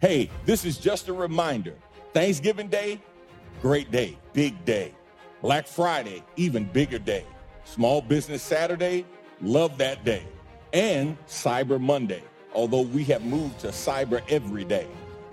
Hey, 0.00 0.30
this 0.46 0.64
is 0.64 0.78
just 0.78 1.08
a 1.08 1.12
reminder. 1.12 1.74
Thanksgiving 2.12 2.68
Day, 2.68 3.00
great 3.60 3.90
day, 3.90 4.16
big 4.32 4.64
day. 4.64 4.94
Black 5.42 5.66
Friday, 5.66 6.22
even 6.36 6.66
bigger 6.66 7.00
day. 7.00 7.24
Small 7.64 8.00
Business 8.00 8.40
Saturday, 8.40 9.04
love 9.42 9.76
that 9.78 10.04
day. 10.04 10.22
And 10.72 11.18
Cyber 11.26 11.80
Monday, 11.80 12.22
although 12.54 12.82
we 12.82 13.02
have 13.04 13.24
moved 13.24 13.58
to 13.60 13.68
cyber 13.68 14.22
every 14.28 14.62
day. 14.62 14.86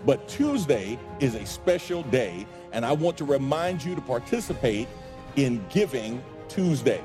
But 0.03 0.27
Tuesday 0.27 0.97
is 1.19 1.35
a 1.35 1.45
special 1.45 2.01
day, 2.01 2.47
and 2.71 2.83
I 2.83 2.93
want 2.93 3.17
to 3.17 3.25
remind 3.25 3.85
you 3.85 3.93
to 3.93 4.01
participate 4.01 4.87
in 5.35 5.63
Giving 5.69 6.23
Tuesday. 6.47 7.03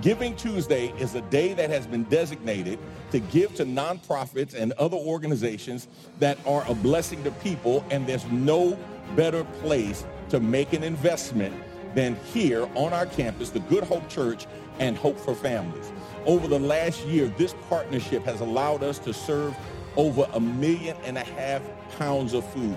Giving 0.00 0.34
Tuesday 0.34 0.88
is 0.98 1.14
a 1.14 1.20
day 1.22 1.54
that 1.54 1.70
has 1.70 1.86
been 1.86 2.02
designated 2.04 2.80
to 3.12 3.20
give 3.20 3.54
to 3.54 3.64
nonprofits 3.64 4.52
and 4.52 4.72
other 4.72 4.96
organizations 4.96 5.86
that 6.18 6.36
are 6.46 6.64
a 6.68 6.74
blessing 6.74 7.22
to 7.22 7.30
people, 7.30 7.84
and 7.90 8.04
there's 8.04 8.26
no 8.26 8.76
better 9.14 9.44
place 9.62 10.04
to 10.30 10.40
make 10.40 10.72
an 10.72 10.82
investment 10.82 11.54
than 11.94 12.16
here 12.16 12.68
on 12.74 12.92
our 12.92 13.06
campus, 13.06 13.50
the 13.50 13.60
Good 13.60 13.84
Hope 13.84 14.08
Church 14.08 14.46
and 14.80 14.96
Hope 14.96 15.16
for 15.16 15.34
Families. 15.34 15.92
Over 16.26 16.48
the 16.48 16.58
last 16.58 17.06
year, 17.06 17.28
this 17.38 17.54
partnership 17.68 18.24
has 18.24 18.40
allowed 18.40 18.82
us 18.82 18.98
to 19.00 19.14
serve 19.14 19.56
over 19.96 20.28
a 20.32 20.40
million 20.40 20.96
and 21.04 21.16
a 21.16 21.24
half 21.24 21.62
pounds 21.98 22.34
of 22.34 22.44
food. 22.52 22.76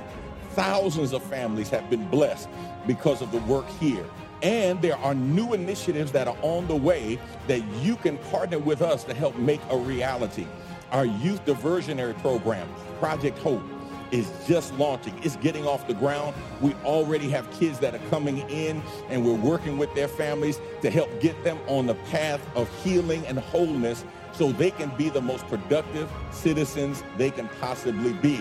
Thousands 0.52 1.14
of 1.14 1.24
families 1.24 1.70
have 1.70 1.90
been 1.90 2.08
blessed 2.10 2.48
because 2.86 3.24
of 3.24 3.32
the 3.32 3.40
work 3.40 3.68
here. 3.80 4.06
And 4.42 4.82
there 4.82 4.98
are 4.98 5.16
new 5.16 5.54
initiatives 5.54 6.12
that 6.12 6.28
are 6.28 6.38
on 6.42 6.68
the 6.68 6.76
way 6.76 7.20
that 7.48 7.64
you 7.82 7.96
can 7.96 8.18
partner 8.18 8.60
with 8.60 8.82
us 8.82 9.04
to 9.06 9.14
help 9.14 9.36
make 9.38 9.62
a 9.70 9.78
reality. 9.78 10.46
Our 10.92 11.06
youth 11.06 11.44
diversionary 11.46 12.18
program, 12.22 12.70
Project 13.00 13.38
Hope, 13.40 13.64
is 14.12 14.32
just 14.48 14.74
launching. 14.76 15.20
It's 15.24 15.36
getting 15.38 15.66
off 15.66 15.88
the 15.88 15.94
ground. 15.94 16.36
We 16.62 16.74
already 16.86 17.30
have 17.32 17.50
kids 17.52 17.80
that 17.80 17.94
are 17.94 18.10
coming 18.10 18.40
in 18.50 18.82
and 19.10 19.26
we're 19.26 19.34
working 19.34 19.78
with 19.78 19.94
their 19.96 20.08
families 20.08 20.62
to 20.82 20.90
help 20.90 21.10
get 21.20 21.44
them 21.44 21.60
on 21.68 21.88
the 21.88 21.96
path 21.96 22.42
of 22.56 22.70
healing 22.84 23.26
and 23.28 23.38
wholeness 23.40 24.06
so 24.32 24.52
they 24.52 24.72
can 24.72 24.96
be 24.98 25.10
the 25.10 25.22
most 25.22 25.46
productive 25.48 26.10
citizens 26.32 27.04
they 27.18 27.32
can 27.32 27.50
possibly 27.60 28.14
be. 28.14 28.40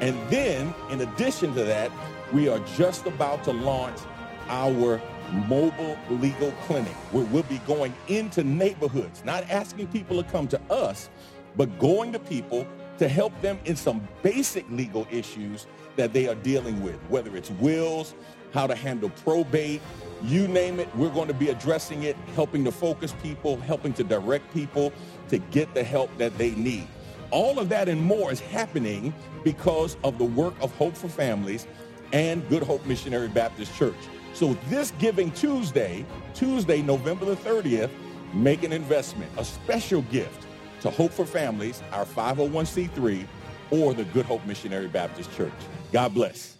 And 0.00 0.16
then, 0.28 0.74
in 0.90 1.00
addition 1.00 1.54
to 1.54 1.64
that, 1.64 1.90
we 2.32 2.48
are 2.48 2.58
just 2.76 3.06
about 3.06 3.44
to 3.44 3.52
launch 3.52 3.98
our 4.48 5.00
mobile 5.32 5.96
legal 6.10 6.52
clinic 6.66 6.92
where 7.12 7.24
we'll 7.26 7.42
be 7.44 7.58
going 7.66 7.94
into 8.08 8.44
neighborhoods, 8.44 9.24
not 9.24 9.48
asking 9.50 9.86
people 9.88 10.22
to 10.22 10.28
come 10.30 10.48
to 10.48 10.60
us, 10.70 11.10
but 11.56 11.78
going 11.78 12.12
to 12.12 12.18
people 12.18 12.66
to 12.98 13.08
help 13.08 13.38
them 13.40 13.58
in 13.64 13.76
some 13.76 14.06
basic 14.22 14.68
legal 14.70 15.06
issues 15.10 15.66
that 15.96 16.12
they 16.12 16.28
are 16.28 16.34
dealing 16.36 16.82
with, 16.82 16.96
whether 17.08 17.36
it's 17.36 17.50
wills, 17.52 18.14
how 18.52 18.66
to 18.66 18.74
handle 18.74 19.10
probate, 19.24 19.80
you 20.22 20.48
name 20.48 20.80
it, 20.80 20.94
we're 20.96 21.10
going 21.10 21.28
to 21.28 21.34
be 21.34 21.50
addressing 21.50 22.04
it, 22.04 22.16
helping 22.34 22.64
to 22.64 22.72
focus 22.72 23.14
people, 23.22 23.56
helping 23.58 23.92
to 23.94 24.04
direct 24.04 24.52
people 24.54 24.92
to 25.28 25.38
get 25.38 25.72
the 25.74 25.82
help 25.82 26.16
that 26.18 26.36
they 26.38 26.52
need. 26.52 26.86
All 27.30 27.58
of 27.58 27.68
that 27.70 27.88
and 27.88 28.00
more 28.00 28.32
is 28.32 28.40
happening 28.40 29.12
because 29.44 29.96
of 30.04 30.16
the 30.18 30.24
work 30.24 30.54
of 30.60 30.74
Hope 30.76 30.96
for 30.96 31.08
Families 31.08 31.66
and 32.12 32.48
Good 32.48 32.62
Hope 32.62 32.86
Missionary 32.86 33.28
Baptist 33.28 33.74
Church. 33.74 33.96
So 34.36 34.52
this 34.68 34.90
Giving 34.98 35.30
Tuesday, 35.30 36.04
Tuesday, 36.34 36.82
November 36.82 37.24
the 37.24 37.36
30th, 37.36 37.88
make 38.34 38.64
an 38.64 38.72
investment, 38.72 39.32
a 39.38 39.44
special 39.46 40.02
gift 40.02 40.46
to 40.82 40.90
Hope 40.90 41.10
for 41.10 41.24
Families, 41.24 41.82
our 41.90 42.04
501c3, 42.04 43.26
or 43.70 43.94
the 43.94 44.04
Good 44.04 44.26
Hope 44.26 44.44
Missionary 44.44 44.88
Baptist 44.88 45.34
Church. 45.34 45.54
God 45.90 46.12
bless. 46.12 46.55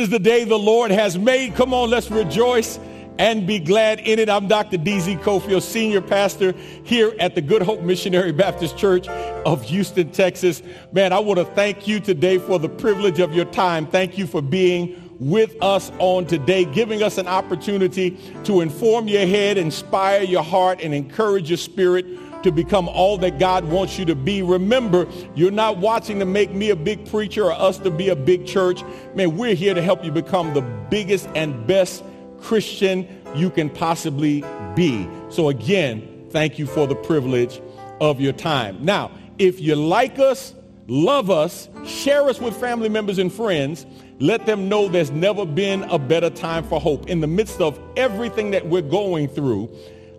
Is 0.00 0.08
the 0.08 0.18
day 0.18 0.44
the 0.44 0.58
Lord 0.58 0.90
has 0.90 1.18
made. 1.18 1.54
Come 1.54 1.74
on, 1.74 1.90
let's 1.90 2.10
rejoice 2.10 2.80
and 3.18 3.46
be 3.46 3.58
glad 3.58 4.00
in 4.00 4.18
it. 4.18 4.30
I'm 4.30 4.48
Dr. 4.48 4.78
D.Z. 4.78 5.16
Cofield, 5.16 5.60
Senior 5.60 6.00
Pastor 6.00 6.52
here 6.84 7.14
at 7.20 7.34
the 7.34 7.42
Good 7.42 7.60
Hope 7.60 7.82
Missionary 7.82 8.32
Baptist 8.32 8.78
Church 8.78 9.08
of 9.08 9.62
Houston, 9.64 10.10
Texas. 10.10 10.62
Man, 10.92 11.12
I 11.12 11.18
want 11.18 11.38
to 11.38 11.44
thank 11.44 11.86
you 11.86 12.00
today 12.00 12.38
for 12.38 12.58
the 12.58 12.68
privilege 12.68 13.20
of 13.20 13.34
your 13.34 13.44
time. 13.44 13.86
Thank 13.86 14.16
you 14.16 14.26
for 14.26 14.40
being 14.40 15.18
with 15.20 15.54
us 15.60 15.92
on 15.98 16.24
today, 16.26 16.64
giving 16.64 17.02
us 17.02 17.18
an 17.18 17.28
opportunity 17.28 18.16
to 18.44 18.62
inform 18.62 19.06
your 19.06 19.26
head, 19.26 19.58
inspire 19.58 20.22
your 20.22 20.42
heart, 20.42 20.80
and 20.80 20.94
encourage 20.94 21.50
your 21.50 21.58
spirit 21.58 22.06
to 22.42 22.52
become 22.52 22.88
all 22.88 23.18
that 23.18 23.38
God 23.38 23.64
wants 23.64 23.98
you 23.98 24.04
to 24.06 24.14
be. 24.14 24.42
Remember, 24.42 25.06
you're 25.34 25.50
not 25.50 25.78
watching 25.78 26.18
to 26.18 26.24
make 26.24 26.52
me 26.52 26.70
a 26.70 26.76
big 26.76 27.08
preacher 27.10 27.44
or 27.44 27.52
us 27.52 27.78
to 27.78 27.90
be 27.90 28.08
a 28.08 28.16
big 28.16 28.46
church. 28.46 28.82
Man, 29.14 29.36
we're 29.36 29.54
here 29.54 29.74
to 29.74 29.82
help 29.82 30.04
you 30.04 30.10
become 30.10 30.54
the 30.54 30.62
biggest 30.62 31.28
and 31.34 31.66
best 31.66 32.04
Christian 32.40 33.06
you 33.34 33.50
can 33.50 33.70
possibly 33.70 34.44
be. 34.74 35.08
So 35.28 35.48
again, 35.48 36.26
thank 36.30 36.58
you 36.58 36.66
for 36.66 36.86
the 36.86 36.96
privilege 36.96 37.60
of 38.00 38.20
your 38.20 38.32
time. 38.32 38.84
Now, 38.84 39.10
if 39.38 39.60
you 39.60 39.74
like 39.74 40.18
us, 40.18 40.54
love 40.86 41.30
us, 41.30 41.68
share 41.84 42.28
us 42.28 42.40
with 42.40 42.56
family 42.56 42.88
members 42.88 43.18
and 43.18 43.32
friends, 43.32 43.86
let 44.18 44.44
them 44.44 44.68
know 44.68 44.88
there's 44.88 45.10
never 45.10 45.46
been 45.46 45.84
a 45.84 45.98
better 45.98 46.30
time 46.30 46.64
for 46.64 46.80
hope. 46.80 47.08
In 47.08 47.20
the 47.20 47.26
midst 47.26 47.60
of 47.60 47.80
everything 47.96 48.50
that 48.50 48.66
we're 48.66 48.82
going 48.82 49.28
through, 49.28 49.74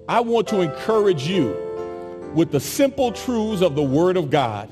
I 0.08 0.22
want 0.22 0.48
to 0.50 0.62
encourage 0.62 1.28
you 1.28 1.56
with 2.34 2.52
the 2.52 2.60
simple 2.60 3.12
truths 3.12 3.62
of 3.62 3.76
the 3.76 3.84
Word 3.84 4.18
of 4.18 4.30
God 4.30 4.70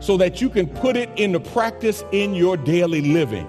so 0.00 0.16
that 0.16 0.40
you 0.40 0.48
can 0.48 0.66
put 0.66 0.96
it 0.96 1.10
into 1.18 1.38
practice 1.38 2.02
in 2.12 2.34
your 2.34 2.56
daily 2.56 3.00
living. 3.00 3.48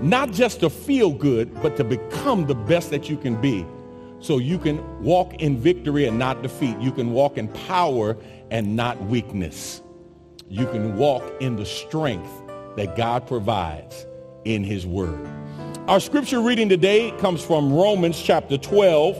Not 0.00 0.32
just 0.32 0.60
to 0.60 0.70
feel 0.70 1.10
good, 1.10 1.52
but 1.62 1.76
to 1.76 1.84
become 1.84 2.46
the 2.46 2.54
best 2.54 2.90
that 2.90 3.08
you 3.08 3.16
can 3.16 3.40
be. 3.40 3.66
So 4.20 4.38
you 4.38 4.58
can 4.58 5.02
walk 5.02 5.34
in 5.34 5.58
victory 5.58 6.06
and 6.06 6.18
not 6.18 6.42
defeat. 6.42 6.78
You 6.78 6.92
can 6.92 7.12
walk 7.12 7.38
in 7.38 7.48
power 7.48 8.16
and 8.50 8.76
not 8.76 9.02
weakness. 9.04 9.82
You 10.48 10.66
can 10.66 10.96
walk 10.96 11.24
in 11.40 11.56
the 11.56 11.66
strength 11.66 12.30
that 12.76 12.96
God 12.96 13.26
provides 13.26 14.06
in 14.44 14.62
his 14.62 14.86
word. 14.86 15.26
Our 15.88 15.98
scripture 15.98 16.40
reading 16.40 16.68
today 16.68 17.10
comes 17.18 17.44
from 17.44 17.72
Romans 17.72 18.20
chapter 18.20 18.58
12. 18.58 19.16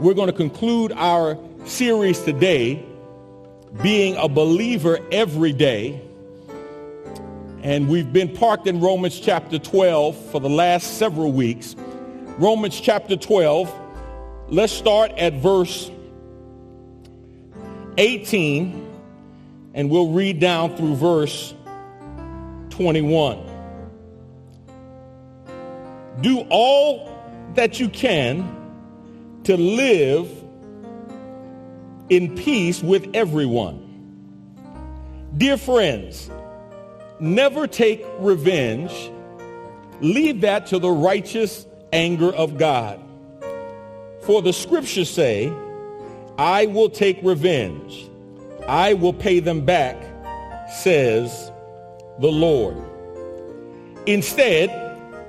We're 0.00 0.14
going 0.14 0.26
to 0.26 0.32
conclude 0.32 0.92
our 0.92 1.38
series 1.64 2.20
today, 2.20 2.84
being 3.82 4.16
a 4.16 4.28
believer 4.28 4.98
every 5.10 5.52
day. 5.52 6.00
And 7.62 7.88
we've 7.88 8.12
been 8.12 8.36
parked 8.36 8.66
in 8.66 8.80
Romans 8.80 9.18
chapter 9.18 9.58
12 9.58 10.30
for 10.30 10.40
the 10.40 10.50
last 10.50 10.98
several 10.98 11.32
weeks. 11.32 11.74
Romans 12.38 12.78
chapter 12.78 13.16
12, 13.16 13.72
let's 14.48 14.72
start 14.72 15.12
at 15.12 15.32
verse 15.34 15.90
18, 17.96 18.86
and 19.72 19.88
we'll 19.88 20.10
read 20.10 20.40
down 20.40 20.76
through 20.76 20.96
verse 20.96 21.54
21. 22.70 23.38
Do 26.20 26.44
all 26.50 27.10
that 27.54 27.80
you 27.80 27.88
can 27.88 29.40
to 29.44 29.56
live 29.56 30.43
in 32.10 32.34
peace 32.36 32.82
with 32.82 33.10
everyone. 33.14 33.80
Dear 35.36 35.56
friends, 35.56 36.30
never 37.18 37.66
take 37.66 38.04
revenge. 38.18 39.10
Leave 40.00 40.42
that 40.42 40.66
to 40.66 40.78
the 40.78 40.90
righteous 40.90 41.66
anger 41.92 42.32
of 42.32 42.58
God. 42.58 43.00
For 44.22 44.42
the 44.42 44.52
scriptures 44.52 45.10
say, 45.10 45.52
I 46.38 46.66
will 46.66 46.90
take 46.90 47.18
revenge. 47.22 48.08
I 48.66 48.94
will 48.94 49.12
pay 49.12 49.40
them 49.40 49.64
back, 49.64 49.96
says 50.70 51.52
the 52.18 52.30
Lord. 52.30 52.76
Instead, 54.06 54.70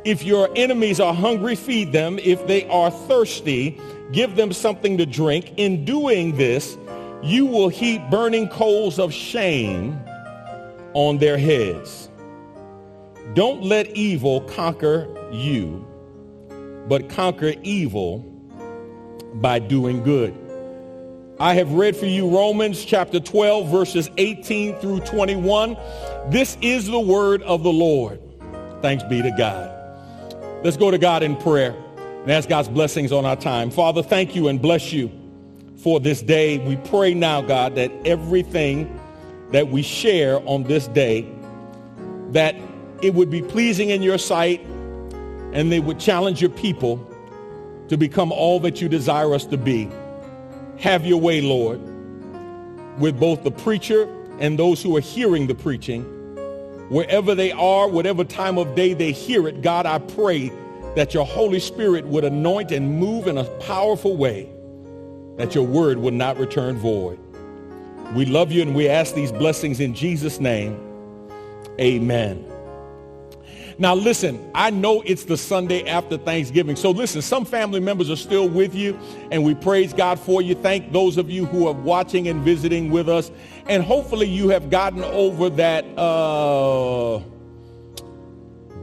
if 0.05 0.23
your 0.23 0.49
enemies 0.55 0.99
are 0.99 1.13
hungry, 1.13 1.55
feed 1.55 1.91
them. 1.91 2.19
If 2.19 2.45
they 2.47 2.67
are 2.69 2.91
thirsty, 2.91 3.79
give 4.11 4.35
them 4.35 4.53
something 4.53 4.97
to 4.97 5.05
drink. 5.05 5.53
In 5.57 5.85
doing 5.85 6.35
this, 6.35 6.77
you 7.23 7.45
will 7.45 7.69
heap 7.69 8.01
burning 8.09 8.47
coals 8.49 8.99
of 8.99 9.13
shame 9.13 9.99
on 10.93 11.17
their 11.17 11.37
heads. 11.37 12.09
Don't 13.33 13.63
let 13.63 13.87
evil 13.95 14.41
conquer 14.41 15.07
you, 15.31 15.85
but 16.87 17.09
conquer 17.09 17.53
evil 17.63 18.19
by 19.35 19.59
doing 19.59 20.03
good. 20.03 20.33
I 21.39 21.55
have 21.55 21.73
read 21.73 21.97
for 21.97 22.05
you 22.05 22.29
Romans 22.29 22.85
chapter 22.85 23.19
12, 23.19 23.67
verses 23.69 24.09
18 24.17 24.75
through 24.79 25.01
21. 25.01 25.75
This 26.29 26.57
is 26.61 26.87
the 26.87 26.99
word 26.99 27.41
of 27.43 27.61
the 27.63 27.73
Lord. 27.73 28.21
Thanks 28.81 29.03
be 29.03 29.21
to 29.21 29.31
God. 29.31 29.71
Let's 30.63 30.77
go 30.77 30.91
to 30.91 30.97
God 30.97 31.23
in 31.23 31.35
prayer 31.35 31.75
and 32.25 32.31
ask 32.31 32.49
God's 32.49 32.67
blessings 32.67 33.11
on 33.11 33.23
our 33.23 33.35
time. 33.35 33.69
Father, 33.69 34.01
thank 34.01 34.35
you 34.35 34.47
and 34.47 34.59
bless 34.59 34.91
you 34.91 35.11
for 35.77 35.99
this 35.99 36.23
day. 36.23 36.57
We 36.57 36.75
pray 36.75 37.13
now, 37.13 37.43
God, 37.43 37.75
that 37.75 37.91
everything 38.03 38.99
that 39.51 39.67
we 39.67 39.83
share 39.83 40.39
on 40.49 40.63
this 40.63 40.87
day, 40.87 41.29
that 42.31 42.55
it 43.03 43.13
would 43.13 43.29
be 43.29 43.43
pleasing 43.43 43.91
in 43.91 44.01
your 44.01 44.17
sight 44.17 44.59
and 45.53 45.71
they 45.71 45.79
would 45.79 45.99
challenge 45.99 46.41
your 46.41 46.49
people 46.49 46.97
to 47.89 47.95
become 47.95 48.31
all 48.31 48.59
that 48.61 48.81
you 48.81 48.89
desire 48.89 49.35
us 49.35 49.45
to 49.45 49.57
be. 49.57 49.87
Have 50.79 51.05
your 51.05 51.21
way, 51.21 51.41
Lord, 51.41 51.79
with 52.99 53.19
both 53.19 53.43
the 53.43 53.51
preacher 53.51 54.11
and 54.39 54.57
those 54.57 54.81
who 54.81 54.97
are 54.97 55.01
hearing 55.01 55.45
the 55.45 55.53
preaching. 55.53 56.01
Wherever 56.89 57.35
they 57.35 57.51
are, 57.51 57.87
whatever 57.87 58.23
time 58.23 58.57
of 58.57 58.73
day 58.73 58.95
they 58.95 59.11
hear 59.11 59.47
it, 59.47 59.61
God, 59.61 59.85
I 59.85 59.99
pray 59.99 60.51
that 60.95 61.13
your 61.13 61.25
Holy 61.25 61.59
Spirit 61.59 62.05
would 62.05 62.23
anoint 62.23 62.71
and 62.71 62.99
move 62.99 63.27
in 63.27 63.37
a 63.37 63.43
powerful 63.61 64.15
way, 64.15 64.49
that 65.37 65.53
your 65.53 65.65
word 65.65 65.97
would 65.97 66.13
not 66.13 66.37
return 66.37 66.77
void. 66.77 67.19
We 68.13 68.25
love 68.25 68.51
you 68.51 68.61
and 68.61 68.75
we 68.75 68.87
ask 68.87 69.13
these 69.13 69.31
blessings 69.31 69.79
in 69.79 69.93
Jesus' 69.93 70.39
name. 70.39 70.79
Amen. 71.79 72.45
Now, 73.77 73.93
listen, 73.93 74.39
I 74.55 74.69
know 74.69 75.01
it's 75.05 75.25
the 75.25 75.35
Sunday 75.35 75.85
after 75.85 76.17
Thanksgiving. 76.17 76.77
So 76.77 76.91
listen, 76.91 77.21
some 77.21 77.43
family 77.43 77.81
members 77.81 78.09
are 78.09 78.15
still 78.15 78.47
with 78.47 78.73
you, 78.73 78.97
and 79.31 79.43
we 79.43 79.53
praise 79.53 79.91
God 79.91 80.17
for 80.17 80.41
you. 80.41 80.55
Thank 80.55 80.93
those 80.93 81.17
of 81.17 81.29
you 81.29 81.45
who 81.45 81.67
are 81.67 81.73
watching 81.73 82.29
and 82.29 82.41
visiting 82.41 82.89
with 82.89 83.09
us. 83.09 83.31
And 83.67 83.83
hopefully 83.83 84.27
you 84.27 84.47
have 84.49 84.69
gotten 84.69 85.03
over 85.03 85.49
that 85.49 85.83
uh, 85.97 87.19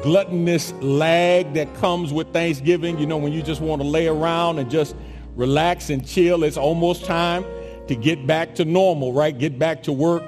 gluttonous 0.02 0.72
lag 0.74 1.54
that 1.54 1.72
comes 1.76 2.12
with 2.12 2.32
Thanksgiving. 2.32 2.98
You 2.98 3.06
know, 3.06 3.16
when 3.16 3.32
you 3.32 3.42
just 3.42 3.60
want 3.60 3.80
to 3.80 3.88
lay 3.88 4.08
around 4.08 4.58
and 4.58 4.70
just 4.70 4.96
relax 5.36 5.90
and 5.90 6.06
chill, 6.06 6.44
it's 6.44 6.56
almost 6.56 7.04
time 7.04 7.44
to 7.88 7.94
get 7.94 8.26
back 8.26 8.54
to 8.56 8.64
normal, 8.64 9.12
right? 9.12 9.36
Get 9.36 9.58
back 9.58 9.82
to 9.84 9.92
work. 9.92 10.22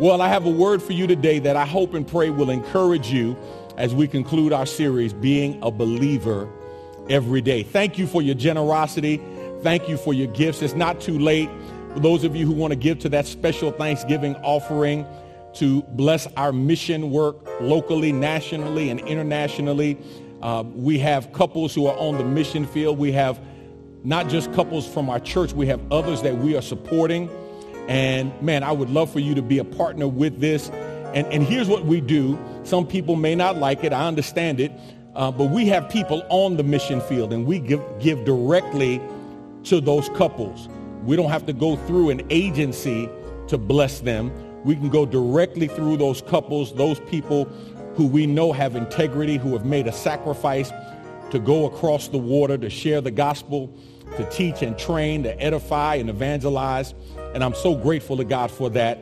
Well, 0.00 0.20
I 0.20 0.28
have 0.28 0.46
a 0.46 0.50
word 0.50 0.82
for 0.82 0.92
you 0.92 1.06
today 1.06 1.38
that 1.38 1.56
I 1.56 1.64
hope 1.64 1.94
and 1.94 2.06
pray 2.06 2.30
will 2.30 2.50
encourage 2.50 3.10
you 3.10 3.36
as 3.76 3.94
we 3.94 4.08
conclude 4.08 4.52
our 4.52 4.66
series, 4.66 5.12
Being 5.12 5.58
a 5.62 5.70
Believer 5.70 6.48
Every 7.08 7.40
Day. 7.40 7.62
Thank 7.62 7.98
you 7.98 8.06
for 8.06 8.22
your 8.22 8.34
generosity. 8.34 9.20
Thank 9.62 9.88
you 9.88 9.96
for 9.96 10.12
your 10.12 10.26
gifts. 10.28 10.62
It's 10.62 10.74
not 10.74 11.00
too 11.00 11.18
late. 11.18 11.48
For 11.94 12.00
those 12.00 12.24
of 12.24 12.34
you 12.34 12.46
who 12.46 12.52
want 12.52 12.72
to 12.72 12.76
give 12.76 12.98
to 13.00 13.08
that 13.10 13.26
special 13.26 13.70
Thanksgiving 13.70 14.34
offering 14.36 15.06
to 15.54 15.82
bless 15.82 16.26
our 16.36 16.52
mission 16.52 17.10
work 17.10 17.36
locally, 17.60 18.12
nationally, 18.12 18.90
and 18.90 19.00
internationally, 19.00 19.98
uh, 20.42 20.64
we 20.74 20.98
have 20.98 21.32
couples 21.32 21.74
who 21.74 21.86
are 21.86 21.96
on 21.96 22.18
the 22.18 22.24
mission 22.24 22.66
field. 22.66 22.98
We 22.98 23.12
have 23.12 23.40
not 24.02 24.28
just 24.28 24.52
couples 24.52 24.86
from 24.86 25.08
our 25.08 25.20
church, 25.20 25.52
we 25.52 25.66
have 25.68 25.80
others 25.92 26.22
that 26.22 26.36
we 26.38 26.56
are 26.56 26.62
supporting. 26.62 27.30
And 27.88 28.40
man, 28.42 28.62
I 28.62 28.72
would 28.72 28.90
love 28.90 29.12
for 29.12 29.20
you 29.20 29.34
to 29.34 29.42
be 29.42 29.58
a 29.58 29.64
partner 29.64 30.08
with 30.08 30.40
this. 30.40 30.70
And, 31.14 31.26
and 31.28 31.42
here's 31.42 31.68
what 31.68 31.84
we 31.84 32.00
do. 32.00 32.38
Some 32.64 32.86
people 32.86 33.16
may 33.16 33.34
not 33.34 33.56
like 33.56 33.84
it. 33.84 33.92
I 33.92 34.06
understand 34.06 34.60
it. 34.60 34.72
Uh, 35.14 35.30
but 35.30 35.50
we 35.50 35.66
have 35.66 35.88
people 35.90 36.24
on 36.30 36.56
the 36.56 36.62
mission 36.62 37.00
field 37.02 37.32
and 37.32 37.44
we 37.44 37.58
give, 37.58 37.82
give 38.00 38.24
directly 38.24 39.00
to 39.64 39.80
those 39.80 40.08
couples. 40.10 40.68
We 41.04 41.16
don't 41.16 41.30
have 41.30 41.44
to 41.46 41.52
go 41.52 41.76
through 41.76 42.10
an 42.10 42.22
agency 42.30 43.08
to 43.48 43.58
bless 43.58 44.00
them. 44.00 44.32
We 44.64 44.76
can 44.76 44.88
go 44.88 45.06
directly 45.06 45.68
through 45.68 45.96
those 45.96 46.22
couples, 46.22 46.74
those 46.74 47.00
people 47.00 47.44
who 47.94 48.06
we 48.06 48.26
know 48.26 48.52
have 48.52 48.76
integrity, 48.76 49.36
who 49.36 49.52
have 49.52 49.64
made 49.64 49.86
a 49.86 49.92
sacrifice 49.92 50.72
to 51.30 51.38
go 51.38 51.66
across 51.66 52.08
the 52.08 52.18
water 52.18 52.56
to 52.58 52.70
share 52.70 53.00
the 53.00 53.10
gospel, 53.10 53.74
to 54.16 54.28
teach 54.30 54.62
and 54.62 54.78
train, 54.78 55.22
to 55.22 55.40
edify 55.40 55.96
and 55.96 56.10
evangelize. 56.10 56.94
And 57.34 57.42
I'm 57.42 57.54
so 57.54 57.74
grateful 57.74 58.16
to 58.18 58.24
God 58.24 58.50
for 58.50 58.70
that 58.70 58.98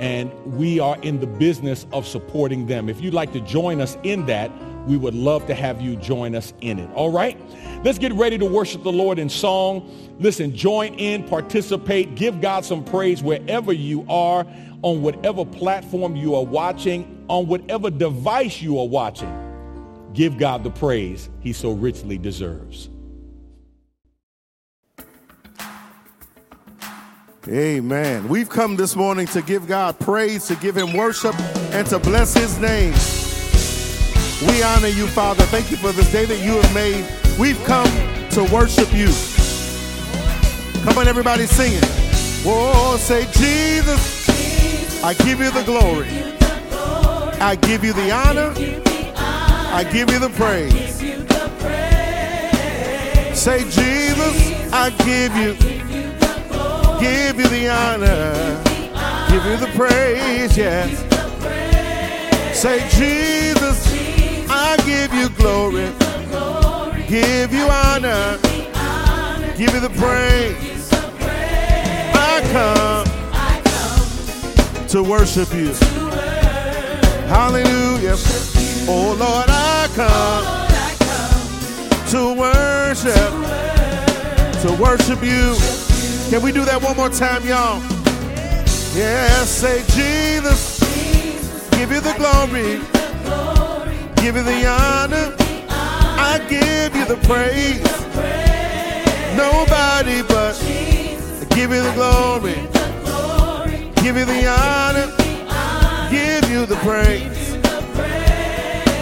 and 0.00 0.32
we 0.44 0.80
are 0.80 0.98
in 1.02 1.20
the 1.20 1.26
business 1.26 1.86
of 1.92 2.06
supporting 2.06 2.66
them. 2.66 2.88
If 2.88 3.00
you'd 3.00 3.14
like 3.14 3.32
to 3.32 3.40
join 3.40 3.80
us 3.80 3.96
in 4.02 4.26
that, 4.26 4.50
we 4.86 4.96
would 4.96 5.14
love 5.14 5.46
to 5.46 5.54
have 5.54 5.80
you 5.80 5.96
join 5.96 6.34
us 6.34 6.52
in 6.60 6.78
it. 6.78 6.90
All 6.94 7.10
right? 7.10 7.38
Let's 7.84 7.98
get 7.98 8.12
ready 8.12 8.38
to 8.38 8.46
worship 8.46 8.82
the 8.82 8.92
Lord 8.92 9.18
in 9.18 9.28
song. 9.28 9.90
Listen, 10.18 10.54
join 10.54 10.94
in, 10.94 11.24
participate, 11.24 12.14
give 12.14 12.40
God 12.40 12.64
some 12.64 12.84
praise 12.84 13.22
wherever 13.22 13.72
you 13.72 14.06
are, 14.08 14.46
on 14.82 15.02
whatever 15.02 15.44
platform 15.44 16.14
you 16.14 16.34
are 16.34 16.44
watching, 16.44 17.24
on 17.28 17.46
whatever 17.46 17.90
device 17.90 18.60
you 18.60 18.78
are 18.78 18.86
watching. 18.86 19.40
Give 20.12 20.38
God 20.38 20.62
the 20.62 20.70
praise 20.70 21.28
he 21.40 21.52
so 21.52 21.72
richly 21.72 22.18
deserves. 22.18 22.90
Amen. 27.48 28.28
We've 28.28 28.48
come 28.48 28.76
this 28.76 28.96
morning 28.96 29.26
to 29.28 29.42
give 29.42 29.66
God 29.66 29.98
praise, 29.98 30.46
to 30.46 30.54
give 30.56 30.76
him 30.76 30.94
worship, 30.94 31.38
and 31.74 31.86
to 31.88 31.98
bless 31.98 32.32
his 32.32 32.58
name. 32.58 32.94
We 34.42 34.62
honor 34.62 34.88
you, 34.88 35.06
Father. 35.06 35.44
Thank 35.44 35.70
you 35.70 35.76
for 35.76 35.92
this 35.92 36.10
day 36.10 36.24
that 36.24 36.38
you 36.38 36.52
have 36.52 36.74
made. 36.74 37.04
We've 37.38 37.62
come 37.64 37.88
to 38.30 38.44
worship 38.52 38.92
you. 38.92 39.08
Come 40.82 40.98
on, 40.98 41.08
everybody, 41.08 41.46
sing 41.46 41.72
it. 41.72 41.84
Whoa, 42.44 42.96
say, 42.96 43.26
Jesus, 43.32 44.28
I 45.02 45.14
give 45.14 45.40
you 45.40 45.50
the 45.50 45.62
glory. 45.62 46.08
I 47.40 47.56
give 47.56 47.84
you 47.84 47.92
the 47.92 48.10
honor. 48.10 48.52
I 49.16 49.84
give 49.84 50.10
you 50.10 50.18
the 50.18 50.30
praise. 50.30 50.94
Say, 53.38 53.64
Jesus, 53.64 54.72
I 54.72 54.90
give 55.04 55.34
you 55.36 55.54
give 57.00 57.38
you 57.38 57.48
the 57.48 57.68
honor, 57.68 58.62
give 59.28 59.44
you 59.44 59.56
the 59.58 59.70
praise, 59.76 60.56
yes. 60.56 60.98
Say, 62.56 62.78
Jesus, 62.90 64.03
I 64.74 64.76
give 64.78 65.14
you 65.14 65.28
glory, 65.28 65.86
give 67.06 67.52
you 67.52 67.62
honor, 67.68 68.38
give 69.56 69.72
you 69.72 69.78
the 69.78 69.88
praise. 69.90 70.90
I 72.12 72.42
come 72.50 73.06
to 74.88 75.02
worship 75.04 75.54
you. 75.54 75.72
Hallelujah. 77.30 78.16
Oh 78.88 79.14
Lord, 79.16 79.46
I 79.48 79.86
come 79.94 80.44
to 82.10 82.34
worship, 82.34 83.30
to 84.62 84.72
worship 84.82 85.22
you. 85.22 85.54
Can 86.30 86.42
we 86.42 86.50
do 86.50 86.64
that 86.64 86.82
one 86.82 86.96
more 86.96 87.10
time, 87.10 87.46
y'all? 87.46 87.80
Yeah, 88.92 89.44
say 89.44 89.84
Jesus, 89.94 90.80
give 91.70 91.92
you 91.92 92.00
the 92.00 92.14
glory, 92.14 92.80
give 94.24 94.36
you 94.36 94.42
the 94.42 94.66
honor, 94.66 95.36
I 95.68 96.38
give 96.48 96.96
you 96.96 97.04
the 97.04 97.18
praise. 97.28 97.82
Nobody 99.36 100.22
but 100.22 100.56
I 100.62 101.44
give 101.54 101.70
you 101.70 101.82
the 101.82 101.92
glory, 101.92 102.54
give 104.02 104.16
you 104.16 104.24
the 104.24 104.46
honor, 104.48 105.08
give 106.10 106.48
you 106.50 106.64
the 106.64 106.76
praise. 106.76 107.36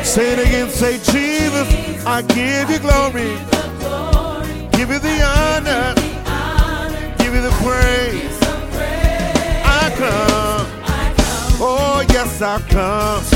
Say 0.04 0.32
it 0.32 0.40
again, 0.40 0.68
say, 0.68 0.94
Jesus, 0.98 2.04
I 2.04 2.22
give 2.22 2.68
you 2.68 2.80
glory, 2.80 3.30
give 4.76 4.90
you 4.90 4.98
the 4.98 5.22
honor, 5.22 5.94
give 7.18 7.32
you 7.32 7.42
the 7.42 7.54
praise. 7.62 8.38
I 9.64 9.84
come, 10.02 10.66
oh 11.60 12.04
yes, 12.10 12.42
I 12.42 12.58
come 12.68 13.31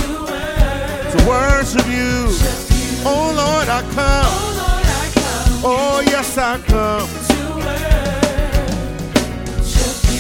to 1.16 1.28
worship 1.28 1.87
you. 1.87 2.28
Oh 3.04 3.32
Lord, 3.37 3.68
I 3.68 3.82
come, 3.94 4.32
oh 5.64 6.02
yes, 6.06 6.37
I 6.38 6.58
come. 6.58 7.08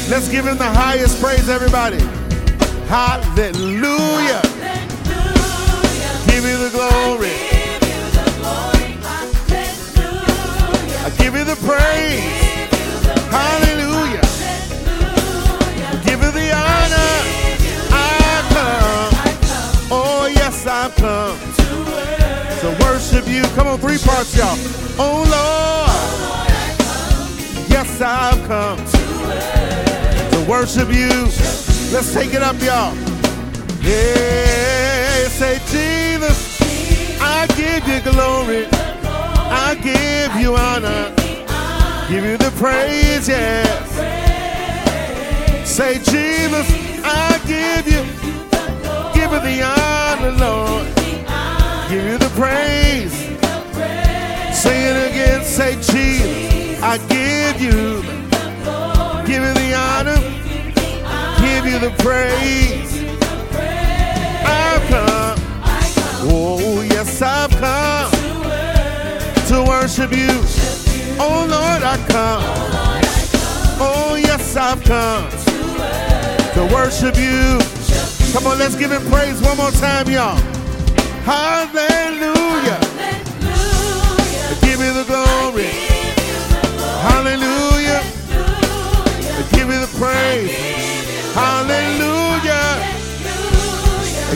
Let's 0.08 0.28
give 0.28 0.46
him 0.46 0.56
the 0.56 0.64
highest 0.64 1.20
praise, 1.20 1.48
everybody. 1.48 1.98
Hallelujah. 2.86 4.42
Give 6.28 6.44
you 6.44 6.58
the 6.58 6.70
glory. 6.72 7.32
I 11.02 11.10
give 11.18 11.34
you 11.34 11.44
the 11.44 11.56
praise. 11.66 12.22
Hallelujah. 13.30 14.22
Give 16.04 16.22
you 16.22 16.30
the 16.30 16.52
honor. 16.54 17.35
I've 20.86 20.94
come 20.94 21.36
to 22.60 22.84
worship 22.84 23.26
you. 23.26 23.42
Come 23.56 23.66
on, 23.66 23.78
three 23.80 23.98
parts, 23.98 24.36
y'all. 24.36 24.56
Oh, 25.00 25.26
Lord. 25.34 25.90
Yes, 27.68 28.00
I've 28.00 28.40
come 28.46 28.78
to 30.30 30.48
worship 30.48 30.88
you. 30.92 31.08
Let's 31.92 32.14
take 32.14 32.34
it 32.34 32.42
up, 32.44 32.54
y'all. 32.62 32.94
Yeah, 33.82 35.26
say 35.26 35.58
Jesus, 35.72 36.60
I 37.20 37.48
give 37.56 37.88
you 37.88 38.00
glory. 38.12 38.68
I 38.70 39.74
give 39.82 40.40
you 40.40 40.54
honor. 40.54 41.12
Give 42.08 42.24
you 42.24 42.36
the 42.36 42.52
praise, 42.58 43.28
yes. 43.28 43.90
Say 45.68 45.94
Jesus, 45.94 46.70
I 47.04 47.40
give 47.44 47.88
you, 47.88 48.04
give 49.12 49.32
you 49.32 49.40
the 49.40 49.62
honor, 49.64 49.95
Lord. 50.32 50.86
Give 51.88 52.04
you 52.04 52.18
the 52.18 52.30
praise. 52.34 53.12
Say 54.56 54.84
it 54.90 55.10
again, 55.10 55.44
say 55.44 55.74
Jesus, 55.74 56.82
I 56.82 56.98
give 57.06 57.60
you, 57.60 58.02
give 59.26 59.42
you 59.42 59.54
the 59.54 59.74
honor, 59.74 60.16
give 61.40 61.66
you 61.66 61.78
the 61.78 61.94
praise. 62.02 63.04
I've 64.44 64.82
come, 64.88 65.38
oh 66.28 66.80
yes, 66.90 67.22
I've 67.22 67.50
come 67.50 68.10
to 69.48 69.62
worship 69.68 70.10
you. 70.10 70.40
Oh 71.20 71.46
Lord, 71.48 71.82
I 71.82 71.96
come. 72.08 72.42
Oh 73.78 74.16
yes, 74.16 74.56
I've 74.56 74.82
come 74.82 75.28
to 76.54 76.74
worship 76.74 77.16
you. 77.16 77.75
Come 78.36 78.48
on, 78.48 78.58
let's 78.58 78.76
give 78.76 78.92
him 78.92 79.00
praise 79.10 79.40
one 79.40 79.56
more 79.56 79.70
time, 79.70 80.10
y'all. 80.10 80.36
Hallelujah. 81.24 82.78
Give 84.60 84.78
me 84.78 84.90
the 84.92 85.04
glory. 85.08 85.72
Hallelujah. 87.00 88.02
Give 89.52 89.66
me 89.66 89.78
the 89.78 89.88
praise. 89.96 90.52
Hallelujah. 91.32 92.76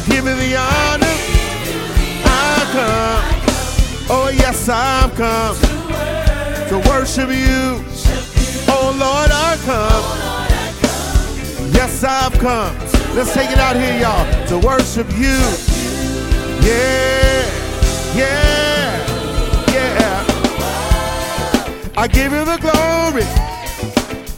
Give 0.06 0.24
me 0.24 0.32
the 0.32 0.56
honor. 0.56 1.16
I 2.24 2.64
come. 2.72 3.22
Oh 4.08 4.30
yes, 4.34 4.66
I've 4.70 5.14
come 5.14 5.56
to 6.70 6.78
worship 6.88 7.28
you. 7.28 7.84
Oh, 8.66 8.80
oh 8.80 8.96
Lord, 8.98 9.30
I 9.30 9.58
come. 9.66 10.04
Yes, 11.74 12.02
I've 12.02 12.32
come. 12.38 12.89
Let's 13.14 13.34
take 13.34 13.50
it 13.50 13.58
out 13.58 13.74
here, 13.74 13.98
y'all, 14.00 14.24
to 14.46 14.58
worship 14.64 15.08
you. 15.18 15.36
Yeah, 16.62 17.44
yeah, 18.14 18.96
yeah. 19.74 20.24
I 21.96 22.06
give 22.06 22.32
you 22.32 22.44
the 22.44 22.56
glory. 22.58 23.24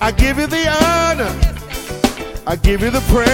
I 0.01 0.11
give 0.11 0.39
you 0.39 0.47
the 0.47 0.69
honor. 0.69 1.31
I 2.47 2.57
give 2.57 2.81
you 2.81 2.91
the 2.91 3.03
praise. 3.13 3.29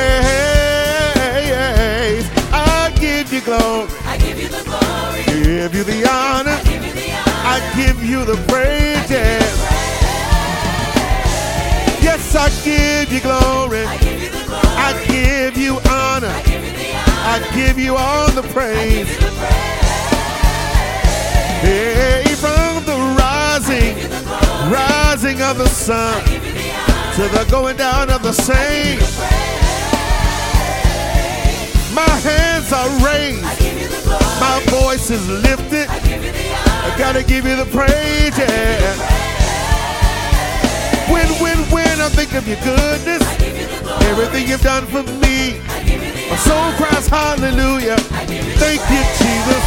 I 2.52 2.92
give 2.99 3.33
you 3.33 3.40
glory. 3.40 3.88
I 4.04 4.18
give 4.18 4.38
you 4.40 4.49
the 4.49 4.62
glory. 4.64 5.23
Give 5.25 5.73
you 5.75 5.85
the 5.85 6.09
honor. 6.11 6.59
Give 6.64 6.85
you 6.85 6.92
the 6.92 7.12
honor. 7.12 7.33
I 7.47 7.61
give 7.76 8.02
you 8.04 8.25
the 8.25 8.37
praise. 8.49 9.09
Yes, 12.02 12.35
I 12.35 12.49
give 12.64 13.12
you. 13.12 13.21
I 13.21 13.23
glory. 13.23 14.07
I 15.49 15.50
give 15.50 15.62
you 15.62 15.81
honor. 15.88 16.26
I 16.28 16.43
give 16.43 16.62
you 16.62 16.93
honor. 16.93 17.23
I 17.25 17.50
give 17.55 17.78
you 17.78 17.97
all 17.97 18.31
the 18.33 18.43
praise. 18.52 19.09
The 19.17 19.31
praise. 19.33 19.88
Hey, 21.64 22.23
from 22.37 22.85
the 22.85 22.93
rising, 23.17 23.95
the 23.97 24.69
rising 24.71 25.40
of 25.40 25.57
the 25.57 25.69
sun 25.69 26.23
the 26.23 26.43
to 27.17 27.28
the 27.33 27.47
going 27.50 27.78
down 27.78 28.11
of 28.11 28.23
the 28.23 28.35
same. 28.35 28.99
My 31.95 32.12
hands 32.21 32.71
are 32.71 32.90
raised, 33.02 33.59
Give 33.59 33.81
you 33.81 33.88
the 33.88 34.02
glory. 34.05 34.25
my 34.40 34.62
voice 34.69 35.11
is 35.11 35.26
lifted. 35.31 35.88
Give 36.05 36.25
you 36.25 36.31
the 36.31 36.52
honor. 36.52 36.93
I 36.93 36.99
gotta 36.99 37.23
give 37.25 37.47
you 37.47 37.57
the 37.57 37.64
praise, 37.64 38.37
yeah. 38.37 39.38
When, 41.11 41.26
when, 41.40 41.57
when 41.71 42.02
I 42.02 42.11
think 42.11 42.35
of 42.35 42.47
your 42.47 42.59
goodness, 42.61 43.23
Everything 44.02 44.49
you've 44.49 44.62
done 44.62 44.87
for 44.87 45.02
me, 45.02 45.59
my 46.31 46.37
soul 46.37 46.73
cries 46.78 47.07
hallelujah. 47.09 47.97
Thank 48.59 48.81
you, 48.90 49.02
Jesus. 49.19 49.64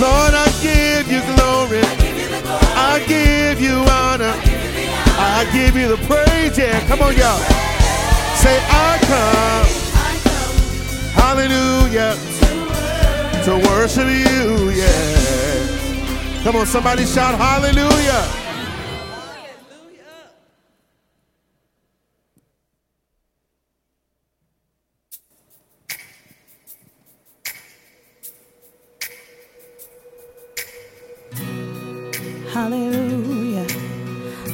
Lord, 0.00 0.34
I 0.34 0.46
give 0.62 1.10
you 1.10 1.20
glory. 1.34 1.82
I 2.76 3.04
give 3.06 3.60
you 3.60 3.76
honor. 3.90 4.34
I 5.20 5.48
give 5.52 5.76
you 5.76 5.88
the 5.88 5.96
praise, 6.06 6.56
yeah. 6.56 6.86
Come 6.86 7.02
on, 7.02 7.16
y'all. 7.16 7.38
Say, 8.36 8.56
I 8.70 8.98
come. 9.10 9.66
Hallelujah. 11.14 12.14
To 13.44 13.56
worship 13.68 14.06
you, 14.06 14.70
yeah. 14.70 16.42
Come 16.44 16.56
on, 16.56 16.66
somebody 16.66 17.04
shout. 17.04 17.36
Hallelujah. 17.38 18.47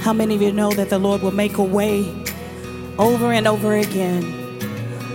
How 0.05 0.13
many 0.13 0.35
of 0.35 0.43
you 0.43 0.53
know 0.53 0.71
that 0.73 0.91
the 0.91 0.99
Lord 0.99 1.23
will 1.23 1.33
make 1.33 1.57
a 1.57 1.63
way 1.63 2.15
over 2.99 3.33
and 3.33 3.47
over 3.49 3.75
again? 3.75 4.23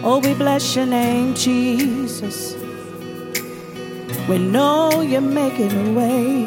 Oh, 0.04 0.18
we 0.18 0.34
bless 0.34 0.76
your 0.76 0.88
name, 0.88 1.36
Jesus. 1.36 2.56
We 4.28 4.40
know 4.40 5.02
you're 5.02 5.22
making 5.22 5.72
a 5.90 5.94
way. 5.94 6.44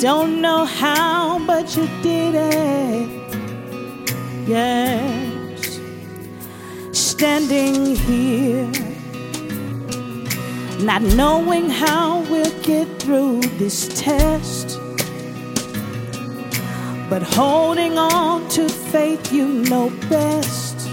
Don't 0.00 0.40
know 0.40 0.64
how, 0.64 1.38
but 1.46 1.76
you 1.76 1.86
did 2.02 2.34
it. 2.34 3.08
Yes. 4.48 5.78
Standing 6.90 7.94
here 7.94 8.68
not 10.80 11.02
knowing 11.02 11.70
how 11.70 12.22
we'll 12.30 12.62
get 12.62 12.86
through 13.00 13.42
this 13.58 13.88
test, 14.00 14.75
but 17.08 17.22
holding 17.22 17.96
on 17.98 18.48
to 18.48 18.68
faith 18.68 19.32
you 19.32 19.46
know 19.46 19.90
best. 20.08 20.88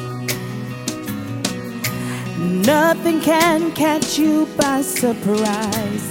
Nothing 2.40 3.20
can 3.22 3.72
catch 3.72 4.20
you 4.20 4.46
by 4.58 4.82
surprise. 4.82 6.06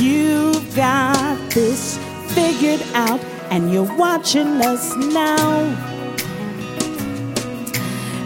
You've 0.00 0.76
got 0.76 1.38
this 1.50 1.96
figured 2.34 2.82
out, 2.92 3.20
and 3.50 3.72
you're 3.72 3.96
watching 3.96 4.60
us 4.60 4.94
now. 4.96 5.60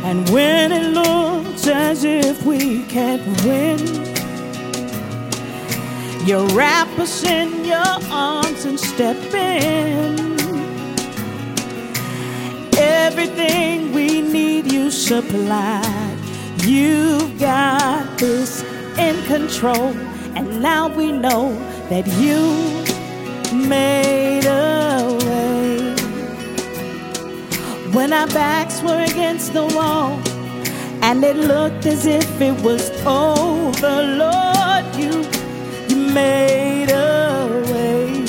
And 0.02 0.28
when 0.30 0.72
it 0.72 0.92
looks 0.92 1.66
as 1.68 2.02
if 2.02 2.44
we 2.44 2.82
can't 2.86 3.22
win, 3.44 3.78
you 6.26 6.46
wrap 6.56 6.88
us 6.98 7.22
in 7.24 7.64
your 7.64 7.98
arms 8.10 8.64
and 8.64 8.80
step 8.80 9.16
in. 9.32 10.39
Everything 13.12 13.92
we 13.92 14.22
need, 14.22 14.70
you 14.70 14.88
supplied. 14.88 16.16
You've 16.62 17.40
got 17.40 18.16
this 18.18 18.62
in 18.96 19.20
control, 19.24 19.88
and 20.36 20.62
now 20.62 20.86
we 20.86 21.10
know 21.10 21.52
that 21.88 22.06
you 22.22 22.40
made 23.66 24.46
a 24.46 25.18
way. 25.26 25.92
When 27.92 28.12
our 28.12 28.28
backs 28.28 28.80
were 28.80 29.02
against 29.02 29.54
the 29.54 29.66
wall, 29.66 30.12
and 31.02 31.24
it 31.24 31.34
looked 31.34 31.86
as 31.86 32.06
if 32.06 32.40
it 32.40 32.62
was 32.62 32.90
over, 33.04 34.02
Lord, 34.22 34.84
you, 34.94 35.24
you 35.88 36.12
made 36.14 36.90
a 36.90 37.48
way. 37.72 38.24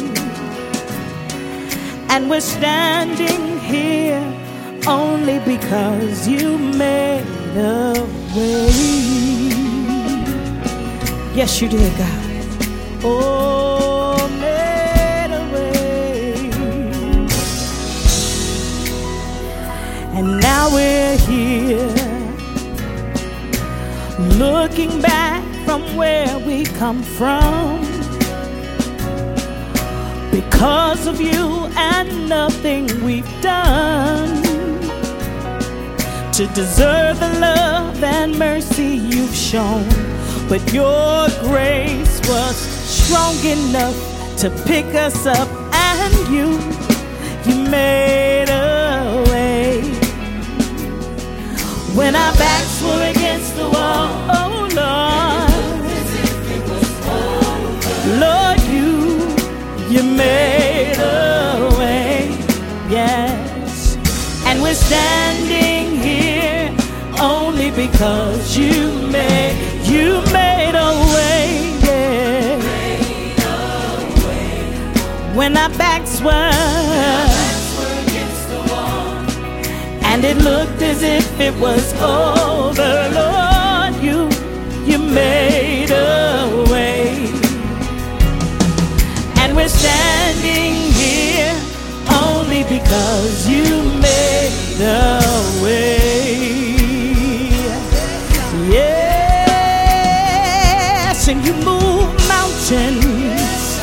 And 2.10 2.32
we're 2.32 2.42
standing 2.42 3.60
here 3.60 4.41
only 4.88 5.40
because 5.40 6.28
you 6.28 6.58
made 6.58 7.26
a 7.56 7.94
way. 8.36 8.70
Yes, 11.36 11.62
you 11.62 11.70
did, 11.70 11.98
God. 11.98 12.26
Oh, 13.04 14.28
made 14.40 15.32
a 15.34 15.44
way. 15.54 16.52
And 20.18 20.40
now 20.40 20.74
we're 20.74 21.18
here, 21.18 21.88
looking 24.38 25.02
back 25.02 25.44
from 25.66 25.96
where 25.96 26.40
we 26.40 26.64
come 26.64 27.04
from 27.04 27.82
because 30.32 31.08
of 31.08 31.20
you 31.22 31.68
and 31.76 32.30
nothing 32.30 32.88
we've 33.04 33.42
done 33.42 34.51
to 36.34 36.48
deserve 36.48 37.20
the 37.20 37.40
love 37.40 38.02
and 38.02 38.40
mercy 38.40 38.96
you've 38.96 39.36
shown. 39.36 39.84
But 40.48 40.72
your 40.72 41.28
grace 41.42 42.22
was 42.30 42.56
strong 42.56 43.36
enough 43.44 43.98
to 44.38 44.50
pick 44.66 44.86
us 44.96 45.26
up, 45.26 45.50
and 45.74 46.14
you, 46.34 46.58
you 47.46 47.70
made 47.70 48.48
a 48.50 49.24
way. 49.30 49.82
When 51.96 52.16
our 52.16 52.34
backs 52.36 52.82
were 52.82 53.12
against 53.12 53.58
the 53.58 53.70
wall, 53.70 54.08
oh 54.40 54.70
Lord, 54.74 55.52
Lord, 58.22 58.62
you, 58.72 59.28
you 59.94 60.04
made 60.16 60.98
a 60.98 61.76
way, 61.78 62.30
yes. 62.90 63.98
And 64.46 64.62
we're 64.62 64.74
standing 64.76 65.21
because 68.02 68.58
you 68.58 69.00
made, 69.12 69.54
you 69.86 70.24
made 70.34 70.74
a 70.74 70.92
way, 71.14 71.78
yeah. 71.86 72.58
When 75.36 75.56
our 75.56 75.70
backs 75.78 76.20
were 76.20 76.32
and 80.10 80.26
it 80.26 80.38
looked 80.38 80.82
as 80.82 81.04
if 81.04 81.40
it 81.40 81.54
was 81.60 81.94
over. 82.02 83.10
Lord, 83.14 83.94
you, 84.02 84.28
you 84.84 84.98
made 84.98 85.92
a 85.92 86.66
way. 86.72 87.30
And 89.42 89.56
we're 89.56 89.70
standing 89.70 90.74
here 91.02 91.56
only 92.10 92.64
because 92.64 93.48
you 93.48 93.84
made 94.02 94.82
a 94.82 95.22
way. 95.64 96.01
You 101.46 101.54
move 101.66 102.08
mountains. 102.28 103.80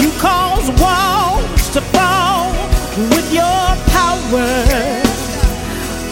You 0.00 0.10
cause 0.18 0.68
walls 0.80 1.70
to 1.74 1.80
fall 1.80 2.52
with 3.12 3.32
your 3.32 3.76
power 3.94 5.02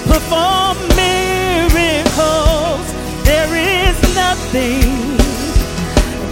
perform 0.07 0.77
miracles. 0.97 2.85
There 3.25 3.53
is 3.55 3.97
nothing 4.15 5.17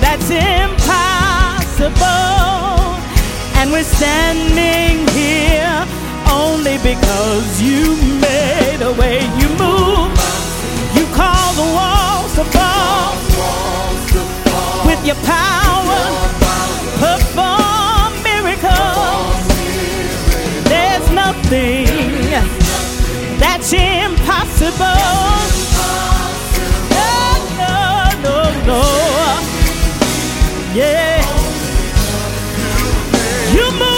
that's 0.00 0.30
impossible. 0.30 1.90
And 3.58 3.70
we're 3.70 3.90
standing 4.00 5.06
here 5.14 5.86
only 6.30 6.78
because 6.78 7.60
you 7.60 7.96
made 8.20 8.82
a 8.82 8.92
way. 9.00 9.20
You 9.40 9.48
move, 9.64 10.10
you 10.96 11.04
call 11.14 11.52
the 11.54 11.68
walls 11.74 12.34
to 12.36 12.44
fall 12.44 13.81
with 14.94 15.06
your 15.06 15.16
power. 15.24 16.02
Perform 17.00 18.12
miracles. 18.22 19.36
There's 20.68 21.10
nothing 21.10 21.86
that's 23.38 23.72
impossible. 23.72 25.00
No, 26.96 27.12
no, 27.62 27.78
no, 28.26 28.36
no. 28.66 28.82
Yeah. 30.74 31.22
You 33.54 33.70
move. 33.78 33.91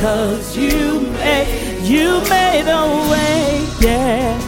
Because 0.00 0.56
you 0.56 1.02
made 1.18 1.80
you 1.82 2.22
made 2.30 2.64
a 2.66 2.86
way. 3.10 3.66
Yeah. 3.80 4.40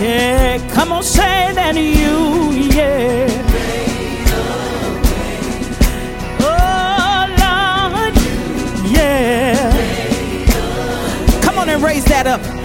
Yeah, 0.00 0.74
come 0.74 0.90
on, 0.90 1.04
say 1.04 1.52
that 1.54 1.76
you, 1.76 2.50
yeah. 2.74 3.28
Oh 6.40 7.26
Lord, 7.44 8.16
yeah. 8.90 9.70
Come 11.42 11.58
on 11.60 11.68
and 11.68 11.80
raise 11.80 12.04
that 12.06 12.26
up. 12.26 12.55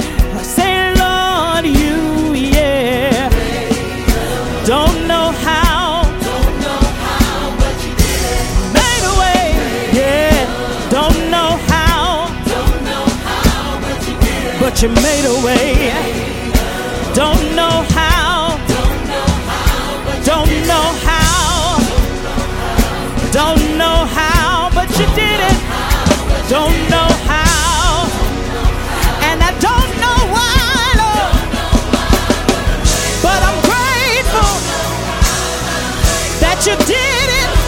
You 14.81 14.89
made 14.89 15.25
a 15.25 15.45
way. 15.45 15.93
Don't 17.13 17.55
know 17.55 17.85
how. 17.93 18.57
Don't 20.25 20.49
know 20.65 20.87
how. 21.05 21.77
Don't 23.31 23.77
know 23.77 24.07
how, 24.09 24.71
but 24.73 24.89
you 24.97 25.05
did 25.13 25.39
it. 25.39 25.57
Don't 26.49 26.73
know 26.89 27.09
how. 27.29 28.09
And 29.29 29.43
I 29.43 29.51
don't 29.59 29.91
know 30.01 30.19
why, 30.33 30.57
Lord. 31.01 31.31
But 33.21 33.39
I'm 33.49 33.59
grateful 33.69 34.51
that 36.41 36.63
you 36.65 36.75
did 36.87 37.29
it. 37.45 37.60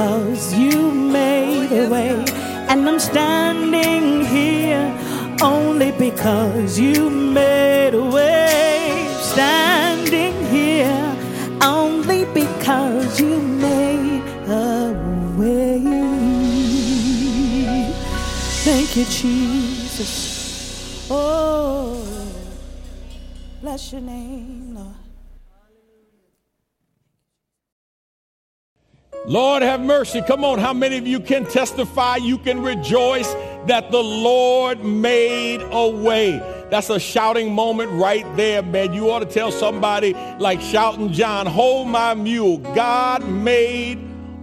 Because 0.00 0.54
you 0.54 0.92
made 0.92 1.70
a 1.72 1.86
way. 1.90 2.24
And 2.70 2.88
I'm 2.88 2.98
standing 2.98 4.24
here 4.24 4.96
only 5.42 5.92
because 5.92 6.78
you 6.78 7.10
made 7.10 7.92
a 7.92 8.02
way. 8.02 9.06
Standing 9.20 10.42
here 10.46 11.16
only 11.60 12.24
because 12.32 13.20
you 13.20 13.40
made 13.40 14.22
a 14.48 14.94
way. 15.36 15.82
Thank 18.64 18.96
you, 18.96 19.04
Jesus. 19.04 21.06
Oh, 21.10 22.02
bless 23.60 23.92
your 23.92 24.00
name, 24.00 24.69
Lord. 29.30 29.62
Have 29.62 29.80
mercy. 29.80 30.22
Come 30.22 30.42
on. 30.42 30.58
How 30.58 30.72
many 30.72 30.98
of 30.98 31.06
you 31.06 31.20
can 31.20 31.44
testify? 31.44 32.16
You 32.16 32.36
can 32.36 32.60
rejoice 32.60 33.32
that 33.68 33.92
the 33.92 34.02
Lord 34.02 34.84
made 34.84 35.62
a 35.70 35.88
way. 35.88 36.38
That's 36.68 36.90
a 36.90 36.98
shouting 36.98 37.54
moment 37.54 37.92
right 37.92 38.26
there, 38.36 38.60
man. 38.60 38.92
You 38.92 39.08
ought 39.08 39.20
to 39.20 39.26
tell 39.26 39.52
somebody 39.52 40.14
like 40.40 40.60
shouting 40.60 41.12
John, 41.12 41.46
hold 41.46 41.86
my 41.86 42.12
mule. 42.14 42.58
God 42.58 43.24
made 43.28 44.00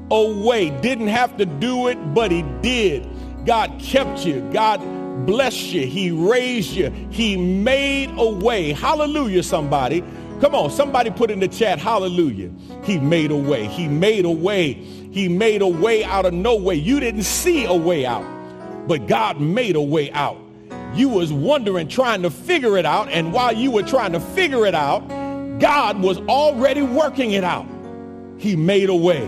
a 0.09 0.23
way. 0.23 0.69
Didn't 0.79 1.07
have 1.07 1.35
to 1.35 1.45
do 1.45 1.89
it, 1.89 1.97
but 2.13 2.31
he 2.31 2.43
did. 2.61 3.05
God 3.45 3.77
kept 3.79 4.25
you. 4.25 4.39
God 4.53 4.77
blessed 5.25 5.73
you. 5.73 5.85
He 5.85 6.11
raised 6.11 6.71
you. 6.71 6.91
He 7.09 7.35
made 7.35 8.09
a 8.15 8.29
way. 8.29 8.71
Hallelujah, 8.71 9.43
somebody. 9.43 10.01
Come 10.39 10.53
on, 10.53 10.69
somebody 10.69 11.09
put 11.09 11.31
in 11.31 11.39
the 11.39 11.47
chat, 11.47 11.79
hallelujah. 11.79 12.51
He 12.83 12.99
made 12.99 13.31
a 13.31 13.35
way. 13.35 13.65
He 13.65 13.87
made 13.87 14.23
a 14.23 14.29
way. 14.29 14.73
He 14.73 15.27
made 15.27 15.63
a 15.63 15.67
way 15.67 16.03
out 16.03 16.25
of 16.27 16.33
no 16.33 16.55
way. 16.55 16.75
You 16.75 16.99
didn't 16.99 17.23
see 17.23 17.65
a 17.65 17.73
way 17.73 18.05
out, 18.05 18.23
but 18.87 19.07
God 19.07 19.41
made 19.41 19.75
a 19.75 19.81
way 19.81 20.11
out. 20.11 20.37
You 20.93 21.09
was 21.09 21.33
wondering, 21.33 21.87
trying 21.87 22.21
to 22.21 22.29
figure 22.29 22.77
it 22.77 22.85
out, 22.85 23.09
and 23.09 23.33
while 23.33 23.51
you 23.51 23.71
were 23.71 23.81
trying 23.81 24.11
to 24.11 24.19
figure 24.19 24.67
it 24.67 24.75
out, 24.75 24.99
God 25.59 26.01
was 26.01 26.19
already 26.27 26.83
working 26.83 27.31
it 27.31 27.43
out. 27.43 27.65
He 28.37 28.55
made 28.55 28.89
a 28.89 28.95
way. 28.95 29.25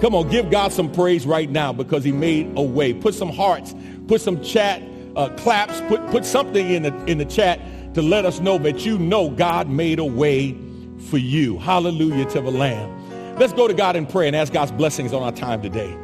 Come 0.00 0.16
on, 0.16 0.28
give 0.30 0.50
God 0.50 0.72
some 0.72 0.90
praise 0.90 1.26
right 1.26 1.48
now 1.48 1.72
because 1.72 2.02
he 2.02 2.10
made 2.10 2.52
a 2.56 2.62
way. 2.62 2.92
Put 2.92 3.14
some 3.14 3.28
hearts, 3.28 3.74
put 4.08 4.20
some 4.20 4.42
chat, 4.42 4.82
uh, 5.14 5.28
claps, 5.36 5.80
put, 5.82 6.04
put 6.10 6.24
something 6.24 6.70
in 6.70 6.82
the, 6.82 7.04
in 7.04 7.18
the 7.18 7.24
chat 7.24 7.60
to 7.94 8.02
let 8.02 8.24
us 8.24 8.40
know 8.40 8.58
that 8.58 8.84
you 8.86 8.98
know 8.98 9.30
God 9.30 9.68
made 9.68 9.98
a 9.98 10.04
way 10.04 10.56
for 11.08 11.18
you. 11.18 11.58
Hallelujah 11.58 12.24
to 12.30 12.40
the 12.40 12.50
Lamb. 12.50 13.36
Let's 13.38 13.52
go 13.52 13.66
to 13.66 13.74
God 13.74 13.96
in 13.96 14.06
prayer 14.06 14.26
and 14.26 14.36
ask 14.36 14.52
God's 14.52 14.72
blessings 14.72 15.12
on 15.12 15.22
our 15.22 15.32
time 15.32 15.62
today. 15.62 15.96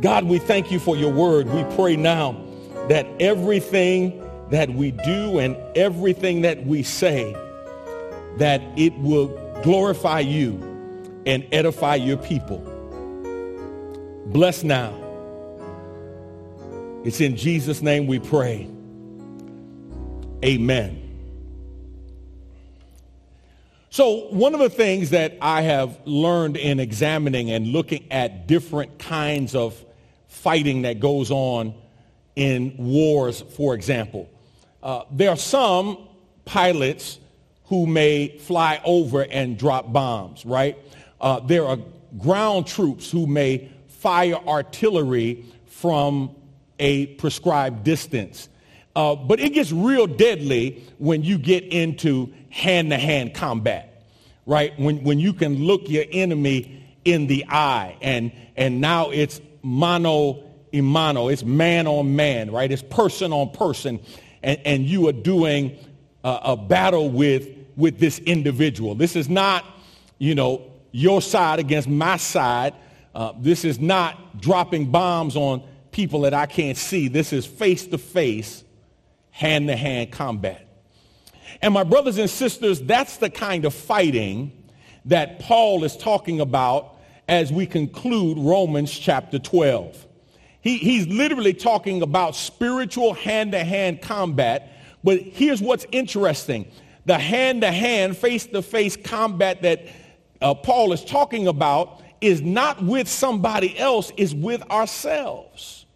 God, 0.00 0.24
we 0.24 0.38
thank 0.38 0.70
you 0.70 0.78
for 0.78 0.96
your 0.96 1.12
word. 1.12 1.48
We 1.48 1.64
pray 1.74 1.96
now 1.96 2.40
that 2.88 3.06
everything 3.20 4.20
that 4.50 4.70
we 4.70 4.90
do 4.90 5.38
and 5.38 5.56
everything 5.76 6.42
that 6.42 6.66
we 6.66 6.82
say, 6.82 7.32
that 8.38 8.62
it 8.76 8.96
will 8.98 9.28
glorify 9.62 10.20
you 10.20 10.60
and 11.26 11.46
edify 11.52 11.94
your 11.94 12.18
people. 12.18 12.58
Bless 14.26 14.62
now. 14.62 14.92
It's 17.04 17.20
in 17.20 17.36
Jesus' 17.36 17.82
name 17.82 18.06
we 18.06 18.18
pray. 18.18 18.68
Amen. 20.44 21.03
So, 23.94 24.26
one 24.30 24.54
of 24.54 24.60
the 24.60 24.70
things 24.70 25.10
that 25.10 25.38
I 25.40 25.62
have 25.62 26.00
learned 26.04 26.56
in 26.56 26.80
examining 26.80 27.52
and 27.52 27.68
looking 27.68 28.10
at 28.10 28.48
different 28.48 28.98
kinds 28.98 29.54
of 29.54 29.80
fighting 30.26 30.82
that 30.82 30.98
goes 30.98 31.30
on 31.30 31.74
in 32.34 32.74
wars, 32.76 33.42
for 33.42 33.72
example, 33.72 34.28
uh, 34.82 35.04
there 35.12 35.30
are 35.30 35.36
some 35.36 36.08
pilots 36.44 37.20
who 37.66 37.86
may 37.86 38.36
fly 38.38 38.80
over 38.84 39.22
and 39.22 39.56
drop 39.56 39.92
bombs, 39.92 40.44
right? 40.44 40.76
Uh, 41.20 41.38
there 41.38 41.64
are 41.64 41.78
ground 42.18 42.66
troops 42.66 43.12
who 43.12 43.28
may 43.28 43.70
fire 43.86 44.34
artillery 44.48 45.44
from 45.66 46.34
a 46.80 47.06
prescribed 47.14 47.84
distance. 47.84 48.48
Uh, 48.96 49.14
but 49.16 49.40
it 49.40 49.50
gets 49.50 49.72
real 49.72 50.08
deadly 50.08 50.82
when 50.98 51.22
you 51.22 51.38
get 51.38 51.64
into 51.64 52.32
hand-to-hand 52.54 53.34
combat, 53.34 54.04
right? 54.46 54.78
When, 54.78 55.02
when 55.02 55.18
you 55.18 55.32
can 55.32 55.64
look 55.64 55.88
your 55.88 56.04
enemy 56.10 56.84
in 57.04 57.26
the 57.26 57.44
eye 57.48 57.96
and, 58.00 58.30
and 58.56 58.80
now 58.80 59.10
it's 59.10 59.40
mano 59.62 60.44
a 60.72 60.80
mano, 60.80 61.28
it's 61.28 61.44
man 61.44 61.86
on 61.86 62.16
man, 62.16 62.50
right? 62.50 62.70
It's 62.70 62.82
person 62.82 63.32
on 63.32 63.50
person 63.50 64.00
and, 64.42 64.60
and 64.64 64.86
you 64.86 65.08
are 65.08 65.12
doing 65.12 65.78
a, 66.24 66.40
a 66.42 66.56
battle 66.56 67.10
with, 67.10 67.48
with 67.76 67.98
this 67.98 68.18
individual. 68.20 68.94
This 68.94 69.14
is 69.14 69.28
not, 69.28 69.64
you 70.18 70.34
know, 70.34 70.62
your 70.90 71.22
side 71.22 71.60
against 71.60 71.88
my 71.88 72.16
side. 72.16 72.74
Uh, 73.14 73.32
this 73.38 73.64
is 73.64 73.78
not 73.78 74.40
dropping 74.40 74.90
bombs 74.90 75.36
on 75.36 75.62
people 75.92 76.22
that 76.22 76.34
I 76.34 76.46
can't 76.46 76.76
see. 76.76 77.08
This 77.08 77.32
is 77.32 77.46
face 77.46 77.86
to 77.88 77.98
face, 77.98 78.64
hand 79.30 79.68
to 79.68 79.76
hand 79.76 80.10
combat. 80.10 80.63
And 81.64 81.72
my 81.72 81.82
brothers 81.82 82.18
and 82.18 82.28
sisters, 82.28 82.78
that's 82.82 83.16
the 83.16 83.30
kind 83.30 83.64
of 83.64 83.72
fighting 83.72 84.52
that 85.06 85.38
Paul 85.38 85.82
is 85.84 85.96
talking 85.96 86.40
about 86.42 86.98
as 87.26 87.50
we 87.50 87.64
conclude 87.64 88.36
Romans 88.36 88.92
chapter 88.92 89.38
12. 89.38 90.06
He, 90.60 90.76
he's 90.76 91.06
literally 91.06 91.54
talking 91.54 92.02
about 92.02 92.36
spiritual 92.36 93.14
hand 93.14 93.52
to 93.52 93.64
hand 93.64 94.02
combat. 94.02 94.72
But 95.02 95.20
here's 95.20 95.62
what's 95.62 95.86
interesting 95.90 96.66
the 97.06 97.16
hand 97.18 97.62
to 97.62 97.72
hand, 97.72 98.18
face 98.18 98.44
to 98.44 98.60
face 98.60 98.98
combat 98.98 99.62
that 99.62 99.86
uh, 100.42 100.52
Paul 100.52 100.92
is 100.92 101.02
talking 101.02 101.46
about 101.46 102.02
is 102.20 102.42
not 102.42 102.84
with 102.84 103.08
somebody 103.08 103.78
else, 103.78 104.12
is 104.18 104.34
with 104.34 104.60
ourselves. 104.70 105.86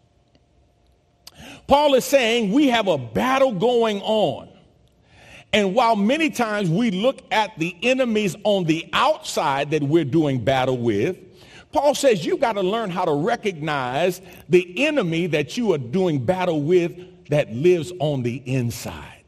Paul 1.66 1.92
is 1.92 2.06
saying 2.06 2.52
we 2.52 2.68
have 2.68 2.88
a 2.88 2.96
battle 2.96 3.52
going 3.52 4.00
on. 4.00 4.48
And 5.52 5.74
while 5.74 5.96
many 5.96 6.30
times 6.30 6.68
we 6.68 6.90
look 6.90 7.22
at 7.30 7.58
the 7.58 7.74
enemies 7.82 8.36
on 8.44 8.64
the 8.64 8.88
outside 8.92 9.70
that 9.70 9.82
we're 9.82 10.04
doing 10.04 10.44
battle 10.44 10.76
with, 10.76 11.18
Paul 11.72 11.94
says 11.94 12.24
you've 12.24 12.40
got 12.40 12.54
to 12.54 12.62
learn 12.62 12.90
how 12.90 13.04
to 13.04 13.12
recognize 13.12 14.20
the 14.48 14.86
enemy 14.86 15.26
that 15.28 15.56
you 15.56 15.72
are 15.72 15.78
doing 15.78 16.24
battle 16.24 16.62
with 16.62 17.26
that 17.28 17.52
lives 17.52 17.92
on 17.98 18.22
the 18.22 18.42
inside. 18.46 19.24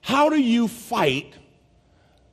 How 0.00 0.28
do 0.28 0.40
you 0.40 0.68
fight 0.68 1.34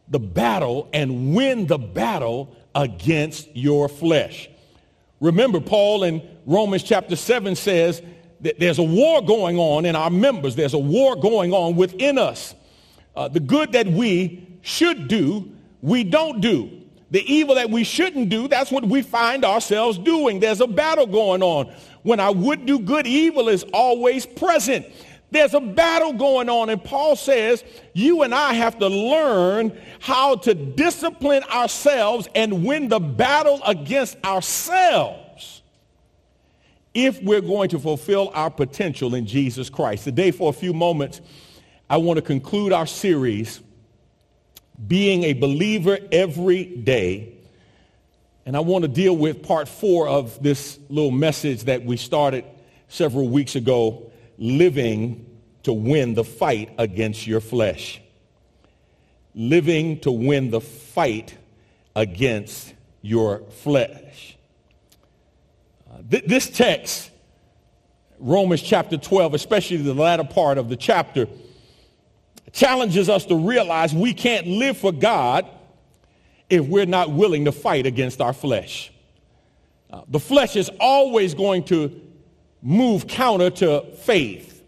the 0.07 0.19
battle 0.19 0.89
and 0.93 1.35
win 1.35 1.65
the 1.65 1.79
battle 1.79 2.55
against 2.75 3.55
your 3.55 3.89
flesh? 3.89 4.49
Remember, 5.19 5.59
Paul 5.59 6.03
in 6.03 6.21
Romans 6.45 6.83
chapter 6.83 7.15
7 7.15 7.55
says 7.55 8.01
that 8.41 8.59
there's 8.59 8.77
a 8.77 8.83
war 8.83 9.23
going 9.23 9.57
on 9.57 9.85
in 9.85 9.95
our 9.95 10.09
members. 10.09 10.55
There's 10.55 10.73
a 10.73 10.79
war 10.79 11.15
going 11.15 11.53
on 11.53 11.75
within 11.75 12.17
us. 12.17 12.53
Uh, 13.15 13.27
the 13.27 13.39
good 13.39 13.71
that 13.73 13.87
we 13.87 14.47
should 14.61 15.07
do, 15.07 15.51
we 15.81 16.03
don't 16.03 16.41
do. 16.41 16.81
The 17.11 17.21
evil 17.31 17.55
that 17.55 17.69
we 17.69 17.83
shouldn't 17.83 18.29
do, 18.29 18.47
that's 18.47 18.71
what 18.71 18.85
we 18.85 19.03
find 19.03 19.45
ourselves 19.45 19.99
doing. 19.99 20.39
There's 20.39 20.61
a 20.61 20.67
battle 20.67 21.05
going 21.05 21.43
on. 21.43 21.71
When 22.01 22.19
I 22.19 22.31
would 22.31 22.65
do 22.65 22.79
good, 22.79 23.05
evil 23.05 23.49
is 23.49 23.63
always 23.71 24.25
present. 24.25 24.87
There's 25.29 25.53
a 25.53 25.59
battle 25.59 26.13
going 26.13 26.49
on. 26.49 26.69
And 26.69 26.83
Paul 26.83 27.15
says, 27.15 27.63
you 27.93 28.23
and 28.23 28.33
I 28.33 28.53
have 28.53 28.79
to 28.79 28.87
learn 28.87 29.77
how 29.99 30.35
to 30.37 30.53
discipline 30.53 31.43
ourselves 31.43 32.27
and 32.33 32.65
win 32.65 32.87
the 32.87 32.99
battle 32.99 33.61
against 33.65 34.17
ourselves 34.23 35.61
if 36.93 37.21
we're 37.23 37.41
going 37.41 37.69
to 37.69 37.79
fulfill 37.79 38.31
our 38.33 38.51
potential 38.51 39.15
in 39.15 39.25
Jesus 39.25 39.69
Christ. 39.69 40.03
Today, 40.03 40.31
for 40.31 40.49
a 40.49 40.53
few 40.53 40.73
moments, 40.73 41.21
I 41.93 41.97
want 41.97 42.17
to 42.17 42.23
conclude 42.23 42.73
our 42.73 42.87
series 42.87 43.61
being 44.87 45.25
a 45.25 45.33
believer 45.33 45.99
every 46.11 46.63
day. 46.63 47.35
And 48.47 48.57
I 48.57 48.61
want 48.61 48.81
to 48.81 48.87
deal 48.87 49.15
with 49.15 49.43
part 49.43 49.67
four 49.67 50.07
of 50.07 50.41
this 50.41 50.79
little 50.89 51.11
message 51.11 51.65
that 51.65 51.85
we 51.85 51.97
started 51.97 52.45
several 52.87 53.29
weeks 53.29 53.55
ago, 53.55 54.11
living 54.39 55.23
to 55.61 55.71
win 55.71 56.15
the 56.15 56.23
fight 56.23 56.73
against 56.79 57.27
your 57.27 57.39
flesh. 57.39 58.01
Living 59.35 59.99
to 59.99 60.11
win 60.11 60.49
the 60.49 60.61
fight 60.61 61.37
against 61.95 62.73
your 63.03 63.43
flesh. 63.61 64.35
Uh, 65.91 65.99
th- 66.09 66.23
this 66.25 66.49
text, 66.49 67.11
Romans 68.17 68.63
chapter 68.63 68.97
12, 68.97 69.35
especially 69.35 69.77
the 69.77 69.93
latter 69.93 70.23
part 70.23 70.57
of 70.57 70.69
the 70.69 70.75
chapter, 70.75 71.27
challenges 72.51 73.09
us 73.09 73.25
to 73.25 73.35
realize 73.35 73.93
we 73.93 74.13
can't 74.13 74.45
live 74.45 74.77
for 74.77 74.91
God 74.91 75.47
if 76.49 76.65
we're 76.65 76.85
not 76.85 77.11
willing 77.11 77.45
to 77.45 77.51
fight 77.51 77.85
against 77.85 78.21
our 78.21 78.33
flesh. 78.33 78.91
Uh, 79.89 80.01
the 80.07 80.19
flesh 80.19 80.55
is 80.55 80.69
always 80.79 81.33
going 81.33 81.63
to 81.63 82.01
move 82.61 83.07
counter 83.07 83.49
to 83.49 83.81
faith. 83.97 84.63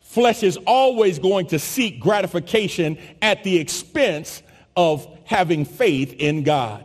Flesh 0.00 0.42
is 0.42 0.56
always 0.66 1.18
going 1.18 1.46
to 1.46 1.58
seek 1.58 2.00
gratification 2.00 2.98
at 3.22 3.44
the 3.44 3.58
expense 3.58 4.42
of 4.76 5.06
having 5.24 5.64
faith 5.64 6.14
in 6.18 6.42
God. 6.42 6.84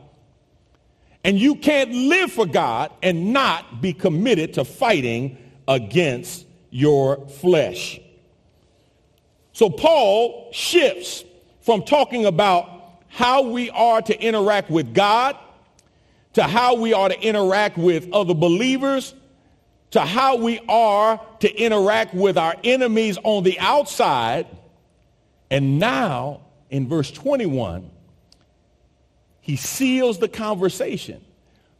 And 1.24 1.40
you 1.40 1.56
can't 1.56 1.92
live 1.92 2.32
for 2.32 2.46
God 2.46 2.92
and 3.02 3.34
not 3.34 3.82
be 3.82 3.94
committed 3.94 4.54
to 4.56 4.64
fighting 4.64 5.38
against 5.68 6.46
your 6.70 7.28
flesh. 7.28 8.00
So 9.56 9.70
Paul 9.70 10.50
shifts 10.52 11.24
from 11.62 11.84
talking 11.84 12.26
about 12.26 12.70
how 13.08 13.44
we 13.44 13.70
are 13.70 14.02
to 14.02 14.22
interact 14.22 14.70
with 14.70 14.94
God 14.94 15.38
to 16.34 16.44
how 16.44 16.76
we 16.76 16.94
are 16.94 17.08
to 17.08 17.18
interact 17.22 17.78
with 17.78 18.12
other 18.12 18.34
believers 18.34 19.16
to 19.92 20.02
how 20.02 20.36
we 20.36 20.60
are 20.68 21.22
to 21.40 21.50
interact 21.56 22.14
with 22.14 22.38
our 22.38 22.54
enemies 22.66 23.18
on 23.24 23.44
the 23.44 23.58
outside. 23.60 24.46
And 25.50 25.80
now 25.80 26.42
in 26.70 26.90
verse 26.90 27.10
21, 27.12 27.90
he 29.40 29.56
seals 29.56 30.20
the 30.20 30.28
conversation 30.28 31.24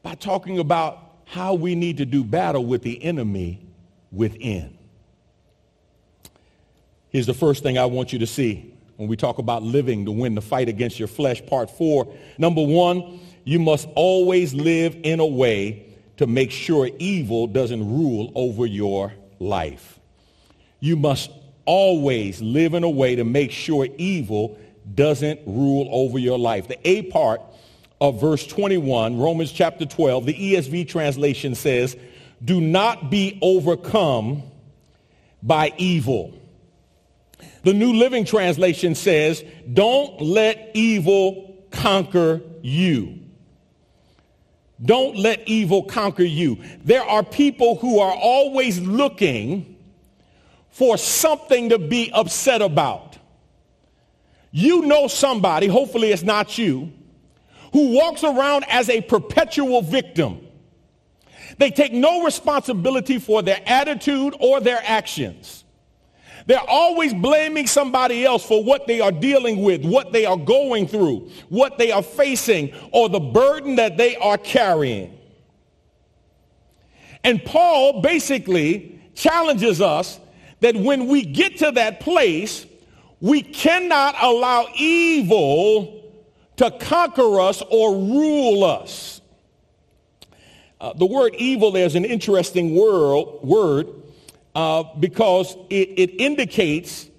by 0.02 0.16
talking 0.16 0.60
about 0.60 1.00
how 1.26 1.56
we 1.56 1.76
need 1.76 1.98
to 1.98 2.06
do 2.06 2.24
battle 2.24 2.66
with 2.66 2.84
the 2.84 3.04
enemy 3.04 3.68
within. 4.14 4.75
Here's 7.16 7.26
the 7.26 7.34
first 7.34 7.64
thing 7.64 7.78
I 7.78 7.86
want 7.86 8.12
you 8.12 8.20
to 8.20 8.28
see 8.28 8.74
when 8.98 9.08
we 9.08 9.16
talk 9.16 9.38
about 9.38 9.64
living 9.64 10.04
to 10.04 10.12
win 10.12 10.36
the 10.36 10.42
fight 10.42 10.68
against 10.68 11.00
your 11.00 11.08
flesh, 11.08 11.42
part 11.46 11.70
four. 11.70 12.14
Number 12.38 12.62
one, 12.62 13.22
you 13.46 13.58
must 13.58 13.88
always 13.96 14.54
live 14.54 14.98
in 15.02 15.22
a 15.22 15.26
way 15.26 15.96
to 16.18 16.28
make 16.28 16.52
sure 16.52 16.90
evil 17.00 17.48
doesn't 17.48 17.80
rule 17.80 18.34
over 18.36 18.66
your 18.66 19.14
life. 19.40 19.98
You 20.82 20.98
must 20.98 21.32
always 21.64 22.42
live 22.42 22.74
in 22.74 22.84
a 22.84 22.90
way 22.90 23.16
to 23.16 23.24
make 23.24 23.52
sure 23.52 23.88
evil 23.98 24.60
doesn't 24.94 25.40
rule 25.46 25.88
over 25.92 26.20
your 26.20 26.38
life. 26.38 26.68
The 26.68 26.86
A 26.86 27.04
part 27.04 27.40
of 28.02 28.20
verse 28.20 28.46
21, 28.46 29.18
Romans 29.18 29.54
chapter 29.54 29.86
12, 29.86 30.26
the 30.26 30.34
ESV 30.34 30.90
translation 30.90 31.56
says, 31.56 31.96
do 32.44 32.60
not 32.60 33.10
be 33.10 33.40
overcome 33.42 34.44
by 35.42 35.72
evil. 35.78 36.42
The 37.66 37.74
New 37.74 37.94
Living 37.94 38.26
Translation 38.26 38.94
says, 38.94 39.44
don't 39.74 40.22
let 40.22 40.70
evil 40.76 41.66
conquer 41.72 42.44
you. 42.62 43.18
Don't 44.84 45.18
let 45.18 45.48
evil 45.48 45.82
conquer 45.82 46.24
you. 46.24 46.60
There 46.84 47.02
are 47.02 47.24
people 47.24 47.78
who 47.78 47.98
are 48.00 48.16
always 48.16 48.80
looking 48.80 49.78
for 50.70 50.96
something 50.96 51.70
to 51.70 51.80
be 51.80 52.12
upset 52.14 52.62
about. 52.62 53.18
You 54.52 54.84
know 54.84 55.08
somebody, 55.08 55.66
hopefully 55.66 56.12
it's 56.12 56.22
not 56.22 56.60
you, 56.60 56.94
who 57.74 57.96
walks 57.96 58.24
around 58.24 58.66
as 58.70 58.90
a 58.90 59.02
perpetual 59.02 59.82
victim. 59.82 60.48
They 61.58 61.72
take 61.72 61.94
no 61.94 62.24
responsibility 62.24 63.18
for 63.18 63.42
their 63.42 63.60
attitude 63.66 64.36
or 64.40 64.62
their 64.62 64.84
actions. 64.86 65.64
They're 66.48 66.60
always 66.60 67.14
blaming 67.14 67.66
somebody 67.66 68.24
else 68.24 68.46
for 68.46 68.64
what 68.64 68.86
they 68.86 69.02
are 69.02 69.12
dealing 69.12 69.64
with, 69.64 69.84
what 69.84 70.14
they 70.14 70.26
are 70.26 70.38
going 70.38 70.88
through, 70.88 71.32
what 71.50 71.78
they 71.78 71.92
are 71.92 72.04
facing, 72.04 72.74
or 72.92 73.10
the 73.10 73.20
burden 73.20 73.78
that 73.78 73.98
they 73.98 74.16
are 74.18 74.38
carrying. 74.38 75.18
And 77.24 77.44
Paul 77.44 78.02
basically 78.02 79.02
challenges 79.16 79.82
us 79.82 80.20
that 80.60 80.76
when 80.76 81.08
we 81.08 81.24
get 81.24 81.58
to 81.58 81.72
that 81.72 82.00
place, 82.00 82.68
we 83.20 83.42
cannot 83.42 84.16
allow 84.22 84.68
evil 84.76 86.04
to 86.58 86.70
conquer 86.70 87.40
us 87.40 87.64
or 87.72 87.96
rule 87.96 88.64
us. 88.64 89.22
Uh, 90.80 90.94
the 90.94 91.06
word 91.06 91.34
evil 91.36 91.72
there 91.72 91.86
is 91.86 91.96
an 91.96 92.06
interesting 92.06 92.76
word, 92.76 93.26
word 93.42 93.88
uh, 94.56 94.84
because 95.00 95.56
it, 95.70 95.90
it 95.98 96.22
indicates 96.22 97.10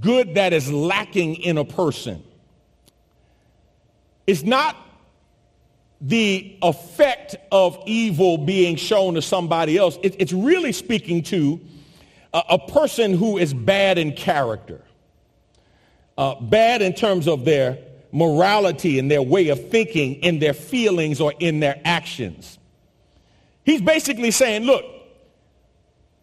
good 0.00 0.34
that 0.34 0.52
is 0.52 0.70
lacking 0.70 1.36
in 1.36 1.58
a 1.58 1.64
person. 1.64 2.22
It's 4.26 4.42
not 4.42 4.76
the 6.00 6.58
effect 6.60 7.36
of 7.52 7.78
evil 7.86 8.36
being 8.36 8.76
shown 8.76 9.14
to 9.14 9.22
somebody 9.22 9.78
else. 9.78 9.96
It, 10.02 10.16
it's 10.18 10.32
really 10.32 10.72
speaking 10.72 11.22
to 11.24 11.60
a, 12.34 12.42
a, 12.50 12.58
person 12.58 13.14
who 13.14 13.38
is 13.38 13.54
bad 13.54 13.96
in 13.96 14.12
character, 14.12 14.82
uh, 16.18 16.34
bad 16.40 16.82
in 16.82 16.92
terms 16.92 17.26
of 17.28 17.44
their 17.44 17.78
morality 18.12 18.98
and 18.98 19.10
their 19.10 19.22
way 19.22 19.48
of 19.48 19.70
thinking, 19.70 20.14
in 20.16 20.38
their 20.38 20.52
feelings 20.52 21.20
or 21.20 21.32
in 21.38 21.60
their 21.60 21.80
actions. 21.84 22.58
He's 23.64 23.80
basically 23.80 24.32
saying, 24.32 24.64
look, 24.64 24.84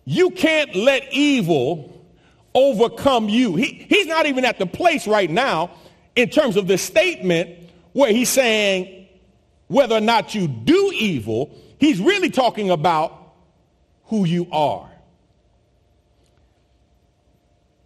you 0.06 0.32
can't 0.32 0.76
let 0.76 1.12
evil 1.14 2.06
overcome 2.54 3.30
you. 3.30 3.56
He, 3.56 3.86
he's 3.90 4.08
not 4.08 4.26
even 4.26 4.46
at 4.46 4.60
the 4.60 4.66
place 4.66 5.08
right 5.08 5.30
now 5.30 5.72
in 6.16 6.30
terms 6.30 6.58
of 6.58 6.68
the 6.68 6.78
statement 6.78 7.58
where 7.94 8.12
he's 8.12 8.30
saying 8.30 9.08
whether 9.68 9.96
or 9.96 10.02
not 10.02 10.36
you 10.36 10.48
do 10.48 10.92
evil. 10.94 11.58
He's 11.80 12.00
really 12.00 12.30
talking 12.30 12.70
about 12.70 13.34
who 14.06 14.26
you 14.26 14.48
are. 14.52 14.90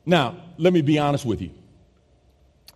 Now, 0.06 0.38
let 0.58 0.74
me 0.74 0.82
be 0.82 0.98
honest 1.00 1.26
with 1.26 1.42
you. 1.42 1.52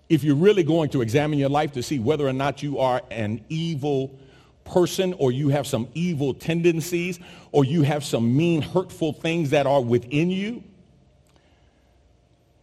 If 0.10 0.24
you're 0.24 0.36
really 0.36 0.64
going 0.64 0.90
to 0.90 1.02
examine 1.02 1.40
your 1.40 1.50
life 1.50 1.72
to 1.74 1.84
see 1.84 2.00
whether 2.00 2.28
or 2.28 2.34
not 2.34 2.62
you 2.62 2.80
are 2.80 3.02
an 3.10 3.44
evil 3.48 4.20
person 4.64 5.14
or 5.14 5.32
you 5.32 5.50
have 5.50 5.68
some 5.68 5.88
evil 5.94 6.34
tendencies 6.34 7.20
or 7.52 7.66
you 7.66 7.82
have 7.84 8.04
some 8.04 8.36
mean, 8.36 8.62
hurtful 8.62 9.14
things 9.14 9.50
that 9.52 9.66
are 9.68 9.82
within 9.82 10.30
you, 10.30 10.64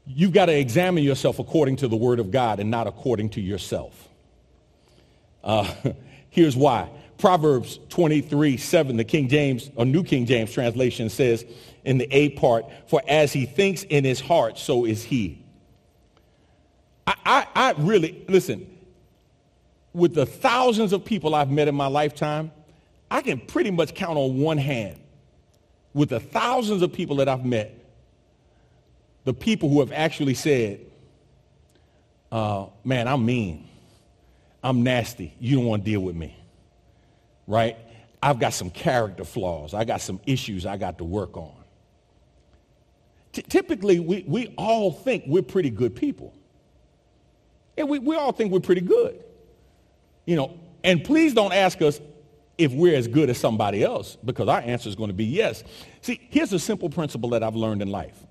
you've 0.06 0.32
got 0.32 0.46
to 0.46 0.58
examine 0.58 1.04
yourself 1.04 1.38
according 1.38 1.76
to 1.76 1.88
the 1.88 1.96
Word 1.96 2.18
of 2.18 2.30
God 2.30 2.60
and 2.60 2.70
not 2.70 2.86
according 2.86 3.30
to 3.30 3.40
yourself. 3.40 4.08
Uh, 5.44 5.72
here's 6.30 6.56
why. 6.56 6.88
Proverbs 7.18 7.80
23, 7.88 8.56
7, 8.56 8.96
the 8.96 9.04
King 9.04 9.28
James, 9.28 9.70
or 9.74 9.84
New 9.84 10.04
King 10.04 10.24
James 10.24 10.52
translation 10.52 11.10
says 11.10 11.44
in 11.84 11.98
the 11.98 12.08
A 12.14 12.30
part, 12.30 12.66
for 12.86 13.02
as 13.08 13.32
he 13.32 13.44
thinks 13.44 13.82
in 13.82 14.04
his 14.04 14.20
heart, 14.20 14.56
so 14.58 14.84
is 14.84 15.02
he. 15.02 15.44
I, 17.06 17.14
I, 17.24 17.46
I 17.54 17.74
really, 17.78 18.24
listen, 18.28 18.77
with 19.98 20.14
the 20.14 20.24
thousands 20.24 20.92
of 20.92 21.04
people 21.04 21.34
I've 21.34 21.50
met 21.50 21.68
in 21.68 21.74
my 21.74 21.88
lifetime, 21.88 22.52
I 23.10 23.20
can 23.20 23.40
pretty 23.40 23.70
much 23.70 23.94
count 23.94 24.16
on 24.16 24.38
one 24.38 24.58
hand. 24.58 24.98
With 25.92 26.10
the 26.10 26.20
thousands 26.20 26.82
of 26.82 26.92
people 26.92 27.16
that 27.16 27.28
I've 27.28 27.44
met, 27.44 27.74
the 29.24 29.34
people 29.34 29.68
who 29.68 29.80
have 29.80 29.92
actually 29.92 30.34
said, 30.34 30.80
uh, 32.30 32.66
man, 32.84 33.08
I'm 33.08 33.24
mean. 33.26 33.68
I'm 34.62 34.82
nasty. 34.82 35.34
You 35.40 35.56
don't 35.56 35.66
want 35.66 35.84
to 35.84 35.90
deal 35.90 36.00
with 36.00 36.16
me. 36.16 36.36
Right? 37.46 37.76
I've 38.22 38.38
got 38.38 38.52
some 38.52 38.70
character 38.70 39.24
flaws. 39.24 39.74
I 39.74 39.84
got 39.84 40.00
some 40.00 40.20
issues 40.26 40.66
I 40.66 40.76
got 40.76 40.98
to 40.98 41.04
work 41.04 41.36
on. 41.36 41.54
T- 43.32 43.42
typically, 43.42 43.98
we, 44.00 44.24
we 44.26 44.54
all 44.58 44.92
think 44.92 45.24
we're 45.26 45.42
pretty 45.42 45.70
good 45.70 45.96
people. 45.96 46.34
And 47.76 47.88
we, 47.88 47.98
we 47.98 48.16
all 48.16 48.32
think 48.32 48.52
we're 48.52 48.60
pretty 48.60 48.80
good. 48.80 49.22
You 50.28 50.36
know, 50.36 50.60
and 50.84 51.02
please 51.02 51.32
don't 51.32 51.54
ask 51.54 51.80
us 51.80 52.02
if 52.58 52.70
we're 52.70 52.94
as 52.94 53.08
good 53.08 53.30
as 53.30 53.38
somebody 53.38 53.82
else 53.82 54.18
because 54.22 54.46
our 54.46 54.60
answer 54.60 54.90
is 54.90 54.94
going 54.94 55.08
to 55.08 55.14
be 55.14 55.24
yes. 55.24 55.64
See, 56.02 56.20
here's 56.28 56.52
a 56.52 56.58
simple 56.58 56.90
principle 56.90 57.30
that 57.30 57.42
I've 57.42 57.54
learned 57.54 57.80
in 57.80 57.88
life. 57.90 58.26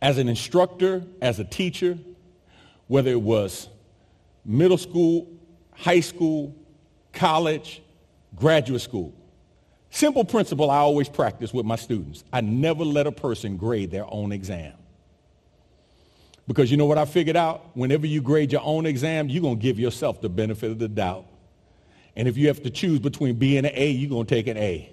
As 0.00 0.18
an 0.18 0.28
instructor, 0.28 1.02
as 1.20 1.40
a 1.40 1.44
teacher, 1.44 1.98
whether 2.86 3.10
it 3.10 3.20
was 3.20 3.70
middle 4.44 4.78
school, 4.78 5.26
high 5.72 5.98
school, 5.98 6.54
college, 7.12 7.82
graduate 8.36 8.82
school, 8.82 9.12
simple 9.90 10.24
principle 10.24 10.70
I 10.70 10.78
always 10.78 11.08
practice 11.08 11.52
with 11.52 11.66
my 11.66 11.74
students. 11.74 12.22
I 12.32 12.40
never 12.40 12.84
let 12.84 13.08
a 13.08 13.12
person 13.12 13.56
grade 13.56 13.90
their 13.90 14.06
own 14.08 14.30
exam. 14.30 14.74
Because 16.48 16.70
you 16.70 16.76
know 16.76 16.86
what 16.86 16.98
I 16.98 17.04
figured 17.04 17.36
out? 17.36 17.76
Whenever 17.76 18.06
you 18.06 18.20
grade 18.20 18.52
your 18.52 18.62
own 18.64 18.86
exam, 18.86 19.28
you're 19.28 19.42
going 19.42 19.58
to 19.58 19.62
give 19.62 19.78
yourself 19.78 20.20
the 20.20 20.28
benefit 20.28 20.70
of 20.70 20.78
the 20.78 20.88
doubt. 20.88 21.26
And 22.16 22.28
if 22.28 22.36
you 22.36 22.48
have 22.48 22.62
to 22.64 22.70
choose 22.70 22.98
between 22.98 23.36
B 23.36 23.56
and 23.56 23.66
an 23.66 23.72
A, 23.74 23.90
you're 23.90 24.10
going 24.10 24.26
to 24.26 24.34
take 24.34 24.46
an 24.46 24.56
A. 24.56 24.92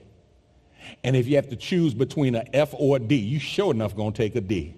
And 1.03 1.15
if 1.15 1.27
you 1.27 1.35
have 1.35 1.49
to 1.49 1.55
choose 1.55 1.93
between 1.93 2.35
an 2.35 2.47
F 2.53 2.73
or 2.73 2.97
a 2.97 2.99
D, 2.99 3.15
you 3.15 3.39
sure 3.39 3.71
enough 3.73 3.95
going 3.95 4.13
to 4.13 4.17
take 4.17 4.35
a 4.35 4.41
D. 4.41 4.75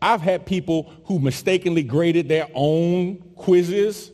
I've 0.00 0.20
had 0.20 0.44
people 0.44 0.92
who 1.04 1.18
mistakenly 1.18 1.82
graded 1.82 2.28
their 2.28 2.48
own 2.54 3.16
quizzes, 3.36 4.10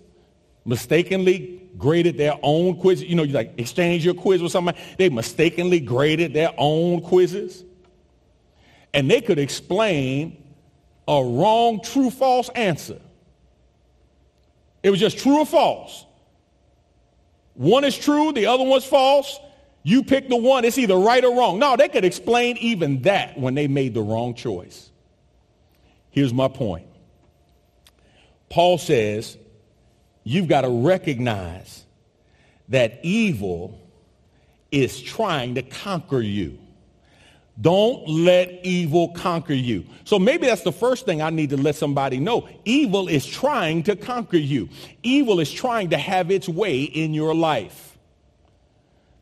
mistakenly 0.64 1.62
graded 1.76 2.18
their 2.18 2.34
own 2.42 2.76
quizzes. 2.76 3.08
You 3.08 3.16
know, 3.16 3.22
you 3.22 3.32
like 3.32 3.54
exchange 3.58 4.04
your 4.04 4.14
quiz 4.14 4.42
with 4.42 4.52
somebody. 4.52 4.78
They 4.98 5.08
mistakenly 5.08 5.80
graded 5.80 6.34
their 6.34 6.52
own 6.56 7.00
quizzes. 7.00 7.64
And 8.94 9.10
they 9.10 9.20
could 9.20 9.38
explain 9.38 10.41
a 11.08 11.22
wrong, 11.22 11.80
true, 11.82 12.10
false 12.10 12.48
answer. 12.50 13.00
It 14.82 14.90
was 14.90 15.00
just 15.00 15.18
true 15.18 15.40
or 15.40 15.46
false. 15.46 16.04
One 17.54 17.84
is 17.84 17.96
true, 17.96 18.32
the 18.32 18.46
other 18.46 18.64
one's 18.64 18.84
false. 18.84 19.38
You 19.82 20.04
pick 20.04 20.28
the 20.28 20.36
one, 20.36 20.64
it's 20.64 20.78
either 20.78 20.96
right 20.96 21.24
or 21.24 21.36
wrong. 21.36 21.58
No, 21.58 21.76
they 21.76 21.88
could 21.88 22.04
explain 22.04 22.56
even 22.58 23.02
that 23.02 23.38
when 23.38 23.54
they 23.54 23.66
made 23.66 23.94
the 23.94 24.02
wrong 24.02 24.34
choice. 24.34 24.90
Here's 26.10 26.32
my 26.32 26.48
point. 26.48 26.86
Paul 28.48 28.78
says 28.78 29.36
you've 30.24 30.48
got 30.48 30.60
to 30.60 30.68
recognize 30.68 31.84
that 32.68 33.00
evil 33.02 33.78
is 34.70 35.00
trying 35.00 35.56
to 35.56 35.62
conquer 35.62 36.20
you. 36.20 36.58
Don't 37.60 38.08
let 38.08 38.64
evil 38.64 39.08
conquer 39.10 39.52
you. 39.52 39.84
So 40.04 40.18
maybe 40.18 40.46
that's 40.46 40.62
the 40.62 40.72
first 40.72 41.04
thing 41.04 41.20
I 41.20 41.30
need 41.30 41.50
to 41.50 41.56
let 41.56 41.74
somebody 41.74 42.18
know. 42.18 42.48
Evil 42.64 43.08
is 43.08 43.26
trying 43.26 43.82
to 43.84 43.94
conquer 43.94 44.38
you. 44.38 44.68
Evil 45.02 45.38
is 45.38 45.52
trying 45.52 45.90
to 45.90 45.98
have 45.98 46.30
its 46.30 46.48
way 46.48 46.82
in 46.82 47.12
your 47.12 47.34
life. 47.34 47.98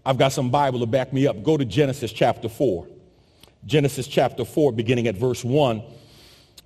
I've 0.07 0.16
got 0.16 0.33
some 0.33 0.51
Bible 0.51 0.81
to 0.81 0.87
back 0.87 1.12
me 1.12 1.27
up. 1.27 1.43
Go 1.43 1.57
to 1.57 1.64
Genesis 1.64 2.12
chapter 2.12 2.49
4. 2.49 2.87
Genesis 3.66 4.07
chapter 4.07 4.45
4, 4.45 4.73
beginning 4.73 5.07
at 5.09 5.16
verse 5.16 5.45
1. 5.45 5.83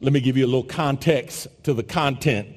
Let 0.00 0.12
me 0.12 0.20
give 0.20 0.36
you 0.36 0.44
a 0.44 0.46
little 0.46 0.62
context 0.62 1.48
to 1.64 1.72
the 1.72 1.82
content. 1.82 2.48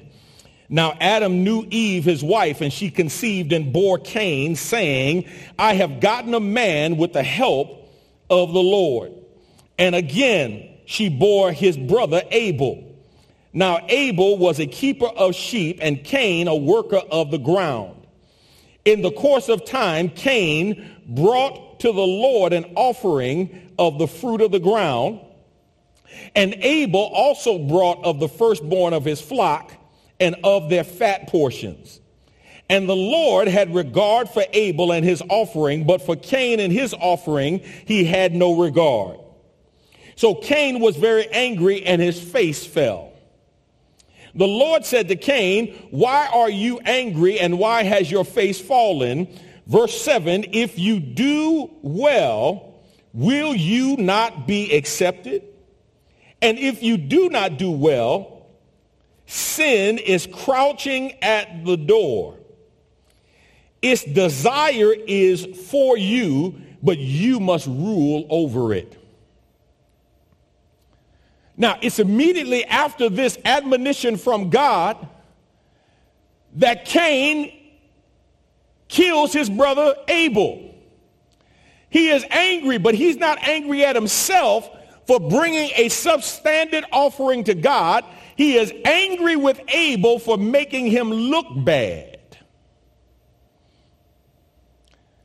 Now 0.68 0.96
Adam 1.00 1.44
knew 1.44 1.66
Eve, 1.70 2.04
his 2.04 2.22
wife, 2.22 2.60
and 2.60 2.70
she 2.72 2.90
conceived 2.90 3.52
and 3.52 3.72
bore 3.72 3.98
Cain, 3.98 4.54
saying, 4.54 5.28
I 5.58 5.74
have 5.74 6.00
gotten 6.00 6.34
a 6.34 6.40
man 6.40 6.98
with 6.98 7.14
the 7.14 7.22
help 7.22 7.87
of 8.30 8.52
the 8.52 8.62
Lord. 8.62 9.12
And 9.78 9.94
again, 9.94 10.68
she 10.86 11.08
bore 11.08 11.52
his 11.52 11.76
brother 11.76 12.22
Abel. 12.30 12.84
Now 13.52 13.84
Abel 13.88 14.38
was 14.38 14.58
a 14.58 14.66
keeper 14.66 15.06
of 15.06 15.34
sheep 15.34 15.78
and 15.80 16.02
Cain 16.02 16.48
a 16.48 16.56
worker 16.56 17.02
of 17.10 17.30
the 17.30 17.38
ground. 17.38 18.06
In 18.84 19.02
the 19.02 19.10
course 19.10 19.48
of 19.48 19.64
time, 19.64 20.08
Cain 20.08 20.90
brought 21.06 21.80
to 21.80 21.92
the 21.92 22.00
Lord 22.00 22.52
an 22.52 22.72
offering 22.74 23.72
of 23.78 23.98
the 23.98 24.08
fruit 24.08 24.40
of 24.40 24.50
the 24.50 24.60
ground. 24.60 25.20
And 26.34 26.54
Abel 26.54 27.00
also 27.00 27.58
brought 27.58 28.02
of 28.04 28.18
the 28.18 28.28
firstborn 28.28 28.92
of 28.92 29.04
his 29.04 29.20
flock 29.20 29.72
and 30.18 30.36
of 30.42 30.70
their 30.70 30.84
fat 30.84 31.28
portions. 31.28 32.00
And 32.68 32.88
the 32.88 32.96
Lord 32.96 33.48
had 33.48 33.74
regard 33.74 34.28
for 34.28 34.44
Abel 34.52 34.92
and 34.92 35.04
his 35.04 35.22
offering, 35.28 35.84
but 35.84 36.02
for 36.02 36.16
Cain 36.16 36.60
and 36.60 36.72
his 36.72 36.94
offering 36.94 37.60
he 37.86 38.04
had 38.04 38.34
no 38.34 38.60
regard. 38.60 39.18
So 40.16 40.34
Cain 40.34 40.80
was 40.80 40.96
very 40.96 41.28
angry 41.28 41.84
and 41.84 42.02
his 42.02 42.20
face 42.20 42.66
fell. 42.66 43.12
The 44.34 44.46
Lord 44.46 44.84
said 44.84 45.08
to 45.08 45.16
Cain, 45.16 45.74
why 45.90 46.26
are 46.26 46.50
you 46.50 46.78
angry 46.80 47.40
and 47.40 47.58
why 47.58 47.84
has 47.84 48.10
your 48.10 48.24
face 48.24 48.60
fallen? 48.60 49.28
Verse 49.66 50.00
7, 50.00 50.44
if 50.52 50.78
you 50.78 51.00
do 51.00 51.70
well, 51.82 52.74
will 53.12 53.54
you 53.54 53.96
not 53.96 54.46
be 54.46 54.74
accepted? 54.76 55.42
And 56.42 56.58
if 56.58 56.82
you 56.82 56.96
do 56.96 57.30
not 57.30 57.58
do 57.58 57.70
well, 57.70 58.46
sin 59.26 59.98
is 59.98 60.26
crouching 60.26 61.12
at 61.22 61.64
the 61.64 61.76
door. 61.76 62.38
Its 63.80 64.04
desire 64.04 64.92
is 64.92 65.46
for 65.68 65.96
you, 65.96 66.60
but 66.82 66.98
you 66.98 67.40
must 67.40 67.66
rule 67.66 68.26
over 68.28 68.72
it. 68.72 68.94
Now, 71.56 71.78
it's 71.82 71.98
immediately 71.98 72.64
after 72.64 73.08
this 73.08 73.36
admonition 73.44 74.16
from 74.16 74.50
God 74.50 75.08
that 76.54 76.84
Cain 76.84 77.52
kills 78.86 79.32
his 79.32 79.50
brother 79.50 79.94
Abel. 80.06 80.74
He 81.90 82.10
is 82.10 82.24
angry, 82.30 82.78
but 82.78 82.94
he's 82.94 83.16
not 83.16 83.38
angry 83.42 83.84
at 83.84 83.96
himself 83.96 84.68
for 85.06 85.18
bringing 85.18 85.70
a 85.74 85.88
substandard 85.88 86.84
offering 86.92 87.44
to 87.44 87.54
God. 87.54 88.04
He 88.36 88.56
is 88.56 88.72
angry 88.84 89.36
with 89.36 89.60
Abel 89.68 90.18
for 90.18 90.36
making 90.36 90.86
him 90.86 91.10
look 91.10 91.46
bad. 91.64 92.17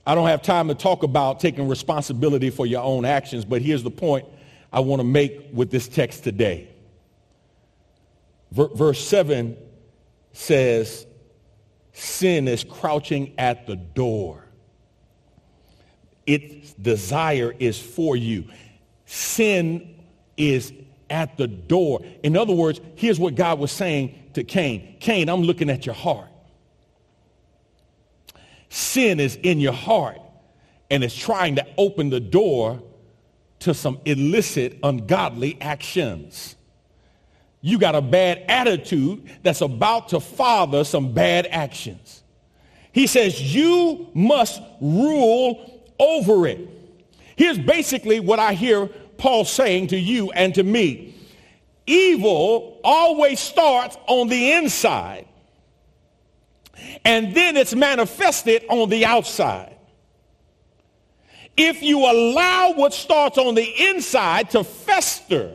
I 0.06 0.16
don't 0.16 0.28
have 0.28 0.42
time 0.42 0.68
to 0.68 0.76
talk 0.76 1.04
about 1.04 1.40
taking 1.40 1.68
responsibility 1.68 2.50
for 2.50 2.66
your 2.66 2.84
own 2.84 3.06
actions, 3.06 3.46
but 3.46 3.62
here's 3.62 3.84
the 3.84 3.92
point 3.92 4.26
I 4.72 4.82
want 4.82 5.00
to 5.00 5.06
make 5.06 5.50
with 5.54 5.72
this 5.72 5.88
text 5.88 6.24
today. 6.24 6.68
Verse 8.52 9.04
7 9.06 9.58
says, 10.34 11.08
Sin 11.94 12.48
is 12.48 12.64
crouching 12.64 13.34
at 13.38 13.66
the 13.66 13.76
door. 13.76 14.46
Its 16.26 16.74
desire 16.74 17.54
is 17.60 17.80
for 17.80 18.16
you. 18.16 18.46
Sin 19.06 19.96
is 20.38 20.74
at 21.10 21.38
the 21.38 21.48
door. 21.48 22.02
In 22.24 22.36
other 22.36 22.54
words, 22.54 22.82
here's 22.96 23.20
what 23.20 23.36
God 23.36 23.60
was 23.60 23.72
saying 23.72 24.32
to 24.34 24.44
Cain 24.44 24.98
Cain, 25.00 25.30
I'm 25.30 25.44
looking 25.44 25.70
at 25.70 25.86
your 25.86 25.96
heart. 25.96 26.30
Sin 28.74 29.20
is 29.20 29.36
in 29.44 29.60
your 29.60 29.72
heart 29.72 30.20
and 30.90 31.04
it's 31.04 31.16
trying 31.16 31.58
to 31.58 31.68
open 31.78 32.10
the 32.10 32.20
door 32.20 32.82
to 33.60 33.72
some 33.72 34.00
illicit, 34.04 34.80
ungodly 34.82 35.60
actions. 35.62 36.56
You 37.62 37.78
got 37.78 37.94
a 37.94 38.02
bad 38.02 38.44
attitude 38.48 39.30
that's 39.44 39.62
about 39.62 40.10
to 40.10 40.20
father 40.20 40.84
some 40.86 41.14
bad 41.14 41.46
actions. 41.52 42.24
He 42.92 43.06
says, 43.06 43.54
you 43.54 44.08
must 44.16 44.60
rule 44.82 45.86
over 46.00 46.48
it. 46.48 46.68
Here's 47.36 47.60
basically 47.60 48.22
what 48.22 48.40
I 48.40 48.54
hear 48.54 48.88
Paul 49.18 49.46
saying 49.46 49.90
to 49.90 50.00
you 50.00 50.32
and 50.32 50.56
to 50.56 50.64
me. 50.64 51.14
Evil 51.86 52.82
always 52.84 53.40
starts 53.40 54.00
on 54.08 54.30
the 54.30 54.54
inside 54.54 55.28
and 57.06 57.36
then 57.36 57.58
it's 57.58 57.76
manifested 57.76 58.66
on 58.70 58.90
the 58.90 59.06
outside. 59.06 59.76
If 61.56 61.84
you 61.84 62.00
allow 62.00 62.74
what 62.74 62.94
starts 62.94 63.38
on 63.38 63.56
the 63.56 63.90
inside 63.90 64.50
to 64.52 64.64
fester 64.64 65.54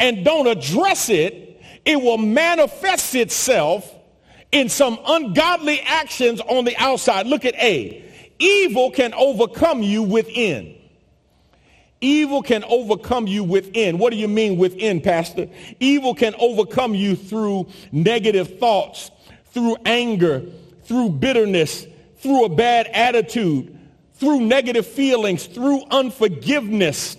and 0.00 0.24
don't 0.24 0.46
address 0.46 1.10
it, 1.10 1.60
it 1.84 2.00
will 2.00 2.18
manifest 2.18 3.14
itself 3.14 3.94
in 4.50 4.68
some 4.68 4.98
ungodly 5.06 5.80
actions 5.80 6.40
on 6.40 6.64
the 6.64 6.76
outside. 6.78 7.26
Look 7.26 7.44
at 7.44 7.54
A. 7.56 8.04
Evil 8.38 8.90
can 8.90 9.12
overcome 9.14 9.82
you 9.82 10.02
within. 10.02 10.74
Evil 12.00 12.42
can 12.42 12.62
overcome 12.64 13.26
you 13.26 13.42
within. 13.42 13.98
What 13.98 14.10
do 14.10 14.16
you 14.16 14.28
mean 14.28 14.56
within, 14.56 15.00
Pastor? 15.00 15.48
Evil 15.80 16.14
can 16.14 16.34
overcome 16.38 16.94
you 16.94 17.16
through 17.16 17.68
negative 17.90 18.58
thoughts, 18.60 19.10
through 19.52 19.76
anger, 19.84 20.42
through 20.84 21.10
bitterness, 21.10 21.86
through 22.18 22.44
a 22.44 22.48
bad 22.48 22.86
attitude, 22.88 23.78
through 24.14 24.40
negative 24.40 24.86
feelings, 24.86 25.46
through 25.46 25.82
unforgiveness. 25.90 27.16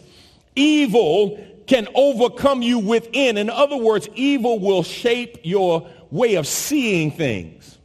Evil 0.56 1.44
can 1.68 1.88
overcome 1.96 2.62
you 2.62 2.80
within. 2.80 3.38
In 3.38 3.50
other 3.50 3.78
words, 3.78 4.10
evil 4.16 4.60
will 4.60 4.84
shape 4.84 5.40
your 5.44 5.88
way 6.12 6.36
of 6.36 6.48
seeing 6.48 7.12
things. 7.12 7.78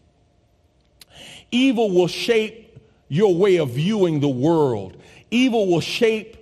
Evil 1.51 1.91
will 1.91 2.09
shape 2.09 2.81
your 3.09 3.35
way 3.35 3.57
of 3.57 3.71
viewing 3.71 4.21
the 4.21 4.29
world. 4.29 4.97
Evil 5.31 5.67
will 5.69 5.81
shape 5.81 6.37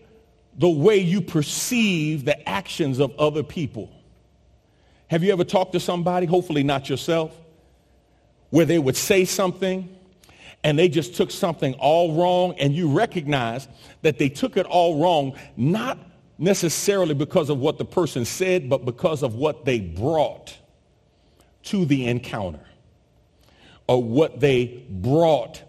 the 0.57 0.69
way 0.69 0.99
you 0.99 1.21
perceive 1.21 2.25
the 2.25 2.49
actions 2.49 2.99
of 2.99 3.13
other 3.19 3.43
people. 3.43 3.91
Have 5.09 5.23
you 5.23 5.33
ever 5.33 5.45
talked 5.45 5.73
to 5.73 5.81
somebody, 5.81 6.27
hopefully 6.27 6.63
not 6.63 6.89
yourself, 6.89 7.39
where 8.53 8.67
they 8.67 8.79
would 8.79 8.97
say 8.97 9.25
something 9.25 9.89
and 10.63 10.79
they 10.79 10.87
just 10.87 11.15
took 11.15 11.31
something 11.31 11.73
all 11.79 12.15
wrong 12.15 12.55
and 12.59 12.75
you 12.75 12.93
recognize 12.93 13.67
that 14.03 14.19
they 14.19 14.29
took 14.29 14.59
it 14.59 14.67
all 14.67 15.01
wrong, 15.01 15.35
not 15.57 15.99
necessarily 16.37 17.15
because 17.15 17.49
of 17.49 17.59
what 17.59 17.79
the 17.79 17.85
person 17.87 18.27
said, 18.27 18.69
but 18.69 18.85
because 18.85 19.23
of 19.23 19.37
what 19.37 19.65
they 19.65 19.81
brought 19.81 20.55
to 21.63 21.87
the 21.87 22.07
encounter 22.07 22.61
or 23.87 24.03
what 24.03 24.39
they 24.39 24.85
brought 24.91 25.63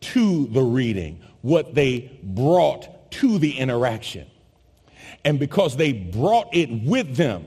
to 0.00 0.48
the 0.48 0.62
reading, 0.62 1.22
what 1.40 1.74
they 1.74 2.20
brought 2.22 3.10
to 3.10 3.38
the 3.38 3.56
interaction. 3.56 4.26
And 5.24 5.38
because 5.38 5.78
they 5.78 5.94
brought 5.94 6.54
it 6.54 6.68
with 6.84 7.16
them, 7.16 7.46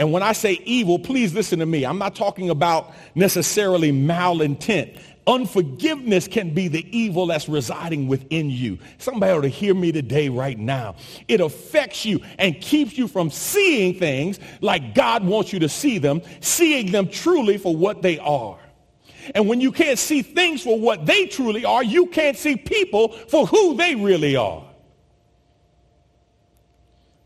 And 0.00 0.12
when 0.12 0.22
I 0.22 0.32
say 0.32 0.52
evil, 0.64 0.98
please 0.98 1.34
listen 1.34 1.58
to 1.58 1.66
me. 1.66 1.84
I'm 1.84 1.98
not 1.98 2.16
talking 2.16 2.48
about 2.48 2.94
necessarily 3.14 3.92
malintent. 3.92 4.98
Unforgiveness 5.26 6.26
can 6.26 6.54
be 6.54 6.68
the 6.68 6.86
evil 6.96 7.26
that's 7.26 7.50
residing 7.50 8.08
within 8.08 8.48
you. 8.48 8.78
Somebody 8.96 9.30
ought 9.30 9.42
to 9.42 9.48
hear 9.48 9.74
me 9.74 9.92
today, 9.92 10.30
right 10.30 10.58
now. 10.58 10.96
It 11.28 11.42
affects 11.42 12.06
you 12.06 12.22
and 12.38 12.58
keeps 12.62 12.96
you 12.96 13.08
from 13.08 13.28
seeing 13.28 13.92
things 13.92 14.40
like 14.62 14.94
God 14.94 15.22
wants 15.22 15.52
you 15.52 15.58
to 15.58 15.68
see 15.68 15.98
them, 15.98 16.22
seeing 16.40 16.92
them 16.92 17.06
truly 17.06 17.58
for 17.58 17.76
what 17.76 18.00
they 18.00 18.18
are. 18.20 18.58
And 19.34 19.48
when 19.50 19.60
you 19.60 19.70
can't 19.70 19.98
see 19.98 20.22
things 20.22 20.62
for 20.62 20.80
what 20.80 21.04
they 21.04 21.26
truly 21.26 21.66
are, 21.66 21.84
you 21.84 22.06
can't 22.06 22.38
see 22.38 22.56
people 22.56 23.08
for 23.10 23.44
who 23.44 23.76
they 23.76 23.96
really 23.96 24.34
are. 24.34 24.64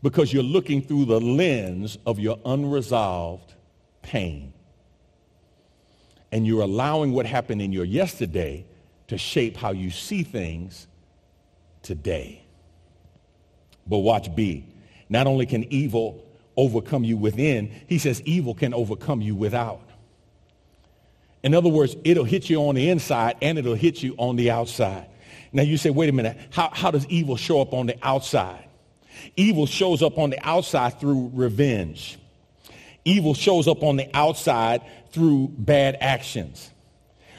Because 0.05 0.31
you're 0.31 0.43
looking 0.43 0.83
through 0.83 1.05
the 1.05 1.19
lens 1.19 1.97
of 2.05 2.19
your 2.19 2.37
unresolved 2.45 3.55
pain. 4.03 4.53
And 6.31 6.45
you're 6.45 6.61
allowing 6.61 7.11
what 7.11 7.25
happened 7.25 7.59
in 7.59 7.71
your 7.71 7.85
yesterday 7.85 8.67
to 9.07 9.17
shape 9.17 9.57
how 9.57 9.71
you 9.71 9.89
see 9.89 10.21
things 10.21 10.85
today. 11.81 12.43
But 13.87 13.97
watch 13.97 14.35
B. 14.35 14.67
Not 15.09 15.25
only 15.25 15.47
can 15.47 15.63
evil 15.73 16.23
overcome 16.55 17.03
you 17.03 17.17
within, 17.17 17.71
he 17.87 17.97
says 17.97 18.21
evil 18.25 18.53
can 18.53 18.75
overcome 18.75 19.21
you 19.21 19.33
without. 19.33 19.89
In 21.41 21.55
other 21.55 21.69
words, 21.69 21.95
it'll 22.03 22.25
hit 22.25 22.47
you 22.47 22.59
on 22.67 22.75
the 22.75 22.91
inside 22.91 23.37
and 23.41 23.57
it'll 23.57 23.73
hit 23.73 24.03
you 24.03 24.13
on 24.19 24.35
the 24.35 24.51
outside. 24.51 25.07
Now 25.51 25.63
you 25.63 25.77
say, 25.77 25.89
wait 25.89 26.09
a 26.09 26.13
minute, 26.13 26.37
how, 26.51 26.69
how 26.71 26.91
does 26.91 27.07
evil 27.07 27.37
show 27.37 27.59
up 27.59 27.73
on 27.73 27.87
the 27.87 27.97
outside? 28.03 28.64
Evil 29.35 29.65
shows 29.65 30.01
up 30.01 30.17
on 30.17 30.29
the 30.29 30.47
outside 30.47 30.99
through 30.99 31.31
revenge. 31.33 32.17
Evil 33.03 33.33
shows 33.33 33.67
up 33.67 33.83
on 33.83 33.97
the 33.97 34.09
outside 34.15 34.81
through 35.11 35.49
bad 35.57 35.97
actions. 36.01 36.71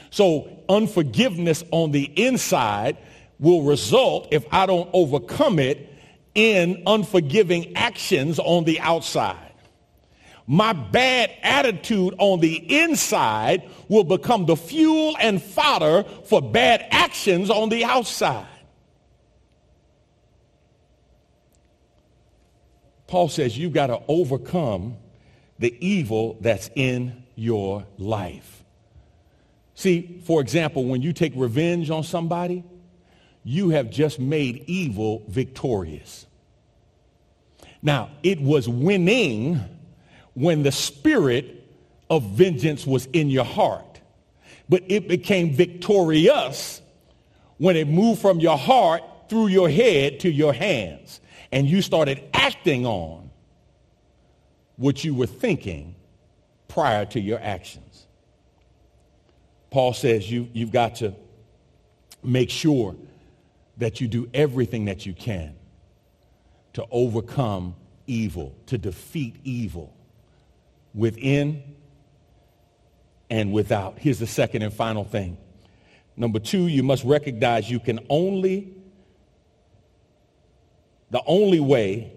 So 0.09 0.49
unforgiveness 0.69 1.63
on 1.71 1.91
the 1.91 2.03
inside 2.03 2.97
will 3.39 3.63
result, 3.63 4.29
if 4.31 4.45
I 4.51 4.65
don't 4.65 4.89
overcome 4.93 5.59
it, 5.59 5.93
in 6.33 6.83
unforgiving 6.85 7.75
actions 7.75 8.39
on 8.39 8.63
the 8.63 8.79
outside. 8.79 9.51
My 10.49 10.71
bad 10.71 11.31
attitude 11.43 12.15
on 12.19 12.39
the 12.39 12.55
inside 12.81 13.69
will 13.89 14.05
become 14.05 14.45
the 14.45 14.55
fuel 14.55 15.17
and 15.19 15.41
fodder 15.43 16.03
for 16.25 16.41
bad 16.41 16.87
actions 16.89 17.49
on 17.49 17.67
the 17.67 17.83
outside. 17.83 18.47
Paul 23.07 23.29
says 23.29 23.57
you've 23.57 23.73
got 23.73 23.87
to 23.87 24.01
overcome 24.07 24.97
the 25.59 25.75
evil 25.85 26.37
that's 26.41 26.69
in 26.75 27.23
your 27.35 27.85
life. 27.97 28.63
See, 29.75 30.21
for 30.25 30.41
example, 30.41 30.85
when 30.85 31.01
you 31.01 31.13
take 31.13 31.33
revenge 31.35 31.89
on 31.89 32.03
somebody, 32.03 32.63
you 33.43 33.69
have 33.69 33.89
just 33.89 34.19
made 34.19 34.65
evil 34.67 35.23
victorious. 35.27 36.25
Now, 37.81 38.09
it 38.23 38.41
was 38.41 38.67
winning 38.67 39.61
when 40.33 40.63
the 40.63 40.71
spirit 40.71 41.63
of 42.09 42.23
vengeance 42.23 42.85
was 42.85 43.05
in 43.07 43.29
your 43.29 43.45
heart, 43.45 44.01
but 44.67 44.83
it 44.87 45.07
became 45.07 45.53
victorious 45.53 46.81
when 47.57 47.75
it 47.75 47.87
moved 47.87 48.21
from 48.21 48.39
your 48.39 48.57
heart 48.57 49.01
through 49.29 49.47
your 49.47 49.69
head 49.69 50.19
to 50.21 50.29
your 50.29 50.53
hands 50.53 51.21
and 51.51 51.67
you 51.67 51.81
started 51.81 52.23
acting 52.33 52.85
on 52.85 53.29
what 54.75 55.03
you 55.03 55.13
were 55.13 55.27
thinking 55.27 55.95
prior 56.67 57.05
to 57.05 57.19
your 57.19 57.39
actions. 57.39 58.07
Paul 59.69 59.93
says 59.93 60.29
you, 60.29 60.49
you've 60.53 60.71
got 60.71 60.95
to 60.97 61.13
make 62.23 62.49
sure 62.49 62.95
that 63.77 64.01
you 64.01 64.07
do 64.07 64.29
everything 64.33 64.85
that 64.85 65.05
you 65.05 65.13
can 65.13 65.55
to 66.73 66.85
overcome 66.91 67.75
evil, 68.05 68.55
to 68.67 68.77
defeat 68.77 69.35
evil 69.43 69.93
within 70.93 71.63
and 73.29 73.51
without. 73.51 73.99
Here's 73.99 74.19
the 74.19 74.27
second 74.27 74.61
and 74.61 74.73
final 74.73 75.03
thing. 75.03 75.37
Number 76.15 76.39
two, 76.39 76.67
you 76.67 76.81
must 76.81 77.03
recognize 77.03 77.69
you 77.69 77.79
can 77.79 77.99
only, 78.09 78.73
the 81.09 81.21
only 81.25 81.59
way 81.59 82.11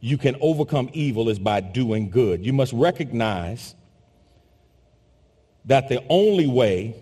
you 0.00 0.16
can 0.16 0.36
overcome 0.40 0.88
evil 0.92 1.28
is 1.28 1.38
by 1.38 1.60
doing 1.60 2.10
good. 2.10 2.44
You 2.44 2.52
must 2.52 2.72
recognize 2.72 3.74
that 5.66 5.88
the 5.88 6.02
only 6.08 6.46
way 6.46 6.94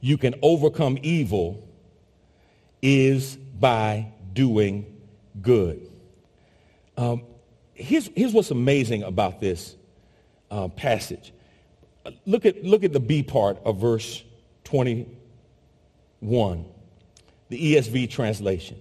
you 0.00 0.18
can 0.18 0.34
overcome 0.42 0.98
evil 1.02 1.66
is 2.82 3.36
by 3.36 4.12
doing 4.32 5.00
good. 5.40 5.88
Um, 6.96 7.22
here's, 7.72 8.10
here's 8.14 8.32
what's 8.32 8.50
amazing 8.50 9.04
about 9.04 9.40
this 9.40 9.76
uh, 10.50 10.68
passage. 10.68 11.32
Look 12.26 12.44
at, 12.44 12.62
look 12.64 12.84
at 12.84 12.92
the 12.92 13.00
B 13.00 13.22
part 13.22 13.58
of 13.64 13.80
verse 13.80 14.22
21, 14.64 16.66
the 17.48 17.74
ESV 17.74 18.10
translation. 18.10 18.78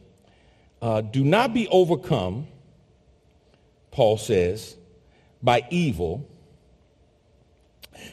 Uh, 0.82 1.01
do 1.01 1.23
not 1.23 1.53
be 1.53 1.67
overcome, 1.67 2.47
Paul 3.91 4.17
says, 4.17 4.75
by 5.43 5.65
evil, 5.69 6.27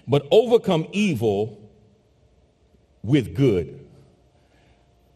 but 0.06 0.26
overcome 0.30 0.86
evil 0.92 1.58
with 3.02 3.34
good. 3.34 3.86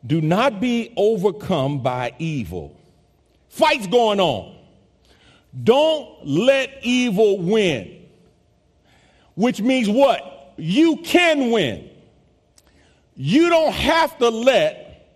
Do 0.06 0.20
not 0.20 0.60
be 0.60 0.92
overcome 0.96 1.82
by 1.82 2.14
evil. 2.18 2.76
Fights 3.48 3.86
going 3.86 4.18
on. 4.18 4.56
Don't 5.62 6.26
let 6.26 6.70
evil 6.82 7.38
win. 7.38 8.06
Which 9.34 9.60
means 9.60 9.88
what? 9.88 10.54
You 10.56 10.96
can 10.98 11.50
win. 11.50 11.90
You 13.14 13.50
don't 13.50 13.72
have 13.72 14.16
to 14.18 14.30
let 14.30 15.10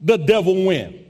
the 0.00 0.16
devil 0.16 0.66
win. 0.66 1.05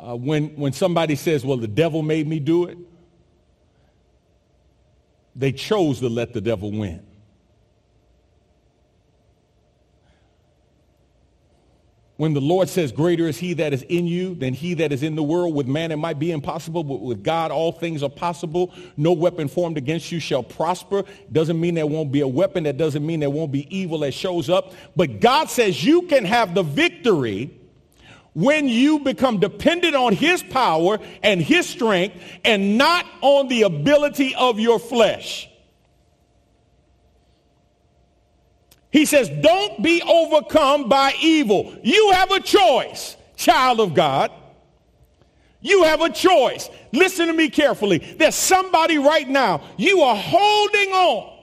Uh, 0.00 0.16
when, 0.16 0.56
when 0.56 0.72
somebody 0.72 1.14
says, 1.14 1.44
well, 1.44 1.58
the 1.58 1.68
devil 1.68 2.02
made 2.02 2.26
me 2.26 2.40
do 2.40 2.64
it, 2.64 2.78
they 5.36 5.52
chose 5.52 6.00
to 6.00 6.08
let 6.08 6.32
the 6.32 6.40
devil 6.40 6.72
win. 6.72 7.02
When 12.16 12.34
the 12.34 12.40
Lord 12.40 12.68
says, 12.68 12.92
greater 12.92 13.28
is 13.28 13.38
he 13.38 13.54
that 13.54 13.72
is 13.72 13.82
in 13.82 14.06
you 14.06 14.34
than 14.34 14.52
he 14.52 14.74
that 14.74 14.92
is 14.92 15.02
in 15.02 15.16
the 15.16 15.22
world, 15.22 15.54
with 15.54 15.66
man 15.66 15.90
it 15.90 15.96
might 15.96 16.18
be 16.18 16.32
impossible, 16.32 16.84
but 16.84 17.00
with 17.00 17.22
God 17.22 17.50
all 17.50 17.72
things 17.72 18.02
are 18.02 18.10
possible. 18.10 18.74
No 18.96 19.12
weapon 19.12 19.48
formed 19.48 19.78
against 19.78 20.12
you 20.12 20.20
shall 20.20 20.42
prosper. 20.42 21.04
Doesn't 21.32 21.58
mean 21.58 21.74
there 21.74 21.86
won't 21.86 22.12
be 22.12 22.20
a 22.20 22.28
weapon. 22.28 22.64
That 22.64 22.76
doesn't 22.76 23.06
mean 23.06 23.20
there 23.20 23.30
won't 23.30 23.52
be 23.52 23.74
evil 23.74 23.98
that 24.00 24.12
shows 24.12 24.50
up. 24.50 24.72
But 24.96 25.20
God 25.20 25.48
says 25.48 25.82
you 25.84 26.02
can 26.02 26.24
have 26.26 26.54
the 26.54 26.62
victory 26.62 27.59
when 28.34 28.68
you 28.68 29.00
become 29.00 29.40
dependent 29.40 29.94
on 29.94 30.14
his 30.14 30.42
power 30.42 30.98
and 31.22 31.40
his 31.40 31.68
strength 31.68 32.16
and 32.44 32.78
not 32.78 33.04
on 33.20 33.48
the 33.48 33.62
ability 33.62 34.34
of 34.34 34.60
your 34.60 34.78
flesh. 34.78 35.48
He 38.92 39.04
says, 39.04 39.28
don't 39.40 39.82
be 39.82 40.02
overcome 40.02 40.88
by 40.88 41.14
evil. 41.20 41.76
You 41.82 42.10
have 42.12 42.30
a 42.32 42.40
choice, 42.40 43.16
child 43.36 43.80
of 43.80 43.94
God. 43.94 44.32
You 45.60 45.84
have 45.84 46.00
a 46.00 46.10
choice. 46.10 46.68
Listen 46.92 47.28
to 47.28 47.32
me 47.32 47.50
carefully. 47.50 47.98
There's 47.98 48.34
somebody 48.34 48.98
right 48.98 49.28
now, 49.28 49.62
you 49.76 50.00
are 50.00 50.16
holding 50.16 50.92
on 50.92 51.38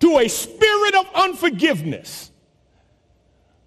to 0.00 0.18
a 0.18 0.28
spirit 0.28 0.94
of 0.94 1.06
unforgiveness 1.14 2.31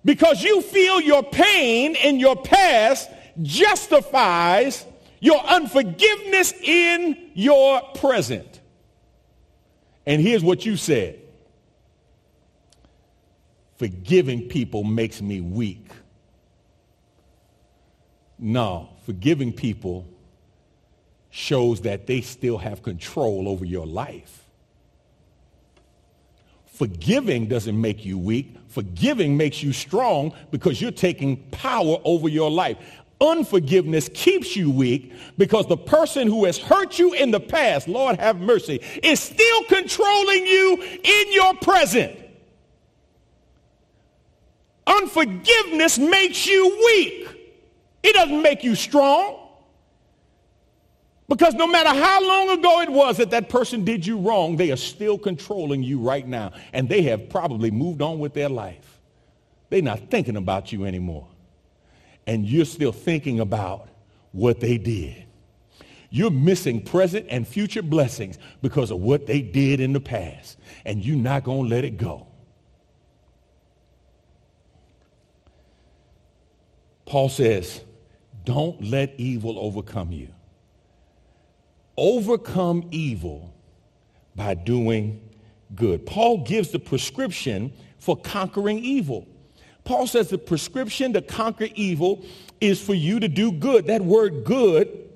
because 0.06 0.44
you 0.44 0.62
feel 0.62 1.02
your 1.02 1.24
pain 1.24 1.96
in 1.96 2.20
your 2.20 2.36
past 2.36 3.10
justifies 3.42 4.86
your 5.20 5.40
unforgiveness 5.40 6.54
in 6.62 7.32
your 7.34 7.82
present. 7.96 8.62
And 10.06 10.22
here's 10.22 10.44
what 10.44 10.66
you 10.66 10.78
said 10.78 11.20
forgiving 13.78 14.48
people 14.48 14.84
makes 14.84 15.22
me 15.22 15.42
weak. 15.42 15.88
No, 18.38 18.90
forgiving 19.06 19.52
people 19.52 20.06
shows 21.32 21.82
that 21.82 22.06
they 22.06 22.22
still 22.22 22.58
have 22.58 22.84
control 22.84 23.50
over 23.50 23.66
your 23.66 23.86
life. 23.86 24.45
Forgiving 26.76 27.48
doesn't 27.48 27.80
make 27.80 28.04
you 28.04 28.18
weak. 28.18 28.54
Forgiving 28.68 29.38
makes 29.38 29.64
you 29.64 29.72
strong 29.72 30.34
because 30.52 30.82
you're 30.82 30.92
taking 30.92 31.38
power 31.52 31.98
over 32.04 32.28
your 32.28 32.52
life. 32.52 32.78
Unforgiveness 33.22 34.10
keeps 34.14 34.58
you 34.58 34.70
weak 34.70 35.14
because 35.38 35.68
the 35.68 35.78
person 35.78 36.28
who 36.28 36.44
has 36.44 36.58
hurt 36.58 37.00
you 37.00 37.14
in 37.14 37.32
the 37.32 37.40
past, 37.40 37.88
Lord 37.88 38.20
have 38.20 38.42
mercy, 38.42 38.82
is 39.02 39.22
still 39.22 39.64
controlling 39.70 40.46
you 40.46 40.84
in 41.02 41.34
your 41.34 41.54
present. 41.56 42.20
Unforgiveness 44.86 45.98
makes 45.98 46.46
you 46.46 46.68
weak. 46.86 47.28
It 48.04 48.14
doesn't 48.16 48.42
make 48.42 48.66
you 48.66 48.76
strong. 48.76 49.45
Because 51.28 51.56
no 51.56 51.66
matter 51.66 51.90
how 51.90 52.22
long 52.22 52.60
ago 52.60 52.82
it 52.82 52.90
was 52.90 53.18
that 53.18 53.32
that 53.32 53.50
person 53.50 53.84
did 53.84 54.06
you 54.06 54.20
wrong, 54.20 54.58
they 54.58 54.72
are 54.72 54.78
still 54.78 55.18
controlling 55.18 55.82
you 55.82 56.00
right 56.00 56.28
now. 56.28 56.52
And 56.72 56.88
they 56.88 57.02
have 57.04 57.30
probably 57.30 57.72
moved 57.72 58.02
on 58.02 58.20
with 58.20 58.34
their 58.34 58.50
life. 58.50 59.00
They're 59.70 59.82
not 59.82 60.12
thinking 60.12 60.38
about 60.38 60.72
you 60.72 60.86
anymore. 60.86 61.28
And 62.28 62.46
you're 62.46 62.66
still 62.66 62.92
thinking 62.92 63.40
about 63.40 63.90
what 64.32 64.60
they 64.60 64.78
did. 64.78 65.24
You're 66.12 66.32
missing 66.32 66.82
present 66.82 67.26
and 67.30 67.48
future 67.48 67.82
blessings 67.82 68.38
because 68.62 68.92
of 68.92 69.00
what 69.00 69.26
they 69.26 69.42
did 69.42 69.80
in 69.80 69.94
the 69.94 70.00
past. 70.00 70.60
And 70.86 71.04
you're 71.04 71.18
not 71.18 71.44
going 71.44 71.64
to 71.64 71.76
let 71.76 71.84
it 71.84 71.98
go. 71.98 72.28
Paul 77.06 77.30
says, 77.30 77.82
don't 78.44 78.82
let 78.84 79.16
evil 79.18 79.58
overcome 79.58 80.12
you. 80.12 80.35
Overcome 81.98 82.88
evil 82.92 83.54
by 84.36 84.54
doing 84.54 85.22
good. 85.74 86.06
Paul 86.06 86.40
gives 86.40 86.72
the 86.72 86.80
prescription 86.80 87.72
for 88.00 88.18
conquering 88.18 88.80
evil. 88.80 89.28
Paul 89.84 90.08
says 90.08 90.30
the 90.30 90.38
prescription 90.38 91.14
to 91.14 91.22
conquer 91.22 91.68
evil 91.76 92.26
is 92.60 92.82
for 92.82 92.94
you 92.94 93.20
to 93.20 93.28
do 93.28 93.52
good. 93.52 93.88
That 93.88 94.02
word 94.02 94.44
good 94.44 95.10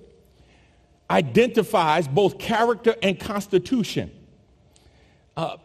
identifies 1.09 2.07
both 2.07 2.37
character 2.37 2.95
and 3.01 3.19
constitution. 3.19 4.11
Uh, 5.35 5.57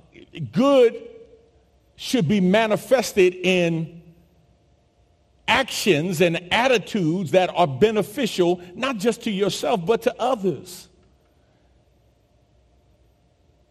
good 0.52 1.00
should 1.96 2.26
be 2.26 2.40
manifested 2.40 3.34
in 3.34 4.02
actions 5.46 6.20
and 6.20 6.52
attitudes 6.52 7.32
that 7.32 7.50
are 7.54 7.66
beneficial 7.66 8.60
not 8.74 8.96
just 8.96 9.22
to 9.22 9.30
yourself 9.30 9.84
but 9.84 10.02
to 10.02 10.14
others. 10.20 10.88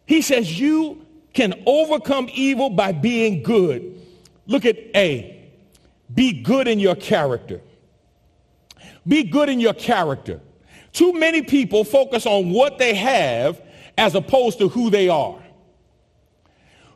He 0.06 0.22
says 0.22 0.60
you 0.60 1.06
can 1.34 1.64
overcome 1.66 2.30
evil 2.34 2.70
by 2.70 2.91
being 2.91 3.43
good. 3.43 4.01
Look 4.45 4.66
at 4.66 4.78
A. 4.95 5.51
Be 6.14 6.41
good 6.41 6.68
in 6.68 6.80
your 6.80 6.95
character. 6.95 7.62
Be 9.08 9.24
good 9.24 9.49
in 9.49 9.60
your 9.60 9.74
character. 9.74 10.39
Too 10.91 11.14
many 11.14 11.41
people 11.41 11.84
focus 11.84 12.26
on 12.26 12.51
what 12.51 12.78
they 12.78 12.93
have 12.93 13.62
as 13.97 14.16
opposed 14.16 14.60
to 14.60 14.70
who 14.70 14.89
they 14.89 15.10
are. 15.10 15.39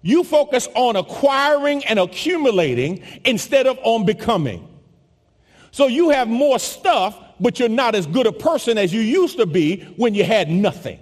You 0.01 0.23
focus 0.23 0.67
on 0.75 0.95
acquiring 0.95 1.83
and 1.85 1.99
accumulating 1.99 3.01
instead 3.25 3.65
of 3.65 3.79
on 3.81 4.05
becoming. 4.05 4.67
So 5.71 5.87
you 5.87 6.11
have 6.11 6.27
more 6.27 6.59
stuff, 6.59 7.17
but 7.39 7.59
you're 7.59 7.69
not 7.69 7.95
as 7.95 8.05
good 8.05 8.27
a 8.27 8.31
person 8.31 8.77
as 8.77 8.93
you 8.93 9.01
used 9.01 9.37
to 9.37 9.45
be 9.45 9.81
when 9.97 10.13
you 10.13 10.23
had 10.23 10.49
nothing. 10.49 10.99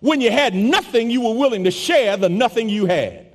When 0.00 0.20
you 0.20 0.30
had 0.30 0.54
nothing, 0.54 1.10
you 1.10 1.22
were 1.22 1.34
willing 1.34 1.64
to 1.64 1.70
share 1.70 2.16
the 2.16 2.28
nothing 2.28 2.68
you 2.68 2.86
had. 2.86 3.26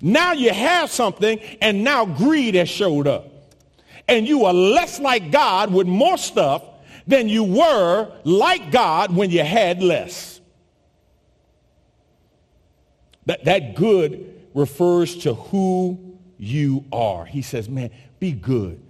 Now 0.00 0.32
you 0.32 0.50
have 0.52 0.90
something, 0.90 1.38
and 1.60 1.84
now 1.84 2.04
greed 2.04 2.54
has 2.54 2.68
showed 2.68 3.06
up. 3.06 3.28
And 4.08 4.26
you 4.26 4.44
are 4.44 4.52
less 4.52 4.98
like 4.98 5.30
God 5.30 5.72
with 5.72 5.86
more 5.86 6.18
stuff 6.18 6.62
than 7.06 7.28
you 7.28 7.44
were 7.44 8.12
like 8.24 8.70
God 8.70 9.14
when 9.14 9.30
you 9.30 9.42
had 9.42 9.82
less. 9.82 10.40
That, 13.26 13.44
that 13.44 13.76
good 13.76 14.40
refers 14.54 15.18
to 15.18 15.34
who 15.34 16.18
you 16.38 16.84
are. 16.92 17.24
He 17.24 17.42
says, 17.42 17.68
man, 17.68 17.90
be 18.18 18.32
good. 18.32 18.80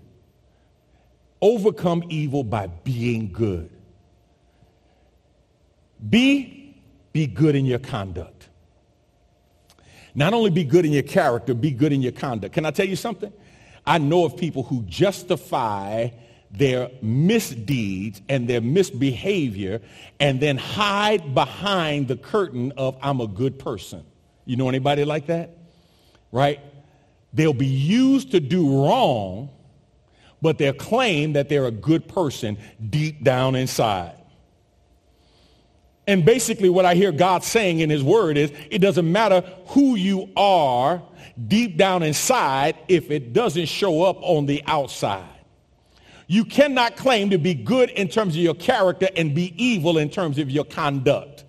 Overcome 1.41 2.05
evil 2.09 2.45
by 2.45 2.69
being 2.69 3.33
good. 3.33 3.69
Be, 6.09 6.62
be 7.13 7.27
good 7.27 7.55
in 7.55 7.67
your 7.67 7.79
conduct. 7.79 8.49
Not 10.15 10.35
only 10.35 10.51
be 10.51 10.65
good 10.65 10.85
in 10.85 10.93
your 10.93 11.03
character, 11.03 11.55
be 11.55 11.71
good 11.71 11.93
in 11.93 12.03
your 12.03 12.13
conduct. 12.13 12.55
Can 12.55 12.67
I 12.67 12.71
tell 12.71 12.87
you 12.87 12.97
something? 12.97 13.33
I 13.87 13.99
know 13.99 14.25
of 14.25 14.37
people 14.37 14.63
who 14.63 14.83
justify 14.83 16.11
their 16.51 16.91
misdeeds 17.01 18.21
and 18.29 18.47
their 18.47 18.61
misbehavior 18.61 19.81
and 20.21 20.39
then 20.39 20.59
hide 20.59 21.35
behind 21.35 22.09
the 22.09 22.17
curtain 22.17 22.73
of 22.77 22.97
I'm 23.03 23.21
a 23.21 23.27
good 23.27 23.59
person. 23.59 24.05
You 24.45 24.57
know 24.57 24.69
anybody 24.69 25.05
like 25.05 25.27
that? 25.27 25.57
Right? 26.31 26.61
They'll 27.33 27.55
be 27.55 27.67
used 27.67 28.33
to 28.33 28.41
do 28.41 28.85
wrong, 28.85 29.49
but 30.43 30.59
they'll 30.59 30.75
claim 30.75 31.33
that 31.33 31.49
they're 31.49 31.67
a 31.67 31.71
good 31.71 32.07
person 32.07 32.59
deep 32.91 33.25
down 33.25 33.55
inside. 33.55 34.17
And 36.07 36.25
basically 36.25 36.69
what 36.69 36.85
I 36.85 36.95
hear 36.95 37.13
God 37.13 37.45
saying 37.45 37.81
in 37.81 37.91
his 37.91 38.03
word 38.03 38.37
is 38.37 38.53
it 38.71 38.79
doesn't 38.79 39.11
matter 39.11 39.43
who 39.67 39.95
you 39.95 40.31
are 40.37 41.03
deep 41.47 41.77
down 41.77 42.03
inside 42.03 42.77
if 42.89 43.11
it 43.11 43.33
doesn't 43.33 43.67
show 43.67 44.03
up 44.03 44.19
on 44.21 44.47
the 44.47 44.63
outside. 44.67 45.29
You 46.27 46.45
cannot 46.45 46.97
claim 46.97 47.31
to 47.31 47.39
be 47.39 47.55
good 47.55 47.91
in 47.91 48.09
terms 48.09 48.35
of 48.35 48.43
your 48.43 48.55
character 48.55 49.09
and 49.17 49.35
be 49.35 49.53
evil 49.63 49.99
in 49.99 50.09
terms 50.09 50.39
of 50.39 50.51
your 50.51 50.65
conduct. 50.65 51.45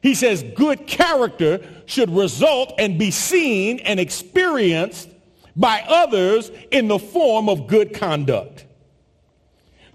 He 0.00 0.14
says 0.14 0.44
good 0.54 0.86
character 0.86 1.60
should 1.86 2.10
result 2.10 2.72
and 2.78 2.98
be 2.98 3.10
seen 3.10 3.80
and 3.80 3.98
experienced 3.98 5.08
by 5.56 5.84
others 5.88 6.50
in 6.70 6.86
the 6.88 6.98
form 6.98 7.48
of 7.48 7.66
good 7.66 7.92
conduct. 7.92 8.64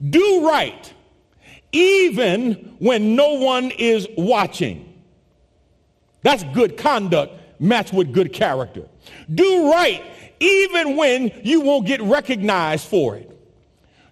Do 0.07 0.47
right 0.47 0.93
even 1.73 2.75
when 2.79 3.15
no 3.15 3.33
one 3.33 3.71
is 3.71 4.07
watching. 4.17 4.89
That's 6.21 6.43
good 6.53 6.77
conduct 6.77 7.33
matched 7.59 7.93
with 7.93 8.13
good 8.13 8.31
character. 8.33 8.87
Do 9.33 9.71
right 9.71 10.03
even 10.39 10.95
when 10.95 11.31
you 11.43 11.61
won't 11.61 11.85
get 11.85 12.01
recognized 12.01 12.87
for 12.87 13.15
it. 13.15 13.29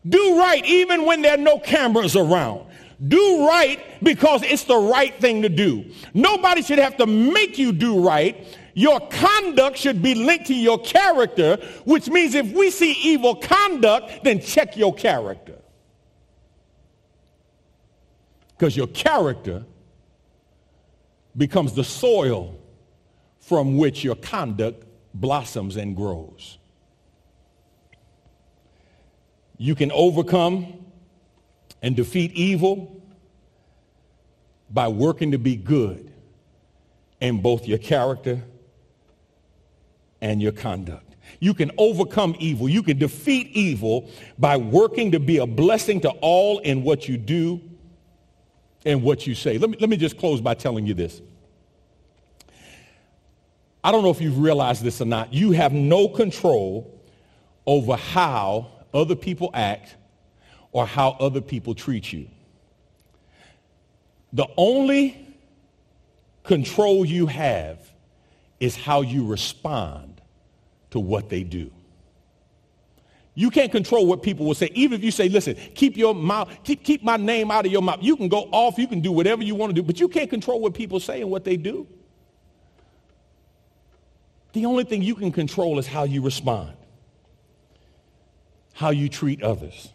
Do 0.08 0.40
right 0.40 0.66
even 0.66 1.06
when 1.06 1.22
there 1.22 1.36
are 1.36 1.38
no 1.38 1.60
cameras 1.60 2.16
around. 2.16 2.66
Do 3.08 3.48
right 3.48 3.80
because 4.04 4.44
it's 4.44 4.64
the 4.66 4.78
right 4.78 5.14
thing 5.20 5.42
to 5.42 5.50
do. 5.50 5.86
Nobody 6.14 6.62
should 6.62 6.80
have 6.80 6.98
to 6.98 7.06
make 7.06 7.58
you 7.58 7.72
do 7.72 8.06
right. 8.06 8.46
Your 8.74 9.00
conduct 9.08 9.78
should 9.78 10.02
be 10.02 10.16
linked 10.16 10.48
to 10.48 10.54
your 10.54 10.80
character, 10.80 11.58
which 11.86 12.10
means 12.10 12.36
if 12.36 12.52
we 12.54 12.72
see 12.72 12.94
evil 13.04 13.36
conduct, 13.36 14.24
then 14.24 14.40
check 14.40 14.78
your 14.78 14.94
character. 14.94 15.61
Because 18.62 18.78
your 18.78 18.86
character 18.86 19.64
becomes 21.36 21.74
the 21.74 21.84
soil 21.84 22.60
from 23.40 23.76
which 23.76 24.04
your 24.04 24.14
conduct 24.14 24.86
blossoms 25.16 25.78
and 25.78 25.96
grows. 25.96 26.60
You 29.58 29.74
can 29.74 29.92
overcome 29.92 30.86
and 31.82 31.96
defeat 31.96 32.34
evil 32.34 33.02
by 34.70 34.90
working 34.90 35.32
to 35.32 35.40
be 35.40 35.56
good 35.56 36.14
in 37.20 37.42
both 37.42 37.68
your 37.68 37.80
character 37.80 38.44
and 40.22 40.40
your 40.40 40.52
conduct. 40.52 41.16
You 41.40 41.56
can 41.56 41.72
overcome 41.80 42.36
evil. 42.38 42.70
You 42.70 42.84
can 42.84 43.00
defeat 43.00 43.48
evil 43.54 44.08
by 44.38 44.58
working 44.58 45.14
to 45.14 45.20
be 45.20 45.40
a 45.40 45.48
blessing 45.48 46.00
to 46.02 46.12
all 46.22 46.60
in 46.60 46.84
what 46.84 47.08
you 47.08 47.18
do 47.18 47.60
and 48.86 49.04
what 49.04 49.28
you 49.28 49.36
say. 49.36 49.58
Let 49.58 49.70
me, 49.70 49.78
let 49.80 49.90
me 49.90 49.98
just 49.98 50.18
close 50.18 50.42
by 50.42 50.54
telling 50.54 50.86
you 50.86 50.94
this. 50.94 51.22
I 53.84 53.92
don't 53.92 54.04
know 54.04 54.12
if 54.12 54.22
you've 54.22 54.40
realized 54.40 54.84
this 54.84 55.02
or 55.02 55.06
not. 55.06 55.34
You 55.34 55.52
have 55.52 55.74
no 55.74 56.08
control 56.08 57.00
over 57.66 57.96
how 57.96 58.68
other 58.94 59.16
people 59.16 59.50
act 59.54 59.96
or 60.72 60.86
how 60.86 61.12
other 61.20 61.42
people 61.42 61.74
treat 61.74 62.12
you. 62.12 62.28
The 64.34 64.48
only 64.56 65.28
control 66.44 67.06
you 67.06 67.26
have 67.28 67.80
is 68.60 68.76
how 68.76 69.02
you 69.02 69.26
respond 69.26 70.22
to 70.92 71.00
what 71.00 71.30
they 71.30 71.44
do. 71.44 71.72
You 73.42 73.50
can't 73.50 73.72
control 73.72 74.06
what 74.06 74.22
people 74.22 74.46
will 74.46 74.54
say. 74.54 74.70
Even 74.76 75.00
if 75.00 75.04
you 75.04 75.10
say, 75.10 75.28
listen, 75.28 75.56
keep 75.74 75.98
your 75.98 76.14
mouth, 76.14 76.48
keep, 76.64 76.84
keep 76.84 77.04
my 77.04 77.18
name 77.18 77.50
out 77.50 77.66
of 77.66 77.72
your 77.72 77.82
mouth. 77.82 77.98
You 78.00 78.16
can 78.16 78.28
go 78.28 78.48
off, 78.52 78.78
you 78.78 78.88
can 78.88 79.02
do 79.02 79.12
whatever 79.12 79.42
you 79.42 79.56
want 79.56 79.72
to 79.72 79.74
do, 79.74 79.82
but 79.82 80.00
you 80.00 80.08
can't 80.08 80.30
control 80.30 80.60
what 80.60 80.76
people 80.76 81.00
say 81.00 81.22
and 81.22 81.32
what 81.32 81.44
they 81.44 81.58
do. 81.58 81.88
The 84.54 84.68
only 84.68 84.84
thing 84.84 85.02
you 85.02 85.16
can 85.16 85.32
control 85.32 85.80
is 85.80 85.88
how 85.88 86.04
you 86.04 86.22
respond, 86.22 86.78
how 88.74 88.92
you 88.92 89.10
treat 89.10 89.42
others. 89.42 89.90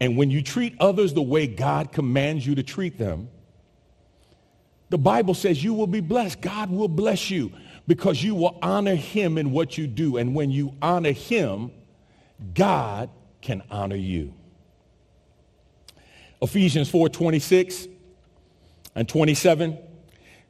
and 0.00 0.16
when 0.16 0.30
you 0.30 0.40
treat 0.40 0.76
others 0.80 1.12
the 1.12 1.20
way 1.20 1.46
God 1.46 1.92
commands 1.92 2.46
you 2.46 2.54
to 2.54 2.62
treat 2.62 2.96
them, 2.96 3.28
the 4.88 4.96
Bible 4.96 5.34
says 5.34 5.62
you 5.62 5.74
will 5.74 5.86
be 5.86 6.00
blessed. 6.00 6.40
God 6.40 6.70
will 6.70 6.88
bless 6.88 7.30
you 7.30 7.52
because 7.86 8.22
you 8.22 8.34
will 8.34 8.58
honor 8.62 8.94
him 8.94 9.36
in 9.36 9.50
what 9.50 9.76
you 9.76 9.86
do. 9.86 10.16
And 10.16 10.34
when 10.34 10.50
you 10.50 10.72
honor 10.80 11.12
him, 11.12 11.72
God 12.54 13.10
can 13.40 13.62
honor 13.70 13.96
you. 13.96 14.34
Ephesians 16.40 16.88
4, 16.88 17.08
26 17.08 17.88
and 18.94 19.08
27. 19.08 19.78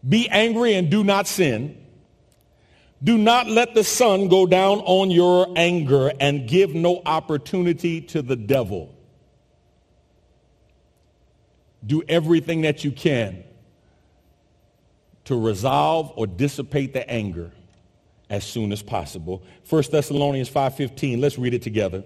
Be 0.06 0.28
angry 0.28 0.74
and 0.74 0.90
do 0.90 1.02
not 1.02 1.26
sin. 1.26 1.84
Do 3.02 3.16
not 3.16 3.48
let 3.48 3.74
the 3.74 3.84
sun 3.84 4.28
go 4.28 4.46
down 4.46 4.80
on 4.80 5.10
your 5.10 5.46
anger 5.56 6.12
and 6.20 6.48
give 6.48 6.74
no 6.74 7.00
opportunity 7.06 8.00
to 8.02 8.22
the 8.22 8.36
devil. 8.36 8.94
Do 11.86 12.02
everything 12.08 12.62
that 12.62 12.84
you 12.84 12.90
can 12.90 13.44
to 15.24 15.40
resolve 15.40 16.12
or 16.16 16.26
dissipate 16.26 16.92
the 16.92 17.08
anger 17.08 17.52
as 18.30 18.44
soon 18.44 18.72
as 18.72 18.82
possible. 18.82 19.42
1 19.68 19.90
Thessalonians 19.90 20.48
5:15, 20.48 21.20
let's 21.20 21.38
read 21.38 21.54
it 21.54 21.62
together. 21.62 22.04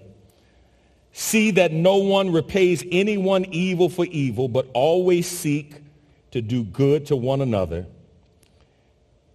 See 1.11 1.51
that 1.51 1.71
no 1.71 1.97
one 1.97 2.31
repays 2.31 2.83
anyone 2.91 3.45
evil 3.51 3.89
for 3.89 4.05
evil, 4.05 4.47
but 4.47 4.67
always 4.73 5.27
seek 5.27 5.75
to 6.31 6.41
do 6.41 6.63
good 6.63 7.05
to 7.07 7.15
one 7.15 7.41
another 7.41 7.85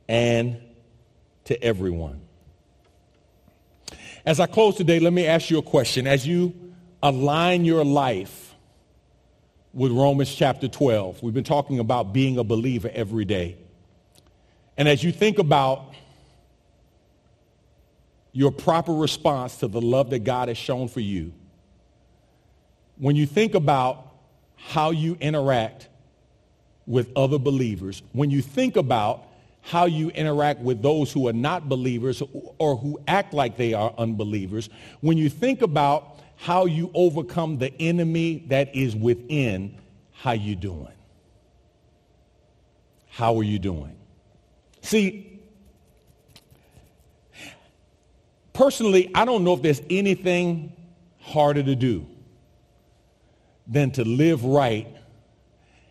and 0.09 0.57
to 1.45 1.63
everyone. 1.63 2.21
As 4.27 4.41
I 4.41 4.47
close 4.47 4.77
today, 4.77 4.99
let 4.99 5.13
me 5.13 5.27
ask 5.27 5.51
you 5.51 5.59
a 5.59 5.63
question. 5.63 6.07
As 6.07 6.27
you 6.27 6.53
align 7.03 7.65
your 7.65 7.85
life 7.85 8.55
with 9.73 9.93
Romans 9.93 10.35
chapter 10.35 10.67
12, 10.67 11.23
we've 11.23 11.35
been 11.35 11.45
talking 11.45 11.79
about 11.79 12.13
being 12.13 12.39
a 12.39 12.45
believer 12.45 12.91
every 12.93 13.25
day. 13.25 13.57
And 14.77 14.89
as 14.89 15.05
you 15.05 15.13
think 15.13 15.39
about 15.39 15.95
your 18.33 18.51
proper 18.51 18.93
response 18.93 19.57
to 19.57 19.69
the 19.69 19.81
love 19.81 20.11
that 20.11 20.21
God 20.21 20.49
has 20.49 20.59
shown 20.59 20.89
for 20.89 21.01
you, 21.01 21.33
when 22.97 23.17
you 23.17 23.27
think 23.27 23.55
about 23.55 24.13
how 24.57 24.91
you 24.91 25.17
interact 25.21 25.89
with 26.87 27.11
other 27.17 27.39
believers, 27.39 28.03
when 28.13 28.31
you 28.31 28.43
think 28.43 28.77
about 28.77 29.25
how 29.61 29.85
you 29.85 30.09
interact 30.11 30.61
with 30.61 30.81
those 30.83 31.13
who 31.13 31.29
are 31.29 31.33
not 31.33 31.69
believers 31.69 32.23
or 32.59 32.77
who 32.77 32.99
act 33.07 33.35
like 33.35 33.57
they 33.57 33.75
are 33.75 33.93
unbelievers, 33.99 34.71
when 35.01 35.19
you 35.19 35.29
think 35.29 35.63
about 35.63 36.19
how 36.37 36.65
you 36.65 36.91
overcome 36.95 37.59
the 37.59 37.73
enemy 37.81 38.45
that 38.49 38.75
is 38.75 38.97
within, 38.97 39.77
how 40.13 40.33
you 40.33 40.57
doing? 40.57 40.89
How 43.09 43.37
are 43.37 43.43
you 43.43 43.59
doing? 43.59 43.97
See, 44.81 45.28
personally, 48.59 49.09
I 49.15 49.25
don't 49.25 49.45
know 49.45 49.55
if 49.55 49.63
there's 49.63 49.81
anything 49.89 50.73
harder 51.21 51.63
to 51.63 51.77
do 51.77 52.05
than 53.69 53.93
to 53.93 54.05
live 54.05 54.45
right, 54.45 54.89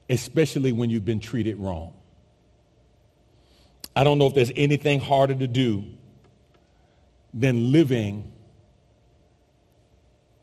especially 0.10 0.74
when 0.74 0.90
you've 0.90 1.06
been 1.06 1.22
treated 1.22 1.58
wrong. 1.58 1.94
I 3.96 4.04
don't 4.04 4.18
know 4.18 4.28
if 4.28 4.36
there's 4.36 4.52
anything 4.58 5.00
harder 5.00 5.34
to 5.34 5.48
do 5.48 5.86
than 7.34 7.72
living 7.72 8.34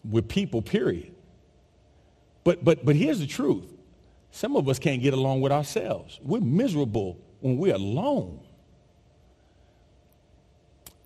with 0.02 0.26
people, 0.26 0.62
period. 0.62 1.14
But, 2.42 2.64
but, 2.64 2.86
but 2.86 2.96
here's 2.96 3.20
the 3.20 3.26
truth. 3.26 3.70
Some 4.30 4.56
of 4.56 4.66
us 4.70 4.78
can't 4.78 5.02
get 5.02 5.12
along 5.12 5.42
with 5.42 5.52
ourselves. 5.52 6.18
We're 6.22 6.40
miserable 6.40 7.18
when 7.40 7.58
we're 7.58 7.74
alone. 7.74 8.40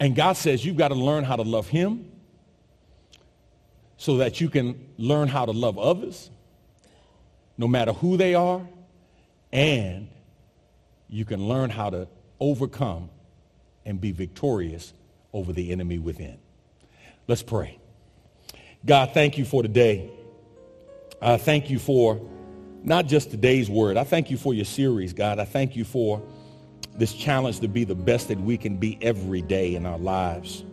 And 0.00 0.14
God 0.14 0.36
says 0.36 0.64
you've 0.64 0.76
got 0.76 0.88
to 0.88 0.94
learn 0.94 1.24
how 1.24 1.36
to 1.36 1.42
love 1.42 1.68
him 1.68 2.10
so 3.96 4.18
that 4.18 4.40
you 4.40 4.48
can 4.48 4.88
learn 4.96 5.28
how 5.28 5.44
to 5.44 5.50
love 5.52 5.78
others, 5.78 6.30
no 7.56 7.66
matter 7.66 7.92
who 7.92 8.16
they 8.16 8.34
are, 8.34 8.66
and 9.52 10.08
you 11.08 11.24
can 11.24 11.48
learn 11.48 11.70
how 11.70 11.90
to 11.90 12.06
overcome 12.38 13.10
and 13.84 14.00
be 14.00 14.12
victorious 14.12 14.92
over 15.32 15.52
the 15.52 15.72
enemy 15.72 15.98
within. 15.98 16.38
Let's 17.26 17.42
pray. 17.42 17.78
God, 18.84 19.10
thank 19.12 19.36
you 19.36 19.44
for 19.44 19.62
today. 19.62 20.10
I 21.20 21.36
thank 21.36 21.68
you 21.68 21.80
for 21.80 22.20
not 22.84 23.06
just 23.06 23.30
today's 23.30 23.68
word. 23.68 23.96
I 23.96 24.04
thank 24.04 24.30
you 24.30 24.36
for 24.36 24.54
your 24.54 24.64
series, 24.64 25.12
God. 25.12 25.40
I 25.40 25.44
thank 25.44 25.74
you 25.74 25.84
for 25.84 26.22
this 26.96 27.12
challenge 27.12 27.60
to 27.60 27.68
be 27.68 27.84
the 27.84 27.94
best 27.94 28.28
that 28.28 28.40
we 28.40 28.56
can 28.56 28.76
be 28.76 28.98
every 29.00 29.42
day 29.42 29.74
in 29.74 29.86
our 29.86 29.98
lives. 29.98 30.64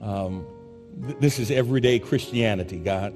Um, 0.00 0.46
th- 1.06 1.18
this 1.20 1.38
is 1.38 1.50
everyday 1.50 1.98
Christianity, 1.98 2.78
God. 2.78 3.14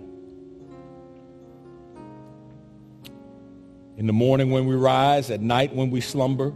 In 3.96 4.06
the 4.06 4.12
morning 4.12 4.50
when 4.50 4.66
we 4.66 4.74
rise, 4.74 5.30
at 5.30 5.40
night 5.40 5.74
when 5.74 5.90
we 5.90 6.00
slumber, 6.00 6.52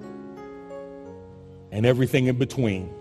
and 1.71 1.85
everything 1.87 2.27
in 2.27 2.39
between, 2.39 2.93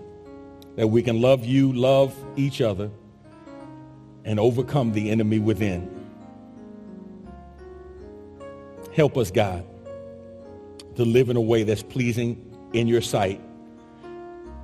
that 0.76 0.88
we 0.88 1.02
can 1.02 1.22
love 1.22 1.46
you, 1.46 1.74
love 1.74 2.14
each 2.36 2.62
other, 2.62 2.92
and 4.26 4.40
overcome 4.40 4.92
the 4.92 5.10
enemy 5.10 5.40
within. 5.40 5.90
Help 8.94 9.18
us, 9.18 9.32
God, 9.32 9.66
to 10.98 11.06
live 11.06 11.30
in 11.30 11.38
a 11.38 11.42
way 11.42 11.64
that's 11.64 11.84
pleasing 11.84 12.44
in 12.74 12.88
your 12.88 13.02
sight. 13.02 13.40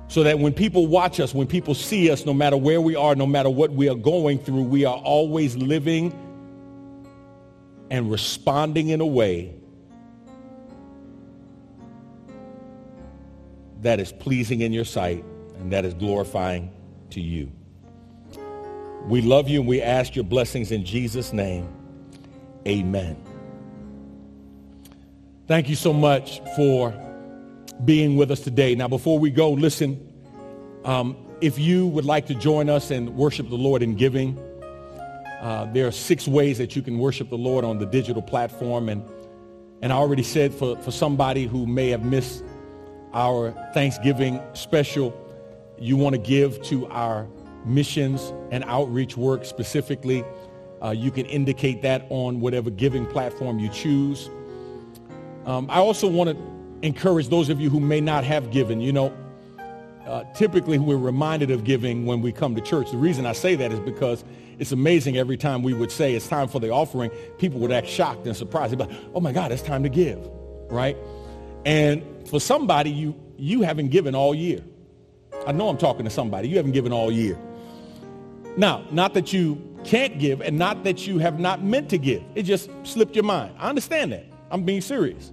So 0.08 0.22
that 0.24 0.38
when 0.38 0.52
people 0.52 0.86
watch 0.86 1.18
us, 1.18 1.32
when 1.32 1.46
people 1.46 1.74
see 1.74 2.10
us, 2.10 2.26
no 2.26 2.34
matter 2.34 2.56
where 2.56 2.80
we 2.80 2.94
are, 2.94 3.14
no 3.14 3.26
matter 3.26 3.48
what 3.48 3.72
we 3.72 3.88
are 3.88 3.94
going 3.94 4.38
through, 4.38 4.64
we 4.64 4.84
are 4.84 4.96
always 4.96 5.56
living 5.56 6.12
and 7.90 8.10
responding 8.10 8.90
in 8.90 9.00
a 9.00 9.06
way 9.06 9.54
that 13.82 14.00
is 14.00 14.12
pleasing 14.12 14.60
in 14.60 14.72
your 14.72 14.84
sight 14.84 15.24
and 15.58 15.72
that 15.72 15.84
is 15.84 15.94
glorifying 15.94 16.70
to 17.10 17.20
you. 17.20 17.50
We 19.06 19.20
love 19.20 19.48
you 19.48 19.60
and 19.60 19.68
we 19.68 19.82
ask 19.82 20.16
your 20.16 20.24
blessings 20.24 20.72
in 20.72 20.84
Jesus' 20.84 21.32
name. 21.32 21.68
Amen. 22.66 23.23
Thank 25.46 25.68
you 25.68 25.76
so 25.76 25.92
much 25.92 26.40
for 26.56 26.94
being 27.84 28.16
with 28.16 28.30
us 28.30 28.40
today. 28.40 28.74
Now, 28.74 28.88
before 28.88 29.18
we 29.18 29.28
go, 29.28 29.50
listen, 29.50 30.10
um, 30.86 31.18
if 31.42 31.58
you 31.58 31.86
would 31.88 32.06
like 32.06 32.24
to 32.28 32.34
join 32.34 32.70
us 32.70 32.90
and 32.90 33.14
worship 33.14 33.50
the 33.50 33.56
Lord 33.56 33.82
in 33.82 33.94
giving, 33.94 34.38
uh, 35.42 35.70
there 35.74 35.86
are 35.86 35.92
six 35.92 36.26
ways 36.26 36.56
that 36.56 36.74
you 36.74 36.80
can 36.80 36.98
worship 36.98 37.28
the 37.28 37.36
Lord 37.36 37.62
on 37.62 37.78
the 37.78 37.84
digital 37.84 38.22
platform. 38.22 38.88
And, 38.88 39.04
and 39.82 39.92
I 39.92 39.96
already 39.96 40.22
said 40.22 40.54
for, 40.54 40.78
for 40.78 40.90
somebody 40.90 41.46
who 41.46 41.66
may 41.66 41.90
have 41.90 42.06
missed 42.06 42.42
our 43.12 43.50
Thanksgiving 43.74 44.40
special, 44.54 45.12
you 45.78 45.98
want 45.98 46.14
to 46.14 46.22
give 46.22 46.62
to 46.62 46.86
our 46.86 47.28
missions 47.66 48.32
and 48.50 48.64
outreach 48.64 49.18
work 49.18 49.44
specifically, 49.44 50.24
uh, 50.82 50.92
you 50.92 51.10
can 51.10 51.26
indicate 51.26 51.82
that 51.82 52.06
on 52.08 52.40
whatever 52.40 52.70
giving 52.70 53.04
platform 53.04 53.58
you 53.58 53.68
choose. 53.68 54.30
Um, 55.46 55.68
I 55.70 55.76
also 55.76 56.08
want 56.08 56.30
to 56.30 56.86
encourage 56.86 57.28
those 57.28 57.48
of 57.48 57.60
you 57.60 57.70
who 57.70 57.80
may 57.80 58.00
not 58.00 58.24
have 58.24 58.50
given. 58.50 58.80
You 58.80 58.92
know, 58.92 59.12
uh, 60.06 60.24
typically 60.34 60.78
we're 60.78 60.96
reminded 60.96 61.50
of 61.50 61.64
giving 61.64 62.06
when 62.06 62.20
we 62.20 62.32
come 62.32 62.54
to 62.54 62.60
church. 62.60 62.90
The 62.90 62.96
reason 62.96 63.26
I 63.26 63.32
say 63.32 63.54
that 63.56 63.72
is 63.72 63.80
because 63.80 64.24
it's 64.58 64.72
amazing 64.72 65.16
every 65.16 65.36
time 65.36 65.62
we 65.62 65.74
would 65.74 65.90
say 65.90 66.14
it's 66.14 66.28
time 66.28 66.48
for 66.48 66.60
the 66.60 66.70
offering, 66.70 67.10
people 67.38 67.60
would 67.60 67.72
act 67.72 67.86
shocked 67.86 68.26
and 68.26 68.36
surprised. 68.36 68.72
They'd 68.72 68.86
be 68.86 68.92
like, 68.92 69.04
oh 69.14 69.20
my 69.20 69.32
God, 69.32 69.52
it's 69.52 69.62
time 69.62 69.82
to 69.82 69.88
give, 69.88 70.18
right? 70.70 70.96
And 71.64 72.04
for 72.28 72.40
somebody, 72.40 72.90
you, 72.90 73.14
you 73.36 73.62
haven't 73.62 73.88
given 73.88 74.14
all 74.14 74.34
year. 74.34 74.60
I 75.46 75.52
know 75.52 75.68
I'm 75.68 75.78
talking 75.78 76.04
to 76.04 76.10
somebody. 76.10 76.48
You 76.48 76.56
haven't 76.56 76.72
given 76.72 76.92
all 76.92 77.10
year. 77.10 77.38
Now, 78.56 78.84
not 78.90 79.14
that 79.14 79.32
you 79.32 79.60
can't 79.84 80.18
give 80.18 80.40
and 80.40 80.58
not 80.58 80.84
that 80.84 81.06
you 81.06 81.18
have 81.18 81.40
not 81.40 81.62
meant 81.62 81.90
to 81.90 81.98
give. 81.98 82.22
It 82.34 82.44
just 82.44 82.70
slipped 82.84 83.14
your 83.14 83.24
mind. 83.24 83.54
I 83.58 83.68
understand 83.68 84.12
that. 84.12 84.26
I'm 84.50 84.62
being 84.62 84.80
serious. 84.80 85.32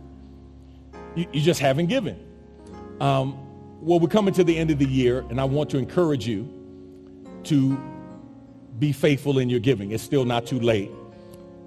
You, 1.16 1.28
you 1.34 1.42
just 1.42 1.60
haven't 1.60 1.88
given. 1.88 2.20
Um, 3.00 3.38
well, 3.82 4.00
we're 4.00 4.08
coming 4.08 4.34
to 4.36 4.44
the 4.44 4.58
end 4.58 4.72
of 4.72 4.80
the 4.80 4.86
year, 4.86 5.26
and 5.30 5.42
I 5.42 5.46
want 5.46 5.70
to 5.72 5.78
encourage 5.78 6.28
you 6.28 6.48
to 7.46 7.78
be 8.78 8.92
faithful 8.92 9.40
in 9.40 9.50
your 9.50 9.60
giving. 9.60 9.92
It's 9.92 10.04
still 10.04 10.26
not 10.26 10.46
too 10.46 10.60
late 10.60 10.92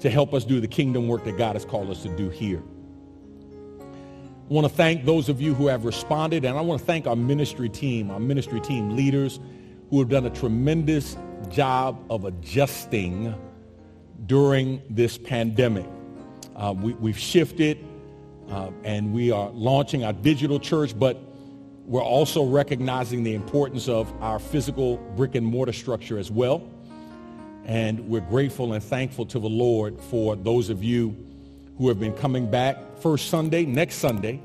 to 0.00 0.10
help 0.10 0.34
us 0.34 0.44
do 0.44 0.60
the 0.60 0.68
kingdom 0.68 1.08
work 1.08 1.24
that 1.24 1.36
God 1.36 1.56
has 1.56 1.64
called 1.64 1.90
us 1.90 2.02
to 2.02 2.16
do 2.16 2.28
here. 2.28 2.62
I 3.80 4.52
want 4.52 4.66
to 4.66 4.72
thank 4.72 5.04
those 5.04 5.28
of 5.28 5.40
you 5.40 5.54
who 5.54 5.66
have 5.68 5.84
responded, 5.84 6.44
and 6.44 6.56
I 6.56 6.60
want 6.60 6.80
to 6.80 6.86
thank 6.86 7.06
our 7.06 7.16
ministry 7.16 7.68
team, 7.68 8.10
our 8.10 8.20
ministry 8.20 8.60
team 8.60 8.94
leaders 8.94 9.40
who 9.90 9.98
have 9.98 10.08
done 10.08 10.26
a 10.26 10.30
tremendous 10.30 11.16
job 11.48 12.04
of 12.10 12.24
adjusting 12.24 13.34
during 14.26 14.82
this 14.90 15.16
pandemic. 15.16 15.86
Uh, 16.56 16.74
we, 16.76 16.92
we've 16.94 17.18
shifted 17.18 17.78
uh, 18.54 18.70
and 18.84 19.12
we 19.12 19.32
are 19.32 19.50
launching 19.50 20.04
our 20.04 20.12
digital 20.12 20.60
church, 20.60 20.96
but 20.96 21.20
we're 21.86 22.00
also 22.00 22.44
recognizing 22.44 23.24
the 23.24 23.34
importance 23.34 23.88
of 23.88 24.12
our 24.22 24.38
physical 24.38 24.98
brick 25.16 25.34
and 25.34 25.44
mortar 25.44 25.72
structure 25.72 26.18
as 26.18 26.30
well. 26.30 26.62
And 27.64 28.08
we're 28.08 28.20
grateful 28.20 28.74
and 28.74 28.82
thankful 28.82 29.26
to 29.26 29.40
the 29.40 29.48
Lord 29.48 30.00
for 30.00 30.36
those 30.36 30.70
of 30.70 30.84
you 30.84 31.16
who 31.78 31.88
have 31.88 31.98
been 31.98 32.12
coming 32.12 32.48
back 32.48 32.78
first 33.00 33.28
Sunday, 33.28 33.64
next 33.66 33.96
Sunday. 33.96 34.40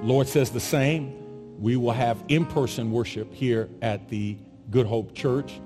Lord 0.00 0.28
says 0.28 0.48
the 0.48 0.58
same. 0.58 1.60
We 1.60 1.76
will 1.76 1.92
have 1.92 2.24
in-person 2.28 2.90
worship 2.90 3.34
here 3.34 3.68
at 3.82 4.08
the 4.08 4.38
Good 4.70 4.86
Hope 4.86 5.14
Church, 5.14 5.60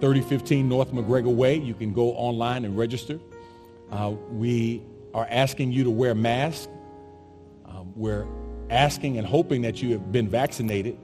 3015 0.00 0.68
North 0.68 0.92
MacGregor 0.92 1.30
Way. 1.30 1.56
You 1.56 1.74
can 1.74 1.92
go 1.92 2.10
online 2.12 2.64
and 2.64 2.78
register. 2.78 3.18
Uh, 3.90 4.10
we 4.30 4.80
are 5.12 5.26
asking 5.28 5.72
you 5.72 5.82
to 5.82 5.90
wear 5.90 6.14
masks. 6.14 6.68
We're 7.96 8.26
asking 8.68 9.16
and 9.16 9.26
hoping 9.26 9.62
that 9.62 9.82
you 9.82 9.92
have 9.92 10.12
been 10.12 10.28
vaccinated, 10.28 10.98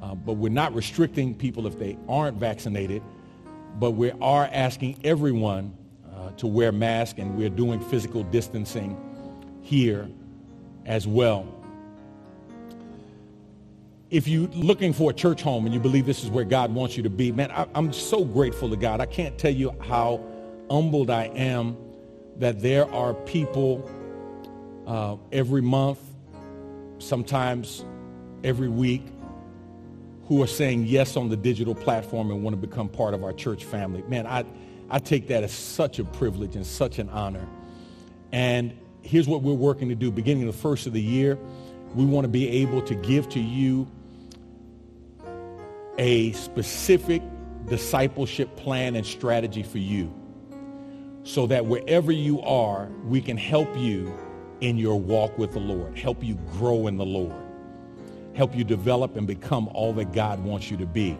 uh, 0.00 0.14
but 0.14 0.34
we're 0.34 0.48
not 0.50 0.72
restricting 0.72 1.34
people 1.34 1.66
if 1.66 1.78
they 1.78 1.98
aren't 2.08 2.38
vaccinated. 2.38 3.02
But 3.80 3.92
we 3.92 4.12
are 4.12 4.48
asking 4.52 5.00
everyone 5.02 5.76
uh, 6.14 6.30
to 6.36 6.46
wear 6.46 6.70
masks, 6.72 7.18
and 7.18 7.36
we're 7.36 7.50
doing 7.50 7.80
physical 7.80 8.22
distancing 8.22 8.96
here 9.62 10.08
as 10.86 11.08
well. 11.08 11.52
If 14.08 14.28
you're 14.28 14.48
looking 14.50 14.92
for 14.92 15.10
a 15.10 15.14
church 15.14 15.42
home 15.42 15.66
and 15.66 15.74
you 15.74 15.80
believe 15.80 16.06
this 16.06 16.22
is 16.22 16.30
where 16.30 16.44
God 16.44 16.72
wants 16.72 16.96
you 16.96 17.02
to 17.02 17.10
be, 17.10 17.32
man, 17.32 17.50
I, 17.50 17.66
I'm 17.74 17.92
so 17.92 18.24
grateful 18.24 18.70
to 18.70 18.76
God. 18.76 19.00
I 19.00 19.06
can't 19.06 19.36
tell 19.36 19.52
you 19.52 19.74
how 19.80 20.24
humbled 20.70 21.10
I 21.10 21.24
am 21.34 21.76
that 22.38 22.60
there 22.60 22.88
are 22.92 23.14
people 23.14 23.90
uh, 24.86 25.16
every 25.32 25.62
month, 25.62 25.98
sometimes 26.98 27.84
every 28.44 28.68
week, 28.68 29.02
who 30.28 30.42
are 30.42 30.46
saying 30.46 30.86
yes 30.86 31.16
on 31.16 31.28
the 31.28 31.36
digital 31.36 31.74
platform 31.74 32.30
and 32.30 32.42
want 32.42 32.60
to 32.60 32.66
become 32.66 32.88
part 32.88 33.14
of 33.14 33.22
our 33.22 33.32
church 33.32 33.64
family. 33.64 34.02
Man, 34.08 34.26
I, 34.26 34.44
I 34.90 34.98
take 34.98 35.28
that 35.28 35.44
as 35.44 35.52
such 35.52 35.98
a 35.98 36.04
privilege 36.04 36.56
and 36.56 36.66
such 36.66 36.98
an 36.98 37.08
honor. 37.10 37.46
And 38.32 38.76
here's 39.02 39.28
what 39.28 39.42
we're 39.42 39.54
working 39.54 39.88
to 39.88 39.94
do. 39.94 40.10
Beginning 40.10 40.46
the 40.46 40.52
first 40.52 40.86
of 40.86 40.92
the 40.92 41.00
year, 41.00 41.38
we 41.94 42.04
want 42.04 42.24
to 42.24 42.28
be 42.28 42.48
able 42.62 42.82
to 42.82 42.94
give 42.94 43.28
to 43.30 43.40
you 43.40 43.86
a 45.98 46.32
specific 46.32 47.22
discipleship 47.66 48.54
plan 48.56 48.96
and 48.96 49.06
strategy 49.06 49.62
for 49.62 49.78
you 49.78 50.12
so 51.22 51.46
that 51.46 51.66
wherever 51.66 52.12
you 52.12 52.40
are, 52.42 52.88
we 53.04 53.20
can 53.20 53.36
help 53.36 53.76
you 53.76 54.12
in 54.60 54.76
your 54.76 54.98
walk 54.98 55.36
with 55.38 55.52
the 55.52 55.60
Lord, 55.60 55.98
help 55.98 56.22
you 56.22 56.34
grow 56.52 56.86
in 56.86 56.96
the 56.96 57.04
Lord, 57.04 57.34
help 58.34 58.54
you 58.54 58.64
develop 58.64 59.16
and 59.16 59.26
become 59.26 59.68
all 59.68 59.92
that 59.94 60.12
God 60.12 60.42
wants 60.42 60.70
you 60.70 60.76
to 60.78 60.86
be. 60.86 61.18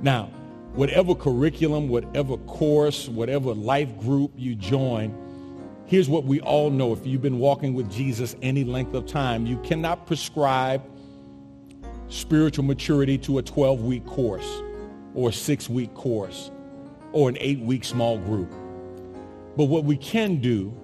Now, 0.00 0.26
whatever 0.74 1.14
curriculum, 1.14 1.88
whatever 1.88 2.36
course, 2.38 3.08
whatever 3.08 3.54
life 3.54 3.98
group 3.98 4.32
you 4.36 4.54
join, 4.54 5.14
here's 5.86 6.08
what 6.08 6.24
we 6.24 6.40
all 6.40 6.70
know. 6.70 6.92
If 6.92 7.06
you've 7.06 7.22
been 7.22 7.38
walking 7.38 7.74
with 7.74 7.90
Jesus 7.90 8.36
any 8.42 8.64
length 8.64 8.94
of 8.94 9.06
time, 9.06 9.46
you 9.46 9.58
cannot 9.58 10.06
prescribe 10.06 10.82
spiritual 12.08 12.64
maturity 12.64 13.18
to 13.18 13.38
a 13.38 13.42
12-week 13.42 14.06
course 14.06 14.62
or 15.14 15.30
a 15.30 15.32
six-week 15.32 15.94
course 15.94 16.50
or 17.12 17.28
an 17.28 17.36
eight-week 17.40 17.84
small 17.84 18.18
group. 18.18 18.52
But 19.56 19.64
what 19.64 19.84
we 19.84 19.96
can 19.96 20.36
do 20.36 20.79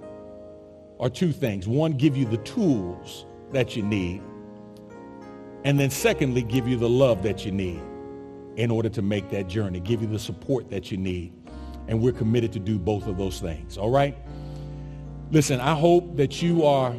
are 0.98 1.10
two 1.10 1.32
things. 1.32 1.68
One, 1.68 1.92
give 1.92 2.16
you 2.16 2.24
the 2.24 2.38
tools 2.38 3.26
that 3.52 3.76
you 3.76 3.82
need. 3.82 4.22
And 5.64 5.78
then 5.78 5.90
secondly, 5.90 6.42
give 6.42 6.68
you 6.68 6.76
the 6.76 6.88
love 6.88 7.22
that 7.22 7.44
you 7.44 7.52
need 7.52 7.80
in 8.56 8.70
order 8.70 8.88
to 8.88 9.02
make 9.02 9.30
that 9.30 9.48
journey, 9.48 9.80
give 9.80 10.00
you 10.00 10.08
the 10.08 10.18
support 10.18 10.70
that 10.70 10.90
you 10.90 10.96
need. 10.96 11.32
And 11.88 12.00
we're 12.00 12.12
committed 12.12 12.52
to 12.54 12.58
do 12.58 12.78
both 12.78 13.06
of 13.06 13.18
those 13.18 13.40
things. 13.40 13.76
All 13.76 13.90
right? 13.90 14.16
Listen, 15.30 15.60
I 15.60 15.74
hope 15.74 16.16
that 16.16 16.40
you 16.40 16.64
are 16.64 16.94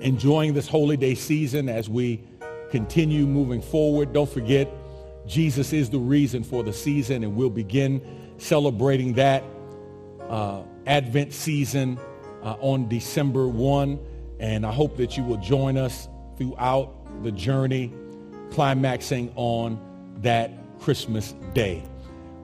enjoying 0.00 0.54
this 0.54 0.68
holy 0.68 0.96
day 0.96 1.14
season 1.14 1.68
as 1.68 1.88
we 1.88 2.22
continue 2.70 3.26
moving 3.26 3.60
forward. 3.60 4.12
Don't 4.12 4.28
forget, 4.28 4.68
Jesus 5.26 5.72
is 5.72 5.90
the 5.90 5.98
reason 5.98 6.42
for 6.42 6.62
the 6.62 6.72
season, 6.72 7.24
and 7.24 7.36
we'll 7.36 7.50
begin 7.50 8.00
celebrating 8.38 9.14
that 9.14 9.42
uh, 10.28 10.62
Advent 10.86 11.32
season 11.32 11.98
uh, 12.44 12.56
on 12.60 12.88
December 12.88 13.48
1. 13.48 13.98
And 14.38 14.66
I 14.66 14.72
hope 14.72 14.96
that 14.98 15.16
you 15.16 15.24
will 15.24 15.38
join 15.38 15.76
us 15.76 16.08
throughout 16.36 17.22
the 17.22 17.32
journey, 17.32 17.92
climaxing 18.50 19.32
on 19.36 19.80
that 20.18 20.52
Christmas 20.80 21.34
day. 21.54 21.82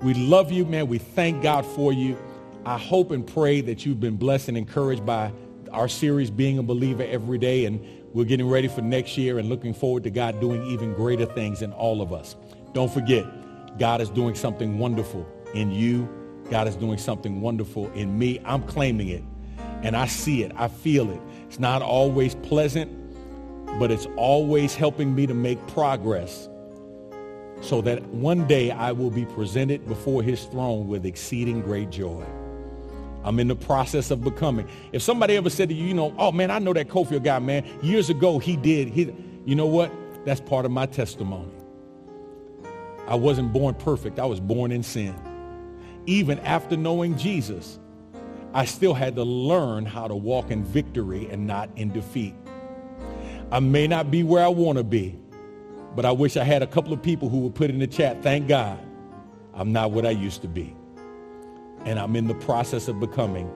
We 0.02 0.14
love 0.14 0.50
you, 0.50 0.64
man. 0.64 0.88
We 0.88 0.98
thank 0.98 1.42
God 1.42 1.66
for 1.66 1.92
you. 1.92 2.16
I 2.64 2.78
hope 2.78 3.10
and 3.10 3.26
pray 3.26 3.60
that 3.62 3.84
you've 3.84 4.00
been 4.00 4.16
blessed 4.16 4.48
and 4.48 4.56
encouraged 4.56 5.04
by 5.04 5.32
our 5.72 5.88
series, 5.88 6.30
Being 6.30 6.58
a 6.58 6.62
Believer 6.62 7.02
Every 7.02 7.38
Day. 7.38 7.66
And 7.66 7.84
we're 8.14 8.24
getting 8.24 8.48
ready 8.48 8.68
for 8.68 8.80
next 8.80 9.18
year 9.18 9.38
and 9.38 9.48
looking 9.48 9.74
forward 9.74 10.04
to 10.04 10.10
God 10.10 10.40
doing 10.40 10.64
even 10.66 10.94
greater 10.94 11.26
things 11.26 11.62
in 11.62 11.72
all 11.72 12.00
of 12.00 12.12
us. 12.12 12.36
Don't 12.72 12.92
forget, 12.92 13.26
God 13.78 14.00
is 14.00 14.08
doing 14.10 14.34
something 14.34 14.78
wonderful 14.78 15.26
in 15.54 15.70
you. 15.70 16.08
God 16.50 16.66
is 16.66 16.76
doing 16.76 16.98
something 16.98 17.40
wonderful 17.40 17.90
in 17.92 18.18
me. 18.18 18.40
I'm 18.44 18.62
claiming 18.64 19.08
it 19.08 19.22
and 19.82 19.96
I 19.96 20.06
see 20.06 20.42
it. 20.42 20.52
I 20.56 20.68
feel 20.68 21.10
it. 21.10 21.20
It's 21.46 21.58
not 21.58 21.82
always 21.82 22.34
pleasant, 22.36 22.90
but 23.78 23.90
it's 23.90 24.06
always 24.16 24.74
helping 24.74 25.14
me 25.14 25.26
to 25.26 25.34
make 25.34 25.64
progress 25.68 26.48
so 27.60 27.80
that 27.82 28.02
one 28.06 28.46
day 28.46 28.70
I 28.70 28.92
will 28.92 29.10
be 29.10 29.26
presented 29.26 29.86
before 29.86 30.22
his 30.22 30.44
throne 30.44 30.88
with 30.88 31.04
exceeding 31.04 31.60
great 31.60 31.90
joy. 31.90 32.24
I'm 33.22 33.38
in 33.38 33.48
the 33.48 33.56
process 33.56 34.10
of 34.10 34.24
becoming. 34.24 34.66
If 34.92 35.02
somebody 35.02 35.36
ever 35.36 35.50
said 35.50 35.68
to 35.68 35.74
you, 35.74 35.88
you 35.88 35.94
know, 35.94 36.14
oh 36.18 36.32
man, 36.32 36.50
I 36.50 36.58
know 36.58 36.72
that 36.72 36.88
Cofield 36.88 37.22
guy, 37.22 37.38
man. 37.38 37.64
Years 37.82 38.08
ago, 38.08 38.38
he 38.38 38.56
did. 38.56 38.88
He, 38.88 39.12
you 39.44 39.54
know 39.54 39.66
what? 39.66 39.92
That's 40.24 40.40
part 40.40 40.64
of 40.64 40.70
my 40.70 40.86
testimony. 40.86 41.52
I 43.06 43.14
wasn't 43.16 43.52
born 43.52 43.74
perfect. 43.74 44.18
I 44.18 44.24
was 44.24 44.40
born 44.40 44.72
in 44.72 44.82
sin. 44.82 45.14
Even 46.06 46.38
after 46.40 46.76
knowing 46.76 47.18
Jesus, 47.18 47.78
I 48.52 48.64
still 48.64 48.94
had 48.94 49.14
to 49.16 49.22
learn 49.22 49.86
how 49.86 50.08
to 50.08 50.14
walk 50.16 50.50
in 50.50 50.64
victory 50.64 51.28
and 51.30 51.46
not 51.46 51.70
in 51.76 51.92
defeat. 51.92 52.34
I 53.52 53.60
may 53.60 53.86
not 53.86 54.10
be 54.10 54.22
where 54.22 54.44
I 54.44 54.48
want 54.48 54.78
to 54.78 54.84
be, 54.84 55.18
but 55.94 56.04
I 56.04 56.12
wish 56.12 56.36
I 56.36 56.44
had 56.44 56.62
a 56.62 56.66
couple 56.66 56.92
of 56.92 57.02
people 57.02 57.28
who 57.28 57.40
would 57.40 57.54
put 57.54 57.70
in 57.70 57.78
the 57.78 57.86
chat, 57.86 58.22
thank 58.22 58.48
God, 58.48 58.78
I'm 59.54 59.72
not 59.72 59.92
what 59.92 60.06
I 60.06 60.10
used 60.10 60.42
to 60.42 60.48
be. 60.48 60.74
And 61.84 61.98
I'm 61.98 62.14
in 62.16 62.26
the 62.26 62.34
process 62.34 62.88
of 62.88 63.00
becoming, 63.00 63.50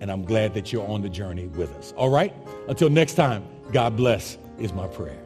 and 0.00 0.10
I'm 0.10 0.24
glad 0.24 0.54
that 0.54 0.72
you're 0.72 0.86
on 0.86 1.02
the 1.02 1.08
journey 1.08 1.46
with 1.48 1.72
us. 1.74 1.92
All 1.96 2.10
right? 2.10 2.34
Until 2.68 2.90
next 2.90 3.14
time, 3.14 3.44
God 3.72 3.96
bless 3.96 4.38
is 4.58 4.72
my 4.72 4.86
prayer. 4.86 5.25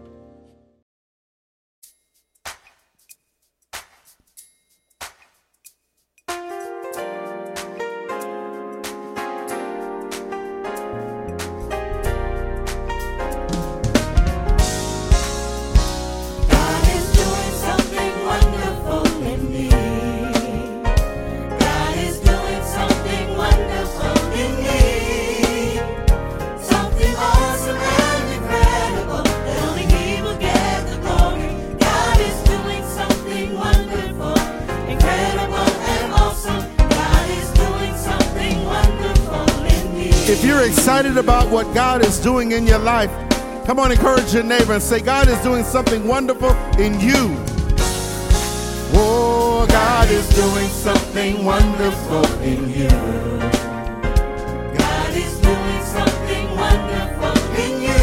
If 40.41 40.47
you're 40.47 40.65
excited 40.65 41.19
about 41.19 41.51
what 41.51 41.75
God 41.75 42.03
is 42.03 42.19
doing 42.19 42.53
in 42.53 42.67
your 42.67 42.79
life, 42.79 43.11
come 43.67 43.79
on, 43.79 43.93
encourage 43.93 44.33
your 44.33 44.43
neighbor 44.43 44.73
and 44.73 44.83
say, 44.83 44.99
God 44.99 45.29
is 45.29 45.39
doing 45.41 45.63
something 45.63 46.07
wonderful 46.09 46.53
in 46.81 46.99
you. 46.99 47.37
Oh, 48.95 49.67
God 49.69 50.11
is 50.11 50.27
doing 50.35 50.69
something 50.69 51.45
wonderful 51.45 52.25
in 52.41 52.71
you. 52.71 52.89
God 54.79 55.15
is 55.15 55.39
doing 55.41 55.83
something 55.85 56.57
wonderful 56.57 57.61
in 57.61 57.83
you. 57.83 58.00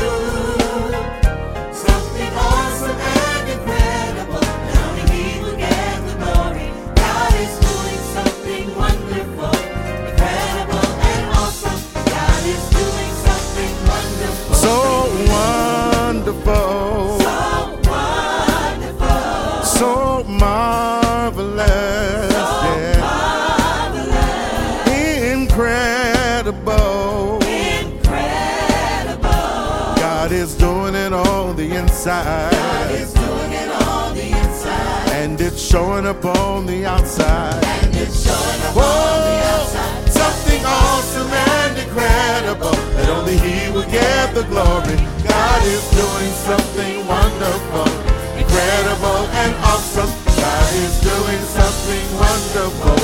Inside. 32.07 32.51
God 32.51 32.91
is 32.91 33.13
doing 33.13 33.51
it 33.51 33.69
on 33.83 34.15
the 34.15 34.27
inside. 34.27 35.09
And 35.11 35.41
it's 35.41 35.61
showing 35.61 36.05
up 36.05 36.23
on 36.23 36.65
the 36.65 36.85
outside. 36.85 37.63
And 37.83 37.95
it's 37.95 38.23
showing 38.23 38.61
up 38.63 38.77
on 38.77 39.19
the 39.27 39.37
outside. 39.51 40.09
Something 40.09 40.63
awesome 40.65 41.27
and 41.27 41.77
incredible 41.77 42.77
that 42.95 43.09
only 43.09 43.37
He 43.37 43.69
will 43.71 43.89
get 43.91 44.33
the 44.33 44.43
glory. 44.43 44.95
God 45.27 45.61
is 45.67 45.83
doing 45.91 46.31
something 46.47 47.05
wonderful, 47.07 47.87
incredible 48.39 49.27
and 49.43 49.53
awesome. 49.67 50.11
God 50.25 50.73
is 50.75 50.95
doing 51.01 51.41
something 51.59 52.05
wonderful 52.15 52.97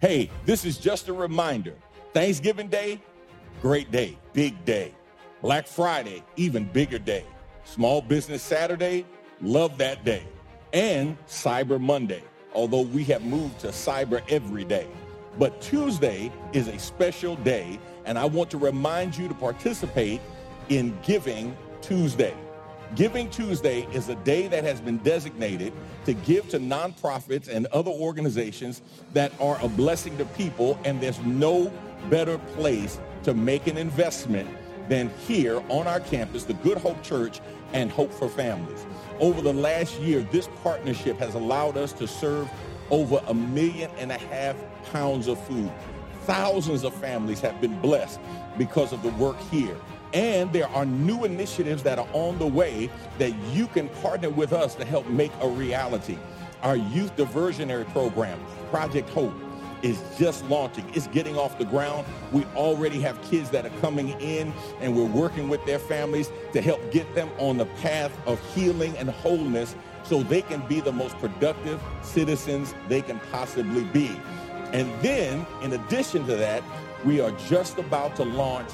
Hey, 0.00 0.30
this 0.46 0.64
is 0.64 0.78
just 0.78 1.08
a 1.08 1.12
reminder. 1.12 1.74
Thanksgiving 2.12 2.68
Day, 2.68 3.00
great 3.60 3.90
day, 3.90 4.16
big 4.32 4.64
day. 4.64 4.94
Black 5.42 5.66
Friday, 5.66 6.22
even 6.36 6.66
bigger 6.66 7.00
day. 7.00 7.24
Small 7.64 8.00
Business 8.00 8.40
Saturday, 8.40 9.04
love 9.40 9.76
that 9.78 10.04
day. 10.04 10.22
And 10.72 11.18
Cyber 11.26 11.80
Monday, 11.80 12.22
although 12.54 12.82
we 12.82 13.02
have 13.04 13.24
moved 13.24 13.58
to 13.60 13.68
cyber 13.68 14.22
every 14.28 14.64
day. 14.64 14.86
But 15.36 15.60
Tuesday 15.60 16.30
is 16.52 16.68
a 16.68 16.78
special 16.78 17.34
day, 17.34 17.80
and 18.04 18.16
I 18.16 18.24
want 18.24 18.50
to 18.52 18.58
remind 18.58 19.18
you 19.18 19.26
to 19.26 19.34
participate 19.34 20.20
in 20.68 20.96
Giving 21.02 21.56
Tuesday. 21.80 22.36
Giving 22.94 23.28
Tuesday 23.28 23.86
is 23.92 24.08
a 24.08 24.14
day 24.16 24.48
that 24.48 24.64
has 24.64 24.80
been 24.80 24.96
designated 24.98 25.74
to 26.06 26.14
give 26.14 26.48
to 26.48 26.58
nonprofits 26.58 27.46
and 27.46 27.66
other 27.66 27.90
organizations 27.90 28.80
that 29.12 29.30
are 29.40 29.58
a 29.62 29.68
blessing 29.68 30.16
to 30.16 30.24
people, 30.24 30.78
and 30.84 30.98
there's 31.00 31.20
no 31.20 31.70
better 32.08 32.38
place 32.56 32.98
to 33.24 33.34
make 33.34 33.66
an 33.66 33.76
investment 33.76 34.48
than 34.88 35.10
here 35.26 35.62
on 35.68 35.86
our 35.86 36.00
campus, 36.00 36.44
the 36.44 36.54
Good 36.54 36.78
Hope 36.78 37.02
Church 37.02 37.40
and 37.74 37.90
Hope 37.90 38.10
for 38.10 38.28
Families. 38.28 38.86
Over 39.20 39.42
the 39.42 39.52
last 39.52 40.00
year, 40.00 40.22
this 40.32 40.48
partnership 40.62 41.18
has 41.18 41.34
allowed 41.34 41.76
us 41.76 41.92
to 41.94 42.08
serve 42.08 42.50
over 42.90 43.20
a 43.26 43.34
million 43.34 43.90
and 43.98 44.10
a 44.10 44.18
half 44.18 44.56
pounds 44.92 45.28
of 45.28 45.38
food. 45.46 45.70
Thousands 46.22 46.84
of 46.84 46.94
families 46.94 47.40
have 47.40 47.60
been 47.60 47.78
blessed 47.80 48.18
because 48.56 48.94
of 48.94 49.02
the 49.02 49.10
work 49.10 49.38
here. 49.50 49.76
And 50.12 50.52
there 50.52 50.68
are 50.68 50.86
new 50.86 51.24
initiatives 51.24 51.82
that 51.82 51.98
are 51.98 52.08
on 52.12 52.38
the 52.38 52.46
way 52.46 52.90
that 53.18 53.34
you 53.52 53.66
can 53.68 53.88
partner 53.88 54.30
with 54.30 54.52
us 54.52 54.74
to 54.76 54.84
help 54.84 55.06
make 55.08 55.32
a 55.40 55.48
reality. 55.48 56.18
Our 56.62 56.76
youth 56.76 57.14
diversionary 57.16 57.88
program, 57.92 58.40
Project 58.70 59.10
Hope, 59.10 59.34
is 59.82 60.02
just 60.18 60.44
launching. 60.46 60.90
It's 60.94 61.06
getting 61.08 61.36
off 61.36 61.58
the 61.58 61.64
ground. 61.64 62.06
We 62.32 62.44
already 62.56 63.00
have 63.02 63.20
kids 63.22 63.50
that 63.50 63.64
are 63.64 63.80
coming 63.80 64.10
in 64.20 64.52
and 64.80 64.96
we're 64.96 65.04
working 65.04 65.48
with 65.48 65.64
their 65.66 65.78
families 65.78 66.32
to 66.52 66.60
help 66.60 66.90
get 66.90 67.14
them 67.14 67.30
on 67.38 67.58
the 67.58 67.66
path 67.66 68.12
of 68.26 68.40
healing 68.54 68.96
and 68.98 69.08
wholeness 69.10 69.76
so 70.02 70.22
they 70.22 70.42
can 70.42 70.66
be 70.66 70.80
the 70.80 70.92
most 70.92 71.16
productive 71.18 71.80
citizens 72.02 72.74
they 72.88 73.02
can 73.02 73.20
possibly 73.30 73.84
be. 73.84 74.10
And 74.72 74.90
then, 75.00 75.46
in 75.62 75.72
addition 75.72 76.26
to 76.26 76.36
that, 76.36 76.62
we 77.04 77.20
are 77.20 77.30
just 77.48 77.78
about 77.78 78.16
to 78.16 78.24
launch 78.24 78.70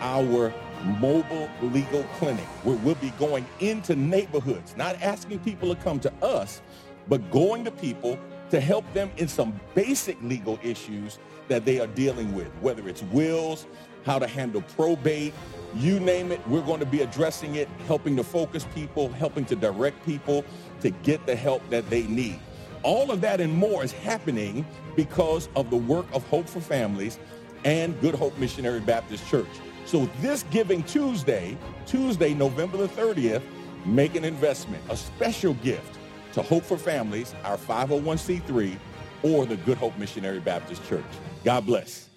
our 0.00 0.52
mobile 0.84 1.48
legal 1.62 2.02
clinic 2.18 2.44
where 2.64 2.76
we'll 2.76 2.94
be 2.96 3.10
going 3.18 3.46
into 3.60 3.96
neighborhoods, 3.96 4.76
not 4.76 5.00
asking 5.02 5.38
people 5.40 5.74
to 5.74 5.80
come 5.82 6.00
to 6.00 6.12
us, 6.22 6.62
but 7.08 7.30
going 7.30 7.64
to 7.64 7.70
people 7.70 8.18
to 8.50 8.60
help 8.60 8.90
them 8.92 9.10
in 9.16 9.28
some 9.28 9.58
basic 9.74 10.20
legal 10.22 10.58
issues 10.62 11.18
that 11.48 11.64
they 11.64 11.80
are 11.80 11.86
dealing 11.88 12.34
with, 12.34 12.48
whether 12.60 12.88
it's 12.88 13.02
wills, 13.04 13.66
how 14.04 14.18
to 14.18 14.26
handle 14.26 14.62
probate, 14.76 15.34
you 15.74 16.00
name 16.00 16.32
it, 16.32 16.46
we're 16.48 16.62
going 16.62 16.80
to 16.80 16.86
be 16.86 17.02
addressing 17.02 17.56
it, 17.56 17.68
helping 17.86 18.16
to 18.16 18.24
focus 18.24 18.66
people, 18.74 19.08
helping 19.10 19.44
to 19.46 19.56
direct 19.56 20.04
people 20.06 20.44
to 20.80 20.90
get 20.90 21.24
the 21.26 21.36
help 21.36 21.68
that 21.70 21.88
they 21.90 22.04
need. 22.04 22.38
All 22.82 23.10
of 23.10 23.20
that 23.22 23.40
and 23.40 23.52
more 23.52 23.84
is 23.84 23.92
happening 23.92 24.64
because 24.96 25.48
of 25.56 25.68
the 25.70 25.76
work 25.76 26.06
of 26.12 26.26
Hope 26.28 26.48
for 26.48 26.60
Families 26.60 27.18
and 27.64 28.00
Good 28.00 28.14
Hope 28.14 28.38
Missionary 28.38 28.80
Baptist 28.80 29.26
Church. 29.28 29.48
So 29.88 30.04
this 30.20 30.42
Giving 30.50 30.82
Tuesday, 30.82 31.56
Tuesday, 31.86 32.34
November 32.34 32.76
the 32.76 32.88
30th, 32.88 33.40
make 33.86 34.16
an 34.16 34.24
investment, 34.24 34.82
a 34.90 34.96
special 34.98 35.54
gift 35.54 35.98
to 36.34 36.42
Hope 36.42 36.62
for 36.62 36.76
Families, 36.76 37.34
our 37.42 37.56
501c3, 37.56 38.78
or 39.22 39.46
the 39.46 39.56
Good 39.56 39.78
Hope 39.78 39.96
Missionary 39.96 40.40
Baptist 40.40 40.86
Church. 40.86 41.06
God 41.42 41.64
bless. 41.64 42.07